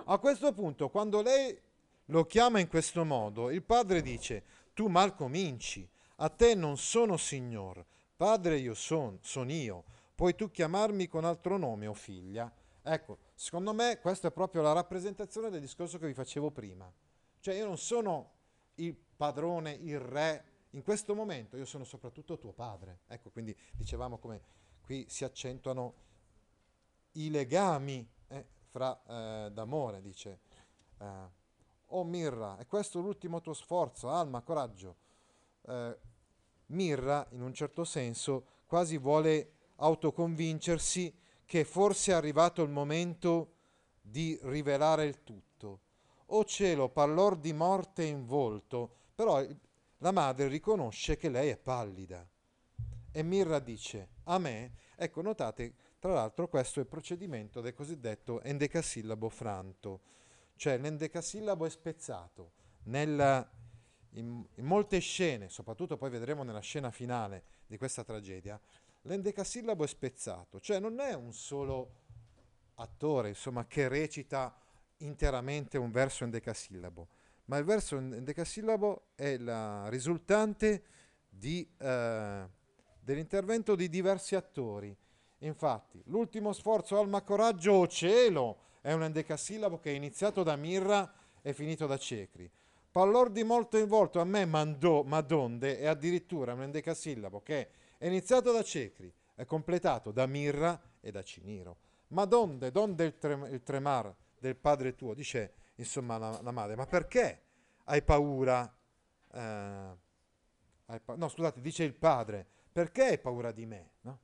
A 0.06 0.20
questo 0.20 0.54
punto, 0.54 0.90
quando 0.90 1.24
lei 1.24 1.60
lo 2.06 2.26
chiama 2.26 2.60
in 2.60 2.68
questo 2.68 3.04
modo, 3.04 3.50
il 3.50 3.64
padre 3.64 4.04
dice, 4.04 4.44
tu 4.74 4.86
mal 4.86 5.16
cominci, 5.16 5.90
a 6.18 6.30
te 6.30 6.54
non 6.54 6.78
sono 6.78 7.18
signor, 7.18 7.84
padre 8.16 8.60
io 8.60 8.76
sono, 8.76 9.18
sono 9.22 9.52
io, 9.52 9.86
puoi 10.14 10.36
tu 10.36 10.52
chiamarmi 10.52 11.08
con 11.08 11.26
altro 11.26 11.58
nome 11.58 11.88
o 11.88 11.96
figlia? 11.96 12.52
Ecco, 12.84 13.18
secondo 13.34 13.74
me 13.74 13.98
questa 14.00 14.28
è 14.28 14.32
proprio 14.32 14.62
la 14.62 14.74
rappresentazione 14.74 15.50
del 15.50 15.62
discorso 15.62 15.98
che 15.98 16.06
vi 16.06 16.14
facevo 16.14 16.52
prima. 16.52 16.92
Cioè 17.40 17.56
io 17.56 17.66
non 17.66 17.80
sono 17.80 18.34
il 18.76 18.96
padrone, 18.96 19.72
il 19.72 20.00
re, 20.00 20.46
in 20.72 20.84
questo 20.84 21.16
momento 21.16 21.58
io 21.58 21.66
sono 21.66 21.86
soprattutto 21.86 22.38
tuo 22.38 22.52
padre. 22.52 23.00
Ecco, 23.08 23.32
quindi 23.32 23.58
dicevamo 23.72 24.20
come 24.20 24.62
qui 24.84 25.06
si 25.08 25.24
accentuano 25.24 25.94
i 27.14 27.30
legami 27.30 28.08
eh, 28.28 28.46
fra, 28.70 29.00
eh, 29.08 29.52
d'amore, 29.52 30.02
dice. 30.02 30.40
Eh, 31.00 31.06
oh 31.88 32.04
Mirra, 32.04 32.58
è 32.58 32.66
questo 32.66 33.00
l'ultimo 33.00 33.42
tuo 33.42 33.54
sforzo? 33.54 34.10
Alma, 34.10 34.42
coraggio. 34.42 34.96
Eh, 35.62 35.98
Mirra, 36.68 37.26
in 37.32 37.42
un 37.42 37.54
certo 37.54 37.84
senso, 37.84 38.46
quasi 38.66 38.98
vuole 38.98 39.52
autoconvincersi 39.76 41.16
che 41.46 41.64
forse 41.66 42.12
è 42.12 42.16
arrivato 42.16 42.62
il 42.64 42.70
momento 42.70 43.54
di 44.02 44.38
rivelare 44.44 45.06
il 45.06 45.24
tutto. 45.24 45.82
Oh 46.28 46.46
cielo, 46.46 46.90
pallor 46.90 47.38
di 47.38 47.54
morte 47.54 48.04
in 48.04 48.26
volto, 48.26 48.96
però 49.14 49.46
la 50.00 50.12
madre 50.12 50.48
riconosce 50.48 51.16
che 51.16 51.30
lei 51.30 51.50
è 51.50 51.58
pallida. 51.58 52.28
E 53.12 53.24
Mirra 53.24 53.60
dice, 53.60 54.10
a 54.26 54.38
me, 54.38 54.74
ecco 54.96 55.22
notate, 55.22 55.74
tra 56.00 56.14
l'altro 56.14 56.48
questo 56.48 56.80
è 56.80 56.84
il 56.84 56.90
procedimento 56.90 57.62
del 57.62 57.74
cosiddetto 57.74 58.42
endecasillabo 58.42 59.30
franto, 59.30 60.02
cioè 60.56 60.78
l'endecasillabo 60.78 61.66
è 61.66 61.70
spezzato. 61.70 62.52
Nella, 62.84 63.50
in, 64.12 64.46
in 64.56 64.66
molte 64.66 65.00
scene, 65.00 65.50
soprattutto 65.50 65.98
poi 65.98 66.10
vedremo 66.10 66.44
nella 66.44 66.60
scena 66.60 66.92
finale 66.92 67.44
di 67.66 67.78
questa 67.78 68.04
tragedia, 68.04 68.60
l'endecasillabo 69.04 69.84
è 69.84 69.88
spezzato, 69.88 70.60
cioè 70.60 70.80
non 70.80 71.00
è 71.00 71.14
un 71.14 71.34
solo 71.34 72.02
attore, 72.76 73.30
insomma, 73.30 73.66
che 73.66 73.88
recita 73.88 74.54
interamente 74.98 75.78
un 75.78 75.92
verso 75.92 76.24
endecasillabo, 76.24 77.08
ma 77.46 77.58
il 77.58 77.66
verso 77.66 77.98
endecasillabo 77.98 79.08
è 79.16 79.38
la 79.38 79.90
risultante 79.90 80.84
di, 81.30 81.68
eh, 81.78 82.48
dell'intervento 83.04 83.76
di 83.76 83.90
diversi 83.90 84.36
attori. 84.36 84.96
Infatti, 85.40 86.02
l'ultimo 86.06 86.54
sforzo 86.54 86.98
Alma 86.98 87.22
Coraggio 87.22 87.74
o 87.74 87.88
Cielo 87.88 88.58
è 88.82 88.94
un 88.94 89.04
endecasillabo 89.04 89.80
che 89.80 89.92
è 89.92 89.96
iniziato 89.96 90.44
da 90.44 90.56
Mirra 90.56 91.12
e 91.42 91.54
finito 91.54 91.86
da 91.86 91.98
Cecri. 91.98 92.50
Pallor 92.92 93.30
di 93.30 93.44
molto 93.44 93.78
in 93.78 93.88
volto 93.88 94.20
a 94.20 94.24
me 94.24 94.46
mandò 94.46 95.04
Madonde 95.04 95.80
è 95.80 95.88
addirittura 95.88 96.54
un 96.54 96.62
endecasillabo 96.62 97.42
che 97.42 97.70
è 97.98 98.06
iniziato 98.06 98.52
da 98.52 98.64
Cecri, 98.64 99.12
è 99.36 99.46
completato 99.46 100.12
da 100.12 100.26
Mirra 100.26 100.80
e 101.02 101.12
da 101.12 101.24
Ciniro. 101.24 101.78
Ma 102.10 102.26
donde, 102.26 102.72
donde 102.72 103.06
il, 103.06 103.18
trem- 103.18 103.52
il 103.52 103.64
tremar 103.64 104.16
del 104.38 104.56
padre 104.56 104.96
tuo? 104.96 105.14
Dice 105.14 105.54
insomma 105.76 106.18
la, 106.18 106.40
la 106.42 106.52
madre, 106.52 106.76
ma 106.76 106.86
perché 106.86 107.42
hai 107.86 108.02
paura? 108.04 108.72
Eh, 109.32 109.98
hai 110.86 111.00
pa- 111.00 111.16
no, 111.16 111.28
scusate, 111.28 111.62
dice 111.62 111.84
il 111.84 111.96
padre, 111.96 112.48
perché 112.74 113.04
hai 113.04 113.20
paura 113.20 113.52
di 113.52 113.66
me? 113.66 113.92
No? 114.02 114.20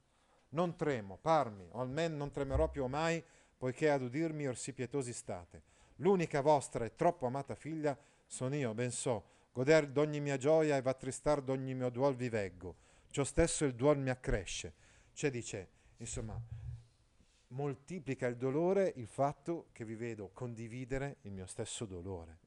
Non 0.50 0.76
tremo, 0.76 1.18
parmi, 1.22 1.68
o 1.72 1.80
almeno 1.80 2.18
non 2.18 2.32
tremerò 2.32 2.70
più 2.70 2.86
mai, 2.88 3.24
poiché 3.58 3.89
ad 3.89 4.02
udirmi 4.02 4.47
orsi 4.47 4.74
pietosi 4.74 5.14
state. 5.14 5.64
L'unica 5.97 6.41
vostra 6.41 6.84
e 6.84 6.95
troppo 6.95 7.28
amata 7.28 7.56
figlia 7.56 7.97
sono 8.26 8.56
io, 8.56 8.74
ben 8.74 8.91
so, 8.91 9.24
goder 9.54 9.88
d'ogni 9.88 10.20
mia 10.20 10.38
gioia 10.38 10.76
e 10.76 10.82
va 10.82 10.93
tristar 10.93 11.41
d'ogni 11.41 11.74
mio 11.74 11.89
duol 11.89 12.16
vi 12.16 12.30
veggo 12.30 12.88
ciò 13.10 13.24
stesso 13.24 13.66
il 13.66 13.76
duol 13.76 13.97
mi 13.97 14.10
accresce. 14.10 14.74
Cioè 15.14 15.30
dice, 15.30 15.70
insomma, 15.97 16.39
moltiplica 17.50 18.28
il 18.28 18.38
dolore 18.38 18.93
il 18.95 19.08
fatto 19.08 19.68
che 19.72 19.86
vi 19.86 19.95
vedo 19.95 20.30
condividere 20.34 21.18
il 21.22 21.32
mio 21.32 21.45
stesso 21.45 21.86
dolore. 21.86 22.39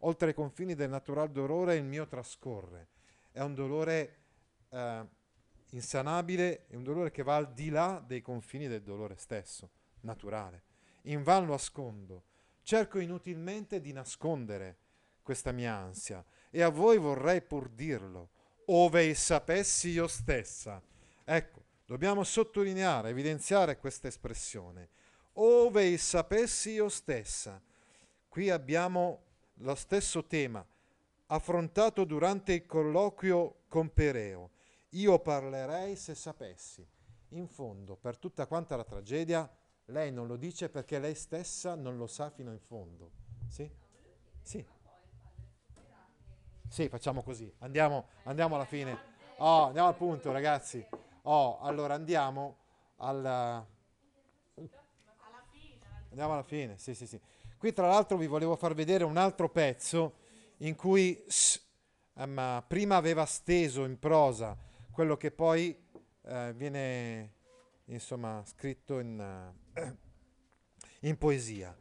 Oltre 0.00 0.28
ai 0.28 0.34
confini 0.34 0.74
del 0.74 0.88
natural 0.88 1.30
dolore 1.30 1.76
il 1.76 1.84
mio 1.84 2.06
trascorre. 2.06 2.88
È 3.30 3.40
un 3.40 3.54
dolore 3.54 4.16
eh, 4.70 5.06
insanabile, 5.70 6.66
è 6.66 6.74
un 6.74 6.82
dolore 6.82 7.10
che 7.10 7.22
va 7.22 7.36
al 7.36 7.52
di 7.52 7.70
là 7.70 8.02
dei 8.04 8.22
confini 8.22 8.68
del 8.68 8.82
dolore 8.82 9.16
stesso, 9.16 9.70
naturale. 10.00 10.62
In 11.02 11.22
van 11.22 11.46
lo 11.46 11.54
ascondo. 11.54 12.24
Cerco 12.62 12.98
inutilmente 12.98 13.80
di 13.80 13.92
nascondere 13.92 14.76
questa 15.22 15.52
mia 15.52 15.74
ansia 15.74 16.24
e 16.50 16.62
a 16.62 16.68
voi 16.68 16.98
vorrei 16.98 17.40
pur 17.40 17.68
dirlo 17.68 18.30
ove 18.66 19.14
sapessi 19.14 19.90
io 19.90 20.06
stessa. 20.06 20.80
Ecco, 21.24 21.64
dobbiamo 21.86 22.22
sottolineare, 22.22 23.08
evidenziare 23.08 23.78
questa 23.78 24.08
espressione. 24.08 24.88
Ove 25.34 25.96
sapessi 25.96 26.70
io 26.72 26.88
stessa. 26.88 27.60
Qui 28.28 28.50
abbiamo 28.50 29.22
lo 29.54 29.74
stesso 29.74 30.24
tema 30.26 30.64
affrontato 31.32 32.04
durante 32.04 32.52
il 32.54 32.66
colloquio 32.66 33.62
con 33.68 33.92
Pereo. 33.92 34.50
Io 34.90 35.18
parlerei 35.20 35.94
se 35.96 36.14
sapessi. 36.14 36.86
In 37.34 37.46
fondo, 37.46 37.96
per 37.96 38.18
tutta 38.18 38.46
quanta 38.46 38.74
la 38.74 38.82
tragedia, 38.82 39.48
lei 39.86 40.10
non 40.10 40.26
lo 40.26 40.36
dice 40.36 40.68
perché 40.68 40.98
lei 40.98 41.14
stessa 41.14 41.76
non 41.76 41.96
lo 41.96 42.08
sa 42.08 42.30
fino 42.30 42.50
in 42.50 42.58
fondo. 42.58 43.12
Sì? 43.48 43.70
Sì. 44.42 44.66
Sì, 46.68 46.88
facciamo 46.88 47.22
così. 47.22 47.52
Andiamo, 47.58 48.08
andiamo 48.24 48.56
alla 48.56 48.64
fine. 48.64 48.98
Oh, 49.38 49.66
andiamo 49.66 49.88
al 49.88 49.96
punto, 49.96 50.32
ragazzi. 50.32 50.84
Oh, 51.22 51.60
allora 51.60 51.94
andiamo 51.94 52.58
alla... 52.96 53.64
Andiamo 56.08 56.32
alla 56.32 56.42
fine, 56.42 56.76
sì, 56.78 56.94
sì, 56.94 57.06
sì. 57.06 57.20
Qui 57.56 57.72
tra 57.72 57.86
l'altro 57.86 58.16
vi 58.16 58.26
volevo 58.26 58.56
far 58.56 58.74
vedere 58.74 59.04
un 59.04 59.16
altro 59.16 59.48
pezzo 59.48 60.14
in 60.58 60.74
cui 60.74 61.24
um, 62.14 62.64
prima 62.66 62.96
aveva 62.96 63.24
steso 63.24 63.84
in 63.84 63.98
prosa 63.98 64.56
quello 64.90 65.16
che 65.16 65.30
poi 65.30 65.76
uh, 66.22 66.52
viene 66.52 67.34
insomma 67.86 68.42
scritto 68.44 68.98
in, 68.98 69.52
uh, 69.74 69.96
in 71.00 71.16
poesia. 71.16 71.76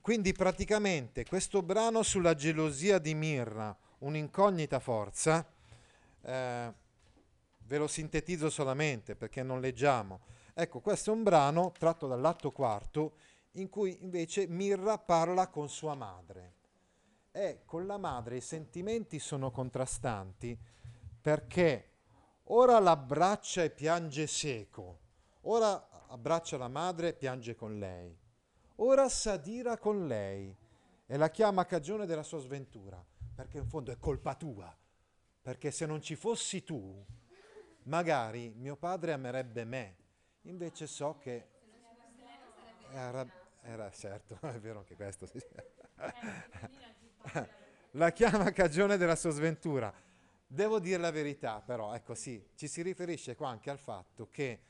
Quindi 0.00 0.32
praticamente 0.32 1.24
questo 1.24 1.62
brano 1.62 2.02
sulla 2.02 2.34
gelosia 2.34 2.98
di 2.98 3.14
Mirra, 3.14 3.74
un'incognita 4.00 4.78
forza, 4.78 5.50
eh, 6.20 6.72
ve 7.66 7.78
lo 7.78 7.86
sintetizzo 7.86 8.50
solamente 8.50 9.16
perché 9.16 9.42
non 9.42 9.62
leggiamo. 9.62 10.20
Ecco, 10.52 10.80
questo 10.80 11.10
è 11.10 11.14
un 11.14 11.22
brano 11.22 11.72
tratto 11.78 12.06
dall'atto 12.06 12.50
quarto 12.50 13.16
in 13.52 13.70
cui 13.70 14.02
invece 14.02 14.46
Mirra 14.46 14.98
parla 14.98 15.48
con 15.48 15.70
sua 15.70 15.94
madre. 15.94 16.52
E 17.32 17.62
con 17.64 17.86
la 17.86 17.96
madre 17.96 18.36
i 18.36 18.42
sentimenti 18.42 19.18
sono 19.18 19.50
contrastanti 19.50 20.56
perché 21.18 21.93
ora 22.44 22.78
l'abbraccia 22.78 23.62
e 23.62 23.70
piange 23.70 24.26
seco, 24.26 24.98
ora 25.42 26.06
abbraccia 26.08 26.56
la 26.56 26.68
madre 26.68 27.08
e 27.08 27.14
piange 27.14 27.54
con 27.54 27.78
lei, 27.78 28.16
ora 28.76 29.08
s'adira 29.08 29.78
con 29.78 30.06
lei 30.06 30.54
e 31.06 31.16
la 31.16 31.30
chiama 31.30 31.64
cagione 31.64 32.06
della 32.06 32.22
sua 32.22 32.38
sventura, 32.38 33.02
perché 33.34 33.58
in 33.58 33.66
fondo 33.66 33.92
è 33.92 33.98
colpa 33.98 34.34
tua, 34.34 34.74
perché 35.42 35.70
se 35.70 35.86
non 35.86 36.00
ci 36.00 36.16
fossi 36.16 36.64
tu, 36.64 37.04
magari 37.84 38.52
mio 38.56 38.76
padre 38.76 39.12
amerebbe 39.12 39.64
me, 39.64 39.96
invece 40.42 40.86
so 40.86 41.18
che 41.18 41.48
era, 42.92 43.26
era 43.62 43.90
certo, 43.90 44.38
è 44.46 44.60
vero 44.60 44.80
anche 44.80 44.94
questo. 44.94 45.26
La 47.92 48.10
chiama 48.10 48.50
cagione 48.50 48.96
della 48.96 49.14
sua 49.14 49.30
sventura. 49.30 49.92
Devo 50.54 50.78
dire 50.78 50.98
la 50.98 51.10
verità, 51.10 51.60
però, 51.60 51.92
ecco 51.94 52.14
sì, 52.14 52.40
ci 52.54 52.68
si 52.68 52.80
riferisce 52.80 53.34
qua 53.34 53.48
anche 53.48 53.70
al 53.70 53.78
fatto 53.78 54.28
che 54.30 54.60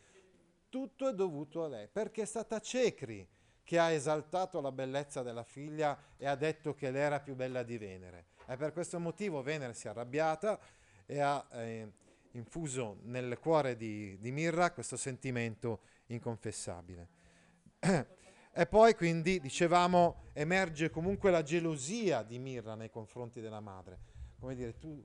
tutto 0.70 1.06
è 1.06 1.12
dovuto 1.12 1.62
a 1.62 1.68
lei, 1.68 1.88
perché 1.88 2.22
è 2.22 2.24
stata 2.24 2.58
Cecri 2.58 3.28
che 3.62 3.78
ha 3.78 3.90
esaltato 3.90 4.62
la 4.62 4.72
bellezza 4.72 5.22
della 5.22 5.42
figlia 5.42 6.14
e 6.16 6.26
ha 6.26 6.36
detto 6.36 6.74
che 6.74 6.90
lei 6.90 7.02
era 7.02 7.20
più 7.20 7.34
bella 7.34 7.62
di 7.62 7.76
Venere. 7.76 8.28
E 8.46 8.56
per 8.56 8.72
questo 8.72 8.98
motivo 8.98 9.42
Venere 9.42 9.74
si 9.74 9.86
è 9.86 9.90
arrabbiata 9.90 10.58
e 11.04 11.20
ha 11.20 11.46
eh, 11.52 11.92
infuso 12.30 13.00
nel 13.02 13.38
cuore 13.38 13.76
di, 13.76 14.18
di 14.18 14.32
Mirra 14.32 14.72
questo 14.72 14.96
sentimento 14.96 15.80
inconfessabile. 16.06 17.08
E 18.56 18.66
poi 18.66 18.94
quindi, 18.94 19.40
dicevamo, 19.40 20.30
emerge 20.32 20.88
comunque 20.88 21.32
la 21.32 21.42
gelosia 21.42 22.22
di 22.22 22.38
Mirra 22.38 22.76
nei 22.76 22.88
confronti 22.88 23.40
della 23.40 23.58
madre. 23.58 23.98
Come 24.38 24.54
dire, 24.54 24.78
tu 24.78 25.04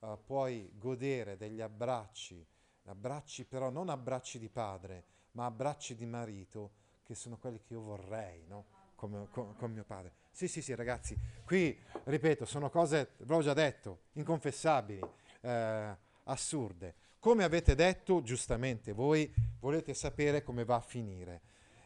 uh, 0.00 0.18
puoi 0.24 0.70
godere 0.74 1.36
degli 1.36 1.60
abbracci, 1.60 2.44
abbracci 2.84 3.44
però 3.44 3.70
non 3.70 3.88
abbracci 3.88 4.38
di 4.38 4.48
padre, 4.48 5.04
ma 5.32 5.46
abbracci 5.46 5.94
di 5.94 6.06
marito, 6.06 6.72
che 7.04 7.14
sono 7.14 7.36
quelli 7.38 7.60
che 7.60 7.74
io 7.74 7.82
vorrei, 7.82 8.44
no? 8.46 8.74
Come, 8.96 9.28
con, 9.30 9.54
con, 9.56 9.70
mio 9.70 9.84
padre. 9.84 10.12
Sì, 10.30 10.48
sì, 10.48 10.62
sì, 10.62 10.74
ragazzi, 10.74 11.16
qui, 11.44 11.78
ripeto, 12.04 12.44
sono 12.46 12.70
cose, 12.70 13.12
ve 13.18 13.34
l'ho 13.34 13.42
già 13.42 13.52
detto, 13.52 14.00
inconfessabili, 14.12 15.00
eh, 15.42 15.96
assurde. 16.24 16.94
Come 17.18 17.44
avete 17.44 17.74
detto, 17.74 18.22
giustamente 18.22 18.92
voi 18.92 19.32
volete 19.60 19.92
sapere 19.94 20.42
come 20.42 20.64
va 20.64 20.76
a 20.76 20.80
finire. 20.80 21.42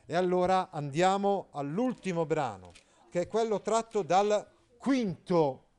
E 0.06 0.14
allora 0.14 0.70
andiamo 0.70 1.48
all'ultimo 1.52 2.26
brano, 2.26 2.72
che 3.10 3.22
è 3.22 3.26
quello 3.26 3.60
tratto 3.60 4.02
dal 4.02 4.48
quinto 4.78 5.69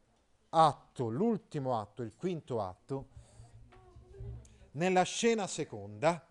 atto, 0.51 1.09
l'ultimo 1.09 1.79
atto, 1.79 2.01
il 2.03 2.13
quinto 2.15 2.61
atto. 2.61 3.07
Nella 4.71 5.03
scena 5.03 5.47
seconda 5.47 6.25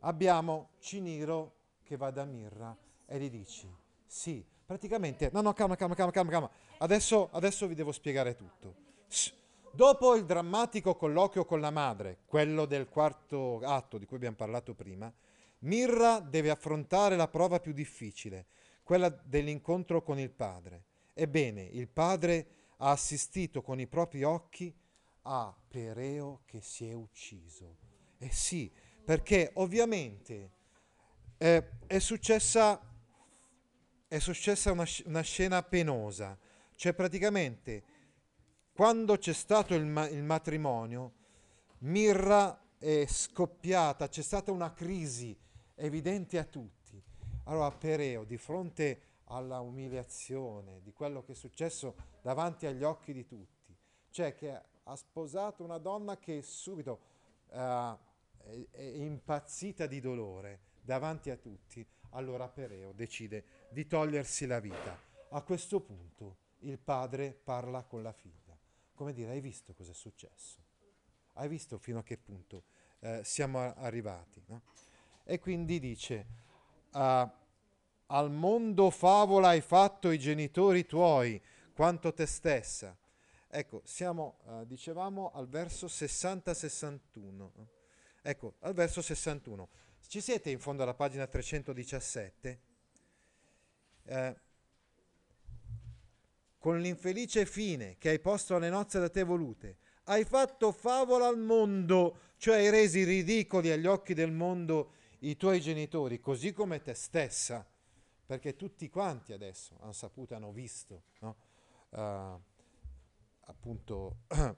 abbiamo 0.00 0.70
Ciniro 0.78 1.54
che 1.82 1.96
va 1.96 2.10
da 2.10 2.24
Mirra 2.24 2.76
e 3.06 3.18
gli 3.18 3.30
dici, 3.30 3.68
sì, 4.06 4.44
praticamente, 4.64 5.30
no, 5.32 5.40
no, 5.40 5.52
calma, 5.52 5.76
calma, 5.76 5.94
calma, 5.94 6.12
calma, 6.12 6.30
calma. 6.30 6.50
Adesso, 6.78 7.30
adesso 7.32 7.66
vi 7.66 7.74
devo 7.74 7.92
spiegare 7.92 8.34
tutto. 8.34 8.82
Dopo 9.70 10.14
il 10.14 10.24
drammatico 10.24 10.94
colloquio 10.94 11.44
con 11.44 11.60
la 11.60 11.70
madre, 11.70 12.18
quello 12.26 12.64
del 12.64 12.88
quarto 12.88 13.58
atto 13.58 13.98
di 13.98 14.06
cui 14.06 14.16
abbiamo 14.16 14.36
parlato 14.36 14.74
prima, 14.74 15.12
Mirra 15.60 16.20
deve 16.20 16.50
affrontare 16.50 17.16
la 17.16 17.26
prova 17.26 17.58
più 17.58 17.72
difficile, 17.72 18.46
quella 18.82 19.08
dell'incontro 19.08 20.02
con 20.02 20.18
il 20.18 20.30
padre. 20.30 20.84
Ebbene, 21.14 21.62
il 21.62 21.88
padre 21.88 22.46
ha 22.78 22.90
assistito 22.90 23.62
con 23.62 23.80
i 23.80 23.86
propri 23.86 24.22
occhi 24.22 24.74
a 25.22 25.54
Pereo 25.68 26.42
che 26.44 26.60
si 26.60 26.88
è 26.88 26.92
ucciso. 26.92 27.76
Eh 28.18 28.30
sì, 28.30 28.70
perché 29.04 29.50
ovviamente 29.54 30.50
eh, 31.38 31.70
è 31.86 31.98
successa, 31.98 32.80
è 34.08 34.18
successa 34.18 34.72
una, 34.72 34.84
una, 35.06 35.20
scena 35.20 35.62
penosa, 35.62 36.38
cioè 36.74 36.94
praticamente 36.94 37.84
quando 38.72 39.18
c'è 39.18 39.32
stato 39.32 39.74
il, 39.74 39.84
ma- 39.84 40.08
il 40.08 40.22
matrimonio, 40.22 41.12
Mirra 41.78 42.60
è 42.78 43.04
scoppiata, 43.06 44.08
c'è 44.08 44.22
stata 44.22 44.50
una 44.50 44.72
crisi 44.72 45.36
evidente 45.76 46.38
a 46.38 46.44
tutti. 46.44 47.02
Allora 47.44 47.70
Pereo, 47.70 48.24
di 48.24 48.38
fronte 48.38 49.00
alla 49.26 49.60
umiliazione 49.60 50.80
di 50.82 50.92
quello 50.92 51.22
che 51.22 51.32
è 51.32 51.34
successo 51.34 51.94
davanti 52.22 52.66
agli 52.66 52.82
occhi 52.82 53.12
di 53.12 53.26
tutti, 53.26 53.76
cioè 54.10 54.34
che 54.34 54.62
ha 54.82 54.96
sposato 54.96 55.64
una 55.64 55.78
donna 55.78 56.18
che 56.18 56.42
subito 56.42 57.00
uh, 57.48 57.56
è, 57.56 58.66
è 58.70 58.82
impazzita 58.82 59.86
di 59.86 60.00
dolore 60.00 60.60
davanti 60.82 61.30
a 61.30 61.36
tutti, 61.36 61.86
allora 62.10 62.48
Pereo 62.48 62.92
decide 62.92 63.44
di 63.70 63.86
togliersi 63.86 64.46
la 64.46 64.60
vita. 64.60 64.98
A 65.30 65.42
questo 65.42 65.80
punto 65.80 66.36
il 66.60 66.78
padre 66.78 67.32
parla 67.32 67.82
con 67.82 68.02
la 68.02 68.12
figlia. 68.12 68.56
Come 68.94 69.12
dire, 69.12 69.30
hai 69.30 69.40
visto 69.40 69.74
cosa 69.74 69.90
è 69.90 69.94
successo? 69.94 70.62
Hai 71.34 71.48
visto 71.48 71.78
fino 71.78 71.98
a 71.98 72.02
che 72.02 72.16
punto 72.16 72.64
eh, 73.00 73.22
siamo 73.24 73.58
arrivati? 73.58 74.42
No? 74.46 74.62
E 75.24 75.40
quindi 75.40 75.80
dice, 75.80 76.26
uh, 76.92 77.28
al 78.06 78.30
mondo 78.30 78.90
favola 78.90 79.48
hai 79.48 79.60
fatto 79.60 80.10
i 80.10 80.18
genitori 80.18 80.86
tuoi, 80.86 81.40
quanto 81.72 82.12
te 82.12 82.26
stessa. 82.26 82.96
Ecco, 83.48 83.82
siamo, 83.84 84.38
uh, 84.44 84.64
dicevamo, 84.64 85.30
al 85.32 85.48
verso 85.48 85.86
60-61. 85.86 87.50
Ecco, 88.22 88.54
al 88.60 88.74
verso 88.74 89.00
61. 89.00 89.68
Ci 90.06 90.20
siete 90.20 90.50
in 90.50 90.58
fondo 90.58 90.82
alla 90.82 90.94
pagina 90.94 91.26
317? 91.26 92.60
Eh, 94.06 94.36
con 96.58 96.80
l'infelice 96.80 97.46
fine 97.46 97.96
che 97.98 98.08
hai 98.10 98.18
posto 98.18 98.56
alle 98.56 98.70
nozze 98.70 98.98
da 98.98 99.08
te 99.08 99.22
volute, 99.22 99.76
hai 100.04 100.24
fatto 100.24 100.72
favola 100.72 101.26
al 101.26 101.38
mondo, 101.38 102.18
cioè 102.36 102.56
hai 102.56 102.70
resi 102.70 103.04
ridicoli 103.04 103.70
agli 103.70 103.86
occhi 103.86 104.14
del 104.14 104.32
mondo 104.32 104.92
i 105.20 105.36
tuoi 105.36 105.60
genitori, 105.60 106.20
così 106.20 106.52
come 106.52 106.80
te 106.80 106.94
stessa, 106.94 107.66
perché 108.26 108.56
tutti 108.56 108.88
quanti 108.88 109.32
adesso 109.32 109.76
hanno 109.80 109.92
saputo, 109.92 110.34
hanno 110.34 110.52
visto, 110.52 111.04
no? 111.20 111.36
uh, 111.90 112.40
appunto, 113.40 114.18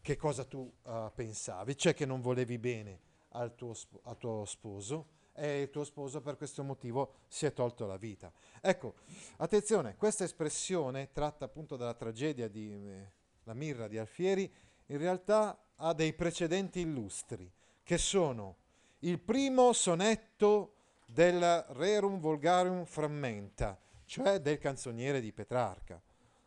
che 0.00 0.16
cosa 0.16 0.44
tu 0.44 0.70
uh, 0.82 1.10
pensavi, 1.14 1.76
cioè 1.76 1.94
che 1.94 2.04
non 2.04 2.20
volevi 2.20 2.58
bene 2.58 3.00
al 3.30 3.54
tuo, 3.54 3.72
sp- 3.74 4.00
al 4.02 4.18
tuo 4.18 4.44
sposo 4.44 5.20
e 5.34 5.62
il 5.62 5.70
tuo 5.70 5.84
sposo 5.84 6.20
per 6.20 6.36
questo 6.36 6.62
motivo 6.62 7.14
si 7.28 7.46
è 7.46 7.52
tolto 7.52 7.86
la 7.86 7.96
vita. 7.96 8.30
Ecco, 8.60 8.94
attenzione, 9.38 9.96
questa 9.96 10.24
espressione 10.24 11.10
tratta 11.12 11.46
appunto 11.46 11.76
dalla 11.76 11.94
tragedia 11.94 12.48
di 12.48 12.70
eh, 12.70 13.12
La 13.44 13.54
Mirra 13.54 13.88
di 13.88 13.98
Alfieri, 13.98 14.52
in 14.86 14.98
realtà 14.98 15.58
ha 15.76 15.94
dei 15.94 16.12
precedenti 16.12 16.80
illustri, 16.80 17.50
che 17.82 17.98
sono 17.98 18.56
il 19.00 19.18
primo 19.18 19.72
sonetto 19.72 20.74
del 21.12 21.66
Rerum 21.68 22.18
Volgarium 22.18 22.86
Frammenta, 22.86 23.78
cioè 24.06 24.40
del 24.40 24.56
canzoniere 24.56 25.20
di 25.20 25.30
Petrarca, 25.30 26.00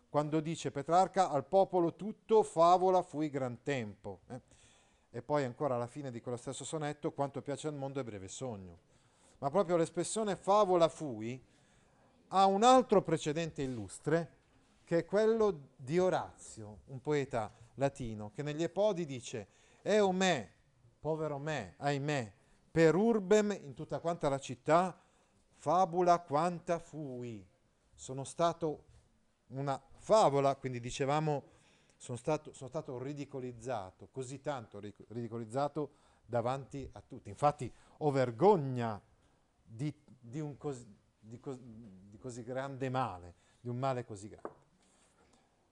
quando 0.09 0.39
dice 0.39 0.71
Petrarca 0.71 1.29
al 1.29 1.45
popolo 1.45 1.95
tutto 1.95 2.41
favola 2.41 3.03
fui 3.03 3.29
gran 3.29 3.61
tempo. 3.61 4.21
Eh? 4.27 4.41
E 5.11 5.21
poi 5.21 5.43
ancora 5.43 5.75
alla 5.75 5.85
fine 5.85 6.09
di 6.09 6.19
quello 6.19 6.37
stesso 6.37 6.63
sonetto, 6.63 7.11
quanto 7.11 7.43
piace 7.43 7.67
al 7.67 7.75
mondo 7.75 7.99
è 7.99 8.03
breve 8.03 8.27
sogno. 8.27 8.79
Ma 9.37 9.51
proprio 9.51 9.77
l'espressione 9.77 10.35
favola 10.35 10.87
fui 10.87 11.39
ha 12.29 12.45
un 12.47 12.63
altro 12.63 13.03
precedente 13.03 13.61
illustre, 13.61 14.31
che 14.83 14.99
è 14.99 15.05
quello 15.05 15.69
di 15.75 15.99
Orazio, 15.99 16.79
un 16.87 17.01
poeta 17.01 17.53
latino, 17.75 18.31
che 18.33 18.41
negli 18.41 18.63
Epodi 18.63 19.05
dice, 19.05 19.47
Eo 19.83 20.11
me, 20.11 20.53
povero 20.99 21.37
me, 21.37 21.75
ahimè, 21.77 22.33
per 22.75 22.93
urbem 22.93 23.57
in 23.63 23.73
tutta 23.73 24.01
quanta 24.01 24.27
la 24.27 24.37
città, 24.37 25.01
fabula 25.53 26.19
quanta 26.19 26.77
fui. 26.77 27.47
Sono 27.93 28.25
stato 28.25 28.83
una 29.51 29.81
favola, 29.99 30.57
quindi 30.57 30.81
dicevamo, 30.81 31.43
sono 31.95 32.17
stato, 32.17 32.51
sono 32.51 32.67
stato 32.67 33.01
ridicolizzato, 33.01 34.09
così 34.11 34.41
tanto 34.41 34.81
ridicolizzato 35.07 35.91
davanti 36.25 36.85
a 36.91 36.99
tutti. 36.99 37.29
Infatti 37.29 37.71
ho 37.99 38.11
vergogna 38.11 39.01
di, 39.63 39.93
di, 40.19 40.41
un 40.41 40.57
cos, 40.57 40.85
di, 41.17 41.39
cos, 41.39 41.57
di 41.57 42.17
così 42.17 42.43
grande 42.43 42.89
male, 42.89 43.35
di 43.61 43.69
un 43.69 43.79
male 43.79 44.03
così 44.03 44.27
grande. 44.27 44.59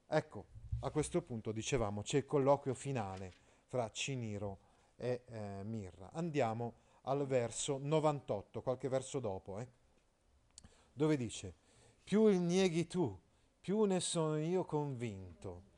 Ecco, 0.07 0.45
a 0.79 0.89
questo 0.89 1.21
punto 1.21 1.51
dicevamo 1.51 2.01
c'è 2.01 2.19
il 2.19 2.25
colloquio 2.25 2.73
finale 2.73 3.33
fra 3.65 3.91
Ciniro 3.91 4.59
e 4.95 5.23
eh, 5.25 5.63
Mirra. 5.65 6.09
Andiamo 6.13 6.82
al 7.03 7.25
verso 7.25 7.77
98, 7.81 8.61
qualche 8.61 8.87
verso 8.87 9.19
dopo, 9.19 9.59
eh, 9.59 9.67
dove 10.93 11.17
dice, 11.17 11.53
più 12.03 12.27
il 12.27 12.39
nieghi 12.39 12.87
tu, 12.87 13.19
più 13.59 13.83
ne 13.85 13.99
sono 13.99 14.37
io 14.37 14.65
convinto. 14.65 15.71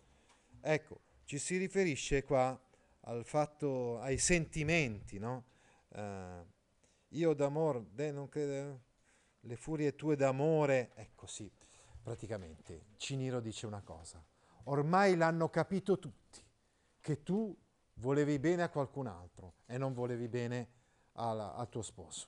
Ecco, 0.62 1.02
ci 1.26 1.38
si 1.38 1.58
riferisce 1.58 2.24
qua 2.24 2.60
al 3.02 3.24
fatto, 3.26 4.00
ai 4.00 4.18
sentimenti, 4.18 5.20
no? 5.20 5.46
Uh, 5.90 6.46
io 7.10 7.34
d'amore, 7.34 7.86
de 7.92 8.12
non 8.12 8.28
credo, 8.28 8.82
le 9.42 9.56
furie 9.56 9.96
tue 9.96 10.16
d'amore, 10.16 10.92
ecco 10.96 11.28
sì. 11.28 11.50
praticamente, 12.02 12.88
Ciniro 12.98 13.40
dice 13.40 13.66
una 13.66 13.82
cosa. 13.82 14.24
Ormai 14.66 15.16
l'hanno 15.16 15.50
capito 15.50 16.00
tutti, 16.00 16.42
che 17.00 17.22
tu 17.24 17.56
volevi 17.96 18.40
bene 18.40 18.64
a 18.64 18.70
qualcun 18.70 19.08
altro 19.08 19.54
e 19.66 19.78
non 19.78 19.94
volevi 19.94 20.28
bene 20.28 20.70
alla- 21.16 21.55
al 21.55 21.70
tuo 21.70 21.82
sposo. 21.82 22.28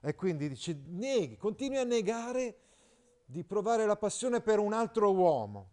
E 0.00 0.14
quindi 0.14 0.48
dice, 0.48 0.78
neghi, 0.86 1.36
continui 1.36 1.78
a 1.78 1.84
negare 1.84 2.58
di 3.24 3.44
provare 3.44 3.84
la 3.84 3.96
passione 3.96 4.40
per 4.40 4.58
un 4.58 4.72
altro 4.72 5.12
uomo. 5.12 5.68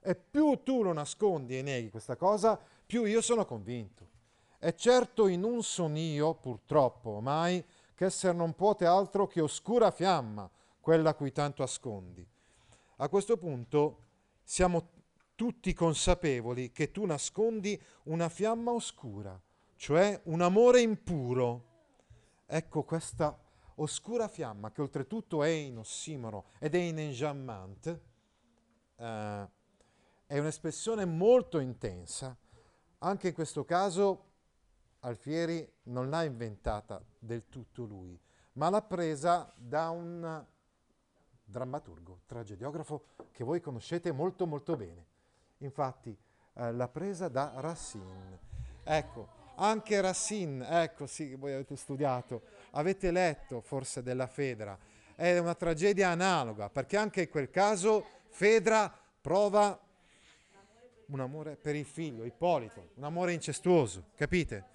E 0.00 0.14
più 0.14 0.62
tu 0.62 0.82
lo 0.82 0.92
nascondi 0.92 1.58
e 1.58 1.62
neghi 1.62 1.90
questa 1.90 2.16
cosa, 2.16 2.58
più 2.86 3.04
io 3.04 3.20
sono 3.20 3.44
convinto. 3.44 4.08
E 4.58 4.76
certo 4.76 5.26
in 5.26 5.42
un 5.42 5.62
son 5.62 5.96
io, 5.96 6.34
purtroppo 6.34 7.10
ormai, 7.10 7.64
che 7.94 8.04
esser 8.04 8.34
non 8.34 8.54
puote 8.54 8.84
altro 8.84 9.26
che 9.26 9.40
oscura 9.40 9.90
fiamma, 9.90 10.48
quella 10.80 11.14
cui 11.14 11.32
tanto 11.32 11.62
ascondi. 11.62 12.26
A 12.96 13.08
questo 13.08 13.36
punto 13.36 13.98
siamo 14.42 14.90
tutti 15.34 15.72
consapevoli 15.72 16.70
che 16.70 16.90
tu 16.90 17.04
nascondi 17.04 17.80
una 18.04 18.28
fiamma 18.28 18.70
oscura, 18.70 19.40
cioè 19.76 20.20
un 20.24 20.40
amore 20.40 20.80
impuro. 20.80 21.70
Ecco 22.46 22.82
questa 22.82 23.38
oscura 23.76 24.28
fiamma 24.28 24.70
che 24.70 24.82
oltretutto 24.82 25.42
è 25.42 25.48
in 25.48 25.78
ossimoro 25.78 26.46
ed 26.58 26.74
è 26.74 26.78
in 26.78 26.98
enjambment, 26.98 28.00
eh, 28.96 29.48
è 30.26 30.38
un'espressione 30.38 31.04
molto 31.04 31.58
intensa. 31.58 32.36
Anche 32.98 33.28
in 33.28 33.34
questo 33.34 33.64
caso 33.64 34.30
Alfieri 35.00 35.68
non 35.84 36.10
l'ha 36.10 36.22
inventata 36.22 37.02
del 37.18 37.48
tutto 37.48 37.84
lui, 37.84 38.18
ma 38.52 38.70
l'ha 38.70 38.82
presa 38.82 39.52
da 39.56 39.90
un 39.90 40.46
drammaturgo, 41.44 42.20
tragediografo 42.26 43.04
che 43.32 43.42
voi 43.42 43.60
conoscete 43.60 44.12
molto 44.12 44.46
molto 44.46 44.76
bene. 44.76 45.06
Infatti 45.58 46.16
eh, 46.54 46.72
l'ha 46.72 46.88
presa 46.88 47.28
da 47.28 47.52
Racine. 47.56 48.40
Ecco, 48.84 49.41
anche 49.56 50.00
Racine, 50.00 50.82
ecco 50.82 51.06
sì, 51.06 51.34
voi 51.34 51.52
avete 51.52 51.76
studiato, 51.76 52.42
avete 52.72 53.10
letto 53.10 53.60
forse 53.60 54.02
della 54.02 54.26
Fedra, 54.26 54.78
è 55.14 55.38
una 55.38 55.54
tragedia 55.54 56.08
analoga, 56.08 56.68
perché 56.70 56.96
anche 56.96 57.22
in 57.22 57.28
quel 57.28 57.50
caso 57.50 58.06
Fedra 58.28 58.92
prova 59.20 59.78
un 61.06 61.20
amore 61.20 61.56
per 61.56 61.76
il 61.76 61.84
figlio, 61.84 62.24
Ippolito, 62.24 62.90
un 62.94 63.04
amore 63.04 63.32
incestuoso, 63.32 64.06
capite? 64.16 64.70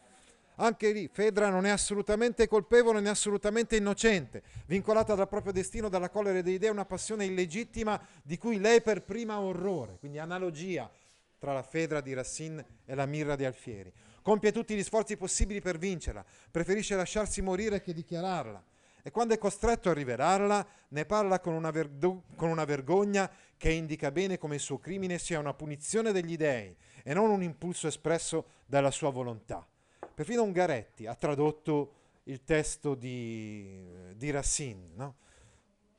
Anche 0.59 0.91
lì 0.91 1.07
Fedra 1.07 1.49
non 1.49 1.65
è 1.65 1.69
assolutamente 1.69 2.47
colpevole 2.47 2.99
né 2.99 3.09
assolutamente 3.09 3.75
innocente, 3.75 4.41
vincolata 4.65 5.13
dal 5.13 5.28
proprio 5.28 5.53
destino, 5.53 5.89
dalla 5.89 6.09
collera 6.09 6.41
dei 6.41 6.57
dei, 6.57 6.69
una 6.69 6.86
passione 6.86 7.25
illegittima 7.25 7.99
di 8.23 8.38
cui 8.38 8.59
lei 8.59 8.82
per 8.82 9.03
prima 9.03 9.36
ha 9.36 9.41
orrore, 9.41 9.97
quindi 9.99 10.17
analogia 10.17 10.89
tra 11.38 11.53
la 11.53 11.61
Fedra 11.61 12.01
di 12.01 12.13
Racine 12.13 12.65
e 12.86 12.95
la 12.95 13.05
Mirra 13.05 13.36
di 13.36 13.45
Alfieri. 13.45 13.91
Compie 14.28 14.51
tutti 14.51 14.75
gli 14.75 14.84
sforzi 14.84 15.15
possibili 15.15 15.61
per 15.61 15.78
vincerla, 15.78 16.21
preferisce 16.51 16.97
lasciarsi 16.97 17.41
morire 17.41 17.80
che 17.80 17.93
dichiararla 17.93 18.61
e 19.01 19.09
quando 19.09 19.34
è 19.34 19.38
costretto 19.38 19.89
a 19.89 19.93
rivelarla 19.93 20.67
ne 20.89 21.05
parla 21.05 21.39
con 21.39 21.53
una, 21.53 21.71
verdo- 21.71 22.23
con 22.36 22.49
una 22.49 22.65
vergogna 22.65 23.32
che 23.55 23.71
indica 23.71 24.11
bene 24.11 24.38
come 24.38 24.55
il 24.55 24.59
suo 24.59 24.80
crimine 24.80 25.17
sia 25.17 25.39
una 25.39 25.53
punizione 25.53 26.11
degli 26.11 26.36
dei 26.36 26.75
e 27.03 27.13
non 27.13 27.30
un 27.30 27.41
impulso 27.41 27.88
espresso 27.88 28.47
dalla 28.65 28.91
sua 28.91 29.11
volontà. 29.11 29.65
Perfino 30.13 30.43
Ungaretti 30.43 31.07
ha 31.07 31.15
tradotto 31.15 31.93
il 32.23 32.43
testo 32.43 32.95
di, 32.95 33.82
di 34.13 34.30
Racine. 34.30 34.89
No? 34.93 35.15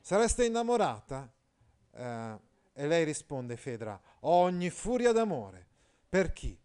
Sareste 0.02 0.44
innamorata? 0.44 1.32
Eh, 1.94 2.36
e 2.74 2.86
lei 2.86 3.04
risponde, 3.04 3.56
Fedra, 3.56 3.98
ho 4.20 4.34
ogni 4.34 4.68
furia 4.68 5.12
d'amore. 5.12 5.66
Per 6.10 6.30
chi? 6.34 6.58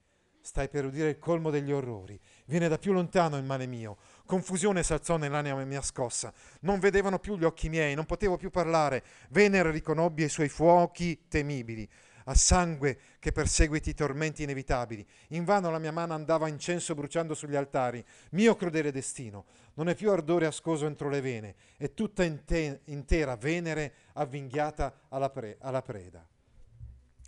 Stai 0.45 0.67
per 0.67 0.83
udire 0.83 1.07
il 1.07 1.19
colmo 1.19 1.51
degli 1.51 1.71
orrori. 1.71 2.19
Viene 2.47 2.67
da 2.67 2.77
più 2.77 2.91
lontano 2.91 3.37
il 3.37 3.45
male 3.45 3.65
mio. 3.65 3.95
Confusione 4.25 4.83
s'alzò 4.83 5.15
nell'anima 5.15 5.63
mia 5.63 5.81
scossa. 5.81 6.33
Non 6.61 6.79
vedevano 6.79 7.17
più 7.17 7.37
gli 7.37 7.45
occhi 7.45 7.69
miei, 7.69 7.95
non 7.95 8.05
potevo 8.05 8.35
più 8.35 8.49
parlare. 8.49 9.05
Venere 9.29 9.71
riconobbi 9.71 10.25
i 10.25 10.29
suoi 10.29 10.49
fuochi 10.49 11.27
temibili 11.29 11.89
a 12.25 12.35
sangue 12.35 12.97
che 13.19 13.31
perseguiti 13.31 13.91
i 13.91 13.93
tormenti 13.93 14.43
inevitabili. 14.43 15.07
Invano 15.29 15.71
la 15.71 15.79
mia 15.79 15.93
mano 15.93 16.13
andava 16.13 16.49
incenso 16.49 16.93
bruciando 16.93 17.33
sugli 17.33 17.55
altari. 17.55 18.03
Mio 18.31 18.57
crudele 18.57 18.91
destino, 18.91 19.45
non 19.75 19.87
è 19.87 19.95
più 19.95 20.11
ardore 20.11 20.45
ascoso 20.45 20.85
entro 20.85 21.07
le 21.07 21.21
vene, 21.21 21.55
è 21.77 21.93
tutta 21.93 22.25
inte- 22.25 22.81
intera 22.85 23.37
Venere 23.37 23.93
avvinghiata 24.13 25.07
alla, 25.07 25.29
pre- 25.29 25.55
alla 25.61 25.81
preda. 25.81 26.27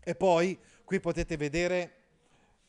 E 0.03 0.15
poi 0.15 0.59
qui 0.83 0.99
potete 0.99 1.37
vedere 1.37 2.03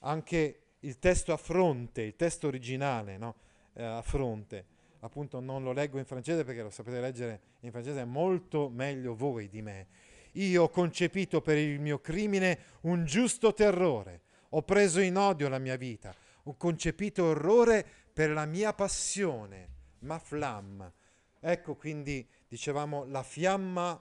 anche 0.07 0.61
il 0.80 0.98
testo 0.98 1.32
a 1.32 1.36
fronte, 1.36 2.02
il 2.02 2.16
testo 2.16 2.46
originale, 2.46 3.18
no? 3.18 3.34
Eh, 3.74 3.82
a 3.82 4.02
fronte. 4.02 4.74
Appunto 5.00 5.40
non 5.40 5.62
lo 5.62 5.72
leggo 5.72 5.98
in 5.98 6.04
francese 6.04 6.44
perché 6.44 6.62
lo 6.62 6.70
sapete 6.70 7.00
leggere 7.00 7.40
in 7.61 7.70
francese 7.70 8.04
molto 8.04 8.68
meglio 8.68 9.14
voi 9.14 9.48
di 9.48 9.62
me. 9.62 9.86
Io 10.32 10.64
ho 10.64 10.68
concepito 10.68 11.40
per 11.40 11.59
il 11.59 11.80
mio 11.80 12.00
crimine 12.00 12.59
un 12.82 13.04
giusto 13.04 13.52
terrore, 13.52 14.22
ho 14.50 14.62
preso 14.62 15.00
in 15.00 15.16
odio 15.16 15.48
la 15.48 15.59
mia 15.59 15.76
vita, 15.76 16.14
ho 16.44 16.54
concepito 16.57 17.24
orrore 17.24 17.86
per 18.12 18.30
la 18.30 18.44
mia 18.44 18.72
passione, 18.72 19.68
ma 20.00 20.18
flamme. 20.18 20.92
Ecco 21.40 21.74
quindi, 21.76 22.26
dicevamo, 22.48 23.04
la 23.07 23.22
fiamma, 23.22 24.00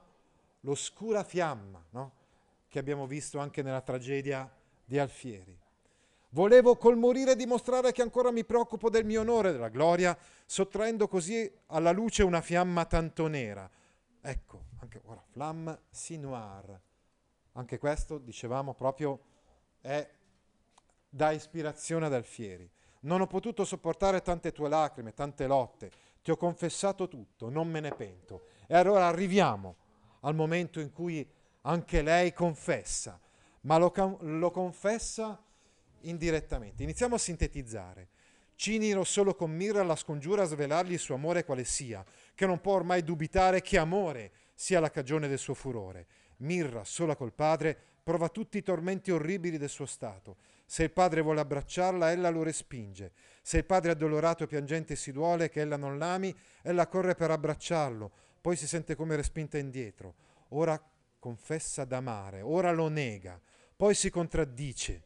l'oscura 0.61 1.23
fiamma, 1.23 1.83
no? 1.91 2.13
che 2.67 2.79
abbiamo 2.79 3.07
visto 3.07 3.39
anche 3.39 3.61
nella 3.61 3.81
tragedia 3.81 4.49
di 4.83 4.97
Alfieri. 4.97 5.57
Volevo 6.35 6.75
col 6.75 6.97
morire 6.97 7.37
dimostrare 7.37 7.93
che 7.93 8.01
ancora 8.01 8.29
mi 8.29 8.43
preoccupo 8.43 8.89
del 8.89 9.05
mio 9.05 9.21
onore, 9.21 9.53
della 9.53 9.69
gloria, 9.69 10.17
sottraendo 10.45 11.07
così 11.07 11.49
alla 11.67 11.91
luce 11.91 12.23
una 12.23 12.41
fiamma 12.41 12.83
tanto 12.83 13.27
nera. 13.27 13.69
Ecco, 14.19 14.65
anche 14.81 14.99
ora, 15.05 15.23
flamme 15.29 15.83
si 15.89 16.17
noir. 16.17 16.77
Anche 17.53 17.77
questo, 17.77 18.17
dicevamo, 18.17 18.73
proprio 18.73 19.17
è 19.79 20.05
da 21.07 21.31
ispirazione 21.31 22.07
ad 22.07 22.13
Alfieri. 22.13 22.69
Non 23.03 23.21
ho 23.21 23.27
potuto 23.27 23.63
sopportare 23.63 24.21
tante 24.21 24.51
tue 24.51 24.67
lacrime, 24.67 25.13
tante 25.13 25.47
lotte. 25.47 25.89
Ti 26.21 26.31
ho 26.31 26.35
confessato 26.35 27.07
tutto, 27.07 27.49
non 27.49 27.69
me 27.69 27.79
ne 27.79 27.93
pento. 27.93 28.47
E 28.67 28.75
allora 28.75 29.07
arriviamo 29.07 29.77
al 30.19 30.35
momento 30.35 30.81
in 30.81 30.91
cui 30.91 31.25
anche 31.61 32.01
lei 32.01 32.33
confessa, 32.33 33.17
ma 33.61 33.77
lo, 33.77 34.17
lo 34.19 34.51
confessa 34.51 35.39
indirettamente. 36.09 36.83
Iniziamo 36.83 37.15
a 37.15 37.19
sintetizzare. 37.19 38.09
Ciniro 38.55 39.03
solo 39.03 39.35
con 39.35 39.51
Mirra 39.51 39.83
la 39.83 39.95
scongiura 39.95 40.43
a 40.43 40.45
svelargli 40.45 40.93
il 40.93 40.99
suo 40.99 41.15
amore 41.15 41.43
quale 41.43 41.65
sia, 41.65 42.05
che 42.33 42.45
non 42.45 42.61
può 42.61 42.73
ormai 42.73 43.03
dubitare 43.03 43.61
che 43.61 43.77
amore 43.77 44.31
sia 44.53 44.79
la 44.79 44.89
cagione 44.89 45.27
del 45.27 45.37
suo 45.37 45.53
furore. 45.53 46.07
Mirra, 46.37 46.83
sola 46.85 47.15
col 47.15 47.33
padre, 47.33 47.77
prova 48.01 48.29
tutti 48.29 48.57
i 48.57 48.63
tormenti 48.63 49.11
orribili 49.11 49.57
del 49.57 49.69
suo 49.69 49.85
stato. 49.85 50.37
Se 50.65 50.83
il 50.83 50.91
padre 50.91 51.21
vuole 51.21 51.41
abbracciarla, 51.41 52.11
ella 52.11 52.29
lo 52.29 52.43
respinge. 52.43 53.11
Se 53.41 53.57
il 53.57 53.65
padre 53.65 53.91
addolorato 53.91 54.43
e 54.43 54.47
piangente 54.47 54.95
si 54.95 55.11
duole 55.11 55.49
che 55.49 55.61
ella 55.61 55.77
non 55.77 55.97
l'ami, 55.97 56.35
ella 56.61 56.87
corre 56.87 57.15
per 57.15 57.31
abbracciarlo, 57.31 58.11
poi 58.41 58.55
si 58.55 58.67
sente 58.67 58.95
come 58.95 59.15
respinta 59.15 59.57
indietro. 59.57 60.15
Ora 60.49 60.81
confessa 61.19 61.83
d'amare, 61.83 62.41
ora 62.41 62.71
lo 62.71 62.87
nega, 62.87 63.39
poi 63.75 63.93
si 63.95 64.09
contraddice 64.09 65.03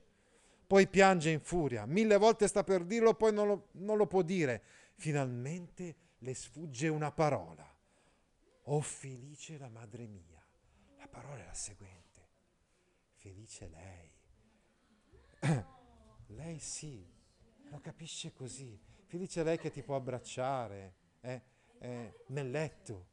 poi 0.69 0.87
piange 0.87 1.31
in 1.31 1.39
furia, 1.39 1.87
mille 1.87 2.15
volte 2.17 2.47
sta 2.47 2.63
per 2.63 2.85
dirlo, 2.85 3.15
poi 3.15 3.33
non 3.33 3.47
lo, 3.47 3.69
non 3.71 3.97
lo 3.97 4.05
può 4.05 4.21
dire. 4.21 4.61
Finalmente 4.93 5.95
le 6.19 6.35
sfugge 6.35 6.89
una 6.89 7.11
parola. 7.11 7.67
Oh 8.65 8.79
felice 8.79 9.57
la 9.57 9.67
madre 9.67 10.05
mia. 10.05 10.45
La 10.99 11.07
parola 11.07 11.41
è 11.41 11.45
la 11.47 11.55
seguente. 11.55 12.27
Felice 13.15 13.67
lei. 13.67 14.13
lei 16.37 16.59
sì, 16.59 17.03
lo 17.71 17.79
capisce 17.79 18.31
così. 18.31 18.79
Felice 19.07 19.41
lei 19.41 19.57
che 19.57 19.71
ti 19.71 19.81
può 19.81 19.95
abbracciare 19.95 20.93
eh, 21.21 21.41
eh, 21.79 22.23
nel 22.27 22.51
letto. 22.51 23.07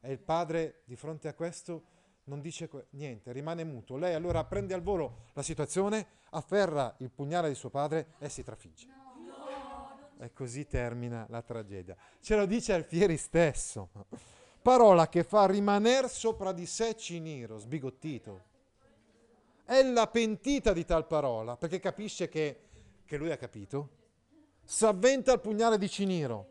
E 0.00 0.10
il 0.10 0.18
padre 0.18 0.82
di 0.86 0.96
fronte 0.96 1.28
a 1.28 1.34
questo 1.34 1.99
non 2.30 2.40
dice 2.40 2.70
niente, 2.90 3.32
rimane 3.32 3.64
muto. 3.64 3.96
Lei 3.96 4.14
allora 4.14 4.44
prende 4.44 4.72
al 4.72 4.82
volo 4.82 5.24
la 5.32 5.42
situazione, 5.42 6.06
afferra 6.30 6.94
il 6.98 7.10
pugnale 7.10 7.48
di 7.48 7.56
suo 7.56 7.70
padre 7.70 8.14
e 8.18 8.28
si 8.28 8.44
trafigge. 8.44 8.86
E 10.20 10.32
così 10.32 10.66
termina 10.66 11.26
la 11.28 11.42
tragedia. 11.42 11.96
Ce 12.20 12.36
lo 12.36 12.46
dice 12.46 12.72
Alfieri 12.72 13.16
stesso. 13.16 13.90
Parola 14.62 15.08
che 15.08 15.24
fa 15.24 15.46
rimanere 15.46 16.08
sopra 16.08 16.52
di 16.52 16.66
sé 16.66 16.94
Ciniro, 16.94 17.58
sbigottito. 17.58 18.48
Ella 19.64 20.06
pentita 20.06 20.72
di 20.72 20.84
tal 20.84 21.06
parola, 21.06 21.56
perché 21.56 21.80
capisce 21.80 22.28
che, 22.28 22.60
che 23.04 23.16
lui 23.16 23.32
ha 23.32 23.36
capito, 23.36 23.88
s'avventa 24.62 25.32
il 25.32 25.40
pugnale 25.40 25.78
di 25.78 25.88
Ciniro 25.88 26.46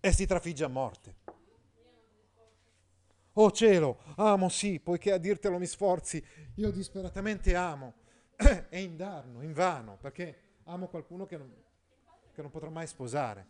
e 0.00 0.12
si 0.12 0.24
trafigge 0.24 0.64
a 0.64 0.68
morte. 0.68 1.19
Oh 3.42 3.50
cielo, 3.52 4.00
amo 4.16 4.50
sì, 4.50 4.80
poiché 4.80 5.12
a 5.12 5.16
dirtelo 5.16 5.58
mi 5.58 5.64
sforzi, 5.64 6.22
io 6.56 6.70
disperatamente 6.70 7.54
amo. 7.54 7.94
e 8.68 8.82
indarno, 8.82 9.40
invano, 9.40 9.96
perché 9.98 10.58
amo 10.64 10.88
qualcuno 10.88 11.24
che 11.24 11.38
non, 11.38 11.50
che 12.34 12.42
non 12.42 12.50
potrò 12.50 12.68
mai 12.68 12.86
sposare. 12.86 13.46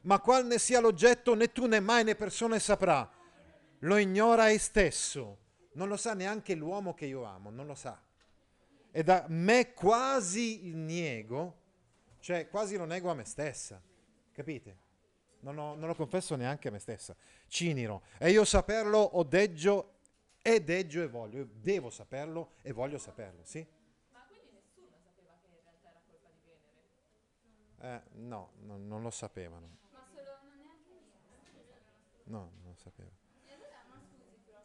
Ma 0.00 0.18
qual 0.18 0.46
ne 0.46 0.58
sia 0.58 0.80
l'oggetto, 0.80 1.36
né 1.36 1.52
tu 1.52 1.66
né 1.66 1.78
mai 1.78 2.02
né 2.02 2.16
persone 2.16 2.58
saprà. 2.58 3.08
Lo 3.80 3.96
ignora 3.98 4.50
ei 4.50 4.58
stesso. 4.58 5.38
Non 5.74 5.86
lo 5.86 5.96
sa 5.96 6.14
neanche 6.14 6.56
l'uomo 6.56 6.92
che 6.92 7.06
io 7.06 7.22
amo, 7.22 7.50
non 7.50 7.66
lo 7.66 7.74
sa. 7.76 8.02
E 8.90 9.02
da 9.04 9.26
me 9.28 9.74
quasi 9.74 10.66
il 10.66 10.76
niego, 10.76 11.56
cioè 12.18 12.48
quasi 12.48 12.76
lo 12.76 12.84
nego 12.84 13.10
a 13.10 13.14
me 13.14 13.24
stessa. 13.26 13.80
Capite? 14.32 14.85
Non, 15.40 15.58
ho- 15.58 15.74
non 15.74 15.86
lo 15.88 15.94
confesso 15.94 16.34
neanche 16.36 16.68
a 16.68 16.70
me 16.70 16.78
stessa. 16.78 17.14
Ciniro. 17.46 18.02
E 18.18 18.30
io 18.30 18.44
saperlo 18.44 18.98
o 18.98 19.22
deggio 19.22 19.92
e 20.42 20.62
deggio 20.62 21.02
e 21.02 21.08
voglio. 21.08 21.38
Io 21.38 21.48
devo 21.52 21.90
saperlo 21.90 22.52
e 22.62 22.72
voglio 22.72 22.98
saperlo, 22.98 23.42
sì? 23.44 23.66
Eh, 27.80 28.00
no, 28.14 28.52
no, 28.66 28.76
non 28.78 29.02
lo 29.02 29.10
sapevano. 29.10 29.78
No, 32.26 32.52
non 32.62 32.70
lo 32.72 32.74
sapeva. 32.76 33.10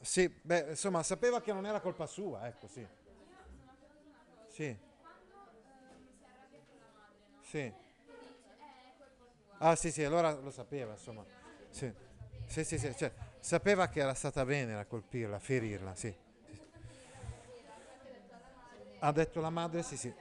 Sì, 0.02 0.28
beh, 0.30 0.70
insomma, 0.72 1.04
sapeva 1.04 1.42
che 1.42 1.54
non 1.54 1.66
era 1.66 1.80
colpa 1.80 2.06
sua, 2.08 2.48
ecco, 2.48 2.68
sì. 2.68 2.88
Sì. 4.48 4.78
Sì. 7.40 7.74
Ah, 9.64 9.76
sì, 9.76 9.92
sì, 9.92 10.04
allora 10.04 10.32
lo 10.32 10.50
sapeva, 10.50 10.94
insomma. 10.94 11.24
Sì, 11.70 11.92
sì, 12.48 12.64
sì, 12.64 12.80
sì, 12.80 12.96
cioè, 12.96 13.12
sapeva 13.40 13.90
che 13.90 14.00
era 14.00 14.16
stata 14.16 14.44
bene 14.44 14.76
a 14.76 14.86
colpirla, 14.86 15.38
ferirla, 15.38 15.94
sì. 15.94 16.12
Ha 19.00 19.12
detto 19.12 19.40
la 19.40 19.52
madre, 19.52 19.84
sì, 19.84 19.98
sì. 19.98 20.12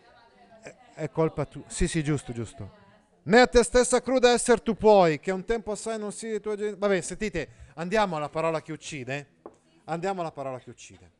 È, 0.61 0.74
è 0.95 1.11
colpa 1.11 1.47
tua. 1.47 1.62
Sì, 1.68 1.88
sì, 1.88 2.03
giusto, 2.03 2.34
giusto. 2.34 2.78
Né 3.22 3.41
a 3.41 3.47
te 3.47 3.62
stessa 3.62 4.03
cruda 4.03 4.30
esser 4.32 4.61
tu 4.61 4.76
puoi, 4.76 5.18
che 5.20 5.30
un 5.30 5.45
tempo 5.47 5.72
assai 5.72 5.99
non 5.99 6.12
sia 6.12 6.34
i 6.34 6.41
tuoi 6.41 6.57
genitori. 6.57 6.78
Vabbè, 6.78 7.01
sentite, 7.01 7.49
andiamo 7.76 8.16
alla 8.16 8.28
parola 8.28 8.61
che 8.61 8.72
uccide. 8.72 9.36
Andiamo 9.84 10.20
alla 10.20 10.32
parola 10.32 10.59
che 10.59 10.68
uccide. 10.68 11.12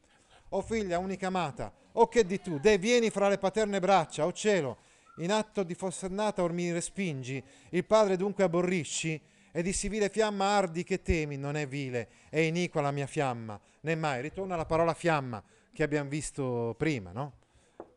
O 0.51 0.61
figlia 0.61 0.99
unica 0.99 1.29
amata, 1.29 1.73
o 1.93 2.07
che 2.09 2.27
di 2.27 2.39
tu, 2.39 2.59
deh 2.59 2.77
vieni 2.77 3.09
fra 3.09 3.29
le 3.29 3.39
paterne 3.39 3.81
braccia, 3.81 4.27
o 4.27 4.33
cielo, 4.33 4.77
in 5.16 5.32
atto 5.32 5.62
di 5.62 5.74
forsennata 5.74 6.42
or 6.42 6.52
mi 6.52 6.72
respingi, 6.72 7.42
il 7.70 7.84
padre 7.84 8.16
dunque 8.16 8.44
aborrisci, 8.44 9.20
e 9.52 9.62
di 9.62 9.72
sivile 9.72 10.08
fiamma 10.08 10.44
ardi 10.44 10.84
che 10.84 11.02
temi, 11.02 11.36
non 11.36 11.56
è 11.56 11.66
vile, 11.66 12.08
è 12.28 12.38
iniqua 12.38 12.80
la 12.80 12.92
mia 12.92 13.06
fiamma, 13.06 13.61
né 13.80 13.94
mai. 13.94 14.22
Ritorna 14.22 14.54
alla 14.54 14.66
parola 14.66 14.94
fiamma 14.94 15.42
che 15.72 15.82
abbiamo 15.82 16.08
visto 16.08 16.74
prima, 16.78 17.11
no? 17.12 17.32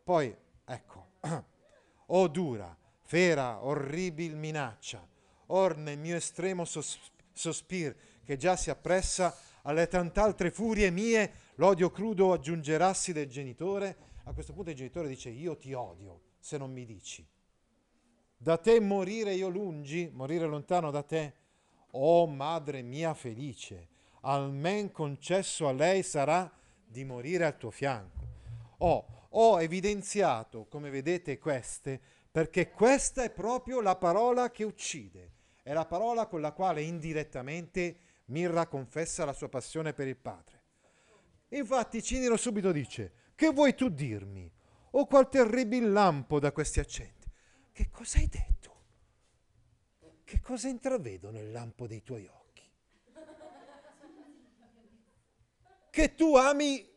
Poi, 0.02 0.34
ecco, 0.66 1.06
o 2.06 2.28
dura, 2.28 2.76
fera, 3.02 3.64
orribil 3.64 4.36
minaccia, 4.36 5.06
or 5.46 5.76
nel 5.76 5.98
mio 5.98 6.16
estremo 6.16 6.64
sos- 6.64 7.12
sospir, 7.32 7.94
che 8.24 8.36
già 8.36 8.56
si 8.56 8.70
appressa 8.70 9.36
alle 9.62 9.86
tant'altre 9.86 10.50
furie 10.50 10.90
mie, 10.90 11.32
l'odio 11.56 11.90
crudo 11.90 12.32
aggiungerassi 12.32 13.12
del 13.12 13.28
genitore. 13.28 13.96
A 14.24 14.32
questo 14.32 14.52
punto 14.52 14.70
il 14.70 14.76
genitore 14.76 15.08
dice, 15.08 15.28
io 15.28 15.56
ti 15.56 15.72
odio 15.72 16.32
se 16.44 16.58
non 16.58 16.70
mi 16.70 16.84
dici. 16.84 17.26
Da 18.36 18.58
te 18.58 18.78
morire 18.78 19.32
io 19.32 19.48
lungi, 19.48 20.10
morire 20.12 20.44
lontano 20.44 20.90
da 20.90 21.02
te, 21.02 21.32
o 21.92 22.26
madre 22.26 22.82
mia 22.82 23.14
felice, 23.14 23.88
almen 24.20 24.92
concesso 24.92 25.66
a 25.66 25.72
lei 25.72 26.02
sarà 26.02 26.52
di 26.84 27.02
morire 27.02 27.46
al 27.46 27.56
tuo 27.56 27.70
fianco. 27.70 28.26
Ho, 28.78 29.26
ho 29.30 29.62
evidenziato, 29.62 30.66
come 30.66 30.90
vedete, 30.90 31.38
queste, 31.38 31.98
perché 32.30 32.70
questa 32.70 33.22
è 33.22 33.30
proprio 33.30 33.80
la 33.80 33.96
parola 33.96 34.50
che 34.50 34.64
uccide, 34.64 35.32
è 35.62 35.72
la 35.72 35.86
parola 35.86 36.26
con 36.26 36.42
la 36.42 36.52
quale 36.52 36.82
indirettamente 36.82 37.96
Mirra 38.26 38.66
confessa 38.66 39.24
la 39.24 39.32
sua 39.32 39.48
passione 39.48 39.94
per 39.94 40.08
il 40.08 40.16
padre. 40.18 40.60
Infatti 41.48 42.02
Ciniro 42.02 42.36
subito 42.36 42.70
dice, 42.70 43.12
che 43.34 43.48
vuoi 43.50 43.74
tu 43.74 43.88
dirmi? 43.88 44.52
O 44.96 45.06
qual 45.06 45.28
terribile 45.28 45.88
lampo 45.88 46.38
da 46.38 46.52
questi 46.52 46.78
accenti? 46.78 47.28
Che 47.72 47.88
cosa 47.90 48.18
hai 48.18 48.28
detto? 48.28 48.72
Che 50.22 50.40
cosa 50.40 50.68
intravedo 50.68 51.30
nel 51.30 51.50
lampo 51.50 51.88
dei 51.88 52.02
tuoi 52.02 52.26
occhi? 52.26 52.62
Che 55.90 56.14
tu 56.14 56.36
ami, 56.36 56.88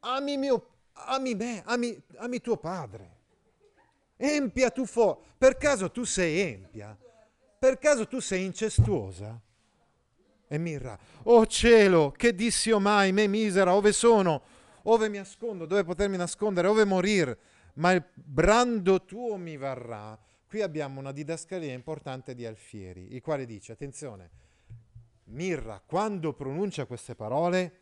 ami 0.00 0.36
mio, 0.36 0.66
ami 0.92 1.34
me, 1.34 1.62
ami, 1.64 2.00
ami 2.16 2.40
tuo 2.40 2.56
padre. 2.56 3.12
Empia 4.16 4.70
tu 4.70 4.84
fu, 4.84 5.16
per 5.38 5.56
caso 5.56 5.90
tu 5.92 6.02
sei 6.02 6.40
empia? 6.40 6.96
Per 7.58 7.78
caso 7.78 8.08
tu 8.08 8.18
sei 8.18 8.44
incestuosa? 8.44 9.40
E 10.48 10.58
Mirra, 10.58 10.98
oh 11.24 11.46
cielo, 11.46 12.10
che 12.10 12.34
dissi 12.34 12.72
mai, 12.72 13.12
me 13.12 13.28
misera, 13.28 13.74
ove 13.74 13.92
sono? 13.92 14.42
Ove 14.84 15.08
mi 15.08 15.18
nascondo, 15.18 15.66
dove 15.66 15.84
potermi 15.84 16.16
nascondere, 16.16 16.68
ove 16.68 16.84
morir? 16.84 17.36
Ma 17.74 17.92
il 17.92 18.04
brando 18.14 19.04
tuo 19.04 19.36
mi 19.36 19.56
varrà. 19.56 20.18
Qui 20.46 20.62
abbiamo 20.62 21.00
una 21.00 21.12
didascalia 21.12 21.72
importante 21.72 22.34
di 22.34 22.46
Alfieri, 22.46 23.14
il 23.14 23.20
quale 23.20 23.46
dice, 23.46 23.72
attenzione, 23.72 24.30
Mirra, 25.24 25.82
quando 25.84 26.34
pronuncia 26.34 26.86
queste 26.86 27.14
parole, 27.14 27.80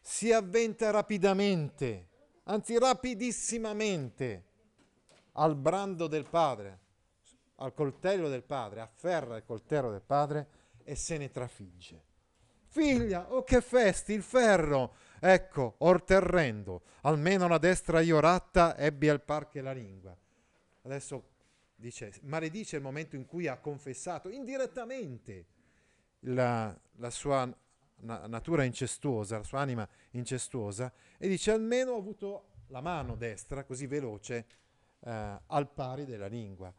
si 0.00 0.32
avventa 0.32 0.90
rapidamente, 0.90 2.08
anzi 2.44 2.78
rapidissimamente, 2.78 4.44
al 5.32 5.54
brando 5.54 6.06
del 6.06 6.24
padre, 6.24 6.78
al 7.56 7.74
coltello 7.74 8.28
del 8.28 8.42
padre, 8.42 8.80
afferra 8.80 9.36
il 9.36 9.44
coltello 9.44 9.90
del 9.90 10.02
padre 10.02 10.48
e 10.82 10.94
se 10.94 11.18
ne 11.18 11.30
trafigge. 11.30 12.04
Figlia, 12.66 13.32
oh 13.32 13.44
che 13.44 13.60
festi, 13.60 14.12
il 14.12 14.22
ferro! 14.22 14.94
Ecco, 15.20 15.74
or 15.78 16.02
terrendo, 16.02 16.82
almeno 17.02 17.48
la 17.48 17.58
destra 17.58 18.00
io 18.00 18.20
ratta 18.20 18.76
ebbi 18.76 19.08
al 19.08 19.22
par 19.22 19.48
che 19.48 19.60
la 19.60 19.72
lingua. 19.72 20.16
Adesso 20.82 21.24
dice, 21.74 22.12
maledice 22.22 22.76
il 22.76 22.82
momento 22.82 23.16
in 23.16 23.26
cui 23.26 23.46
ha 23.46 23.58
confessato 23.58 24.28
indirettamente 24.28 25.46
la, 26.20 26.76
la 26.96 27.10
sua 27.10 27.52
na- 28.00 28.26
natura 28.26 28.64
incestuosa, 28.64 29.38
la 29.38 29.44
sua 29.44 29.60
anima 29.60 29.88
incestuosa, 30.10 30.92
e 31.16 31.28
dice 31.28 31.50
almeno 31.50 31.92
ho 31.92 31.98
avuto 31.98 32.48
la 32.68 32.80
mano 32.80 33.16
destra 33.16 33.64
così 33.64 33.86
veloce 33.86 34.46
eh, 35.00 35.40
al 35.46 35.70
pari 35.72 36.04
della 36.04 36.26
lingua. 36.26 36.72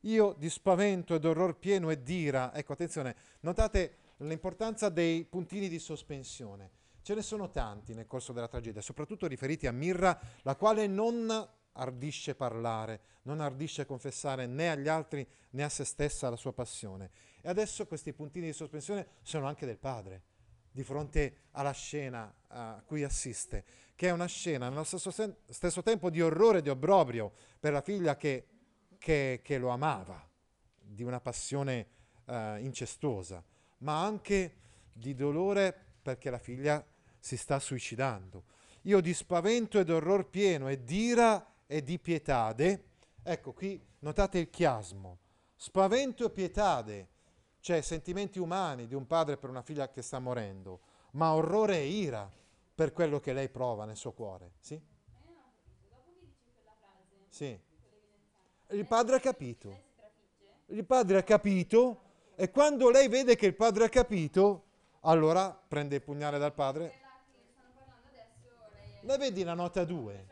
Io 0.00 0.34
di 0.38 0.48
spavento 0.48 1.14
ed 1.14 1.24
orror 1.24 1.58
pieno 1.58 1.90
e 1.90 2.00
d'ira, 2.00 2.54
ecco 2.54 2.72
attenzione, 2.72 3.16
notate 3.40 3.96
l'importanza 4.18 4.88
dei 4.88 5.24
puntini 5.24 5.68
di 5.68 5.78
sospensione. 5.78 6.70
Ce 7.06 7.14
ne 7.14 7.22
sono 7.22 7.52
tanti 7.52 7.94
nel 7.94 8.08
corso 8.08 8.32
della 8.32 8.48
tragedia, 8.48 8.80
soprattutto 8.80 9.28
riferiti 9.28 9.68
a 9.68 9.72
Mirra, 9.72 10.18
la 10.42 10.56
quale 10.56 10.88
non 10.88 11.48
ardisce 11.74 12.34
parlare, 12.34 13.00
non 13.22 13.38
ardisce 13.38 13.86
confessare 13.86 14.46
né 14.46 14.70
agli 14.70 14.88
altri 14.88 15.24
né 15.50 15.62
a 15.62 15.68
se 15.68 15.84
stessa 15.84 16.28
la 16.28 16.34
sua 16.34 16.52
passione. 16.52 17.12
E 17.42 17.48
adesso 17.48 17.86
questi 17.86 18.12
puntini 18.12 18.46
di 18.46 18.52
sospensione 18.52 19.06
sono 19.22 19.46
anche 19.46 19.66
del 19.66 19.78
padre, 19.78 20.22
di 20.68 20.82
fronte 20.82 21.42
alla 21.52 21.70
scena 21.70 22.34
a 22.48 22.82
cui 22.84 23.04
assiste, 23.04 23.64
che 23.94 24.08
è 24.08 24.10
una 24.10 24.26
scena 24.26 24.68
nello 24.68 24.82
stesso, 24.82 25.12
sen- 25.12 25.36
stesso 25.44 25.84
tempo 25.84 26.10
di 26.10 26.20
orrore 26.20 26.58
e 26.58 26.62
di 26.62 26.70
obbrobrio 26.70 27.30
per 27.60 27.70
la 27.70 27.82
figlia 27.82 28.16
che, 28.16 28.48
che- 28.98 29.42
che 29.44 29.58
lo 29.58 29.68
amava, 29.68 30.28
di 30.76 31.04
una 31.04 31.20
passione 31.20 31.86
eh, 32.24 32.58
incestuosa, 32.62 33.44
ma 33.78 34.02
anche 34.02 34.56
di 34.92 35.14
dolore 35.14 35.72
perché 36.02 36.30
la 36.30 36.38
figlia 36.38 36.84
si 37.26 37.36
sta 37.36 37.58
suicidando. 37.58 38.44
Io 38.82 39.00
di 39.00 39.12
spavento 39.12 39.80
ed 39.80 39.90
orror 39.90 40.30
pieno 40.30 40.68
e 40.68 40.84
d'ira 40.84 41.54
e 41.66 41.82
di 41.82 41.98
pietade, 41.98 42.84
ecco 43.20 43.52
qui 43.52 43.84
notate 43.98 44.38
il 44.38 44.48
chiasmo, 44.48 45.18
spavento 45.56 46.24
e 46.24 46.30
pietade, 46.30 47.08
cioè 47.58 47.80
sentimenti 47.80 48.38
umani 48.38 48.86
di 48.86 48.94
un 48.94 49.08
padre 49.08 49.38
per 49.38 49.50
una 49.50 49.62
figlia 49.62 49.90
che 49.90 50.02
sta 50.02 50.20
morendo, 50.20 50.82
ma 51.12 51.34
orrore 51.34 51.78
e 51.78 51.86
ira 51.86 52.30
per 52.72 52.92
quello 52.92 53.18
che 53.18 53.32
lei 53.32 53.48
prova 53.48 53.86
nel 53.86 53.96
suo 53.96 54.12
cuore, 54.12 54.52
sì? 54.60 54.80
Sì. 57.28 57.60
Il 58.70 58.86
padre 58.86 59.16
ha 59.16 59.20
capito. 59.20 59.82
Il 60.66 60.84
padre 60.84 61.18
ha 61.18 61.22
capito 61.24 62.02
e 62.36 62.52
quando 62.52 62.88
lei 62.88 63.08
vede 63.08 63.34
che 63.34 63.46
il 63.46 63.56
padre 63.56 63.86
ha 63.86 63.88
capito, 63.88 64.62
allora 65.00 65.50
prende 65.50 65.96
il 65.96 66.02
pugnale 66.02 66.38
dal 66.38 66.54
padre. 66.54 67.00
La 69.06 69.16
vedi 69.16 69.44
la 69.44 69.54
nota 69.54 69.84
2? 69.84 70.26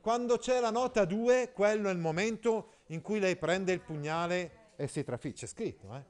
Quando 0.00 0.38
c'è 0.38 0.60
la 0.60 0.70
nota 0.70 1.04
2, 1.04 1.50
quello 1.52 1.88
è 1.88 1.92
il 1.92 1.98
momento 1.98 2.74
in 2.86 3.02
cui 3.02 3.18
lei 3.18 3.34
prende 3.34 3.72
il 3.72 3.80
pugnale 3.80 4.68
e 4.76 4.86
si 4.86 5.02
trafigge. 5.02 5.46
C'è 5.46 5.46
scritto, 5.46 5.92
eh? 5.96 6.04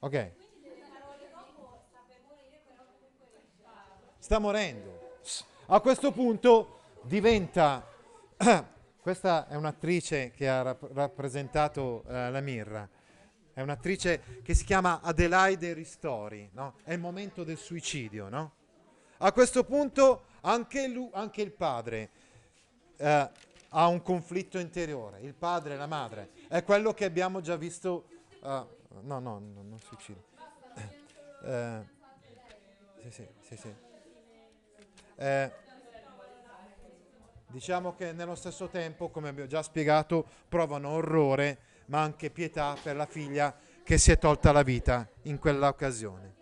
Ok. 0.00 0.32
sta 4.18 4.38
morendo. 4.38 5.18
A 5.66 5.80
questo 5.80 6.12
punto 6.12 6.80
diventa... 7.04 7.88
Questa 9.00 9.48
è 9.48 9.56
un'attrice 9.56 10.30
che 10.30 10.48
ha 10.48 10.62
rap- 10.62 10.90
rappresentato 10.92 12.04
eh, 12.06 12.30
la 12.30 12.40
Mirra, 12.40 12.88
è 13.52 13.60
un'attrice 13.60 14.40
che 14.44 14.54
si 14.54 14.64
chiama 14.64 15.00
Adelaide 15.02 15.72
Ristori, 15.72 16.48
no? 16.52 16.74
È 16.84 16.92
il 16.92 17.00
momento 17.00 17.42
del 17.42 17.56
suicidio, 17.56 18.28
no? 18.28 18.52
A 19.18 19.32
questo 19.32 19.64
punto 19.64 20.26
anche, 20.42 20.88
lui, 20.88 21.08
anche 21.12 21.42
il 21.42 21.52
padre 21.52 22.10
eh, 22.96 23.30
ha 23.68 23.86
un 23.86 24.02
conflitto 24.02 24.58
interiore, 24.58 25.20
il 25.20 25.34
padre 25.34 25.74
e 25.74 25.76
la 25.76 25.86
madre. 25.86 26.30
È 26.48 26.62
quello 26.62 26.92
che 26.94 27.04
abbiamo 27.04 27.40
già 27.40 27.56
visto... 27.56 28.06
Uh, 28.40 28.48
no, 28.48 28.68
no, 29.00 29.18
no, 29.18 29.38
non 29.38 29.78
suicidio. 29.78 30.24
Uh, 31.42 31.84
sì, 33.00 33.10
sì, 33.10 33.28
sì, 33.40 33.56
sì. 33.56 33.74
Eh, 35.16 35.52
diciamo 37.46 37.94
che 37.94 38.12
nello 38.12 38.34
stesso 38.34 38.68
tempo, 38.68 39.08
come 39.10 39.28
abbiamo 39.28 39.48
già 39.48 39.62
spiegato, 39.62 40.26
provano 40.48 40.90
orrore, 40.90 41.58
ma 41.86 42.00
anche 42.02 42.30
pietà 42.30 42.76
per 42.80 42.96
la 42.96 43.06
figlia 43.06 43.56
che 43.82 43.98
si 43.98 44.10
è 44.10 44.18
tolta 44.18 44.52
la 44.52 44.62
vita 44.62 45.08
in 45.22 45.38
quella 45.38 45.68
occasione. 45.68 46.41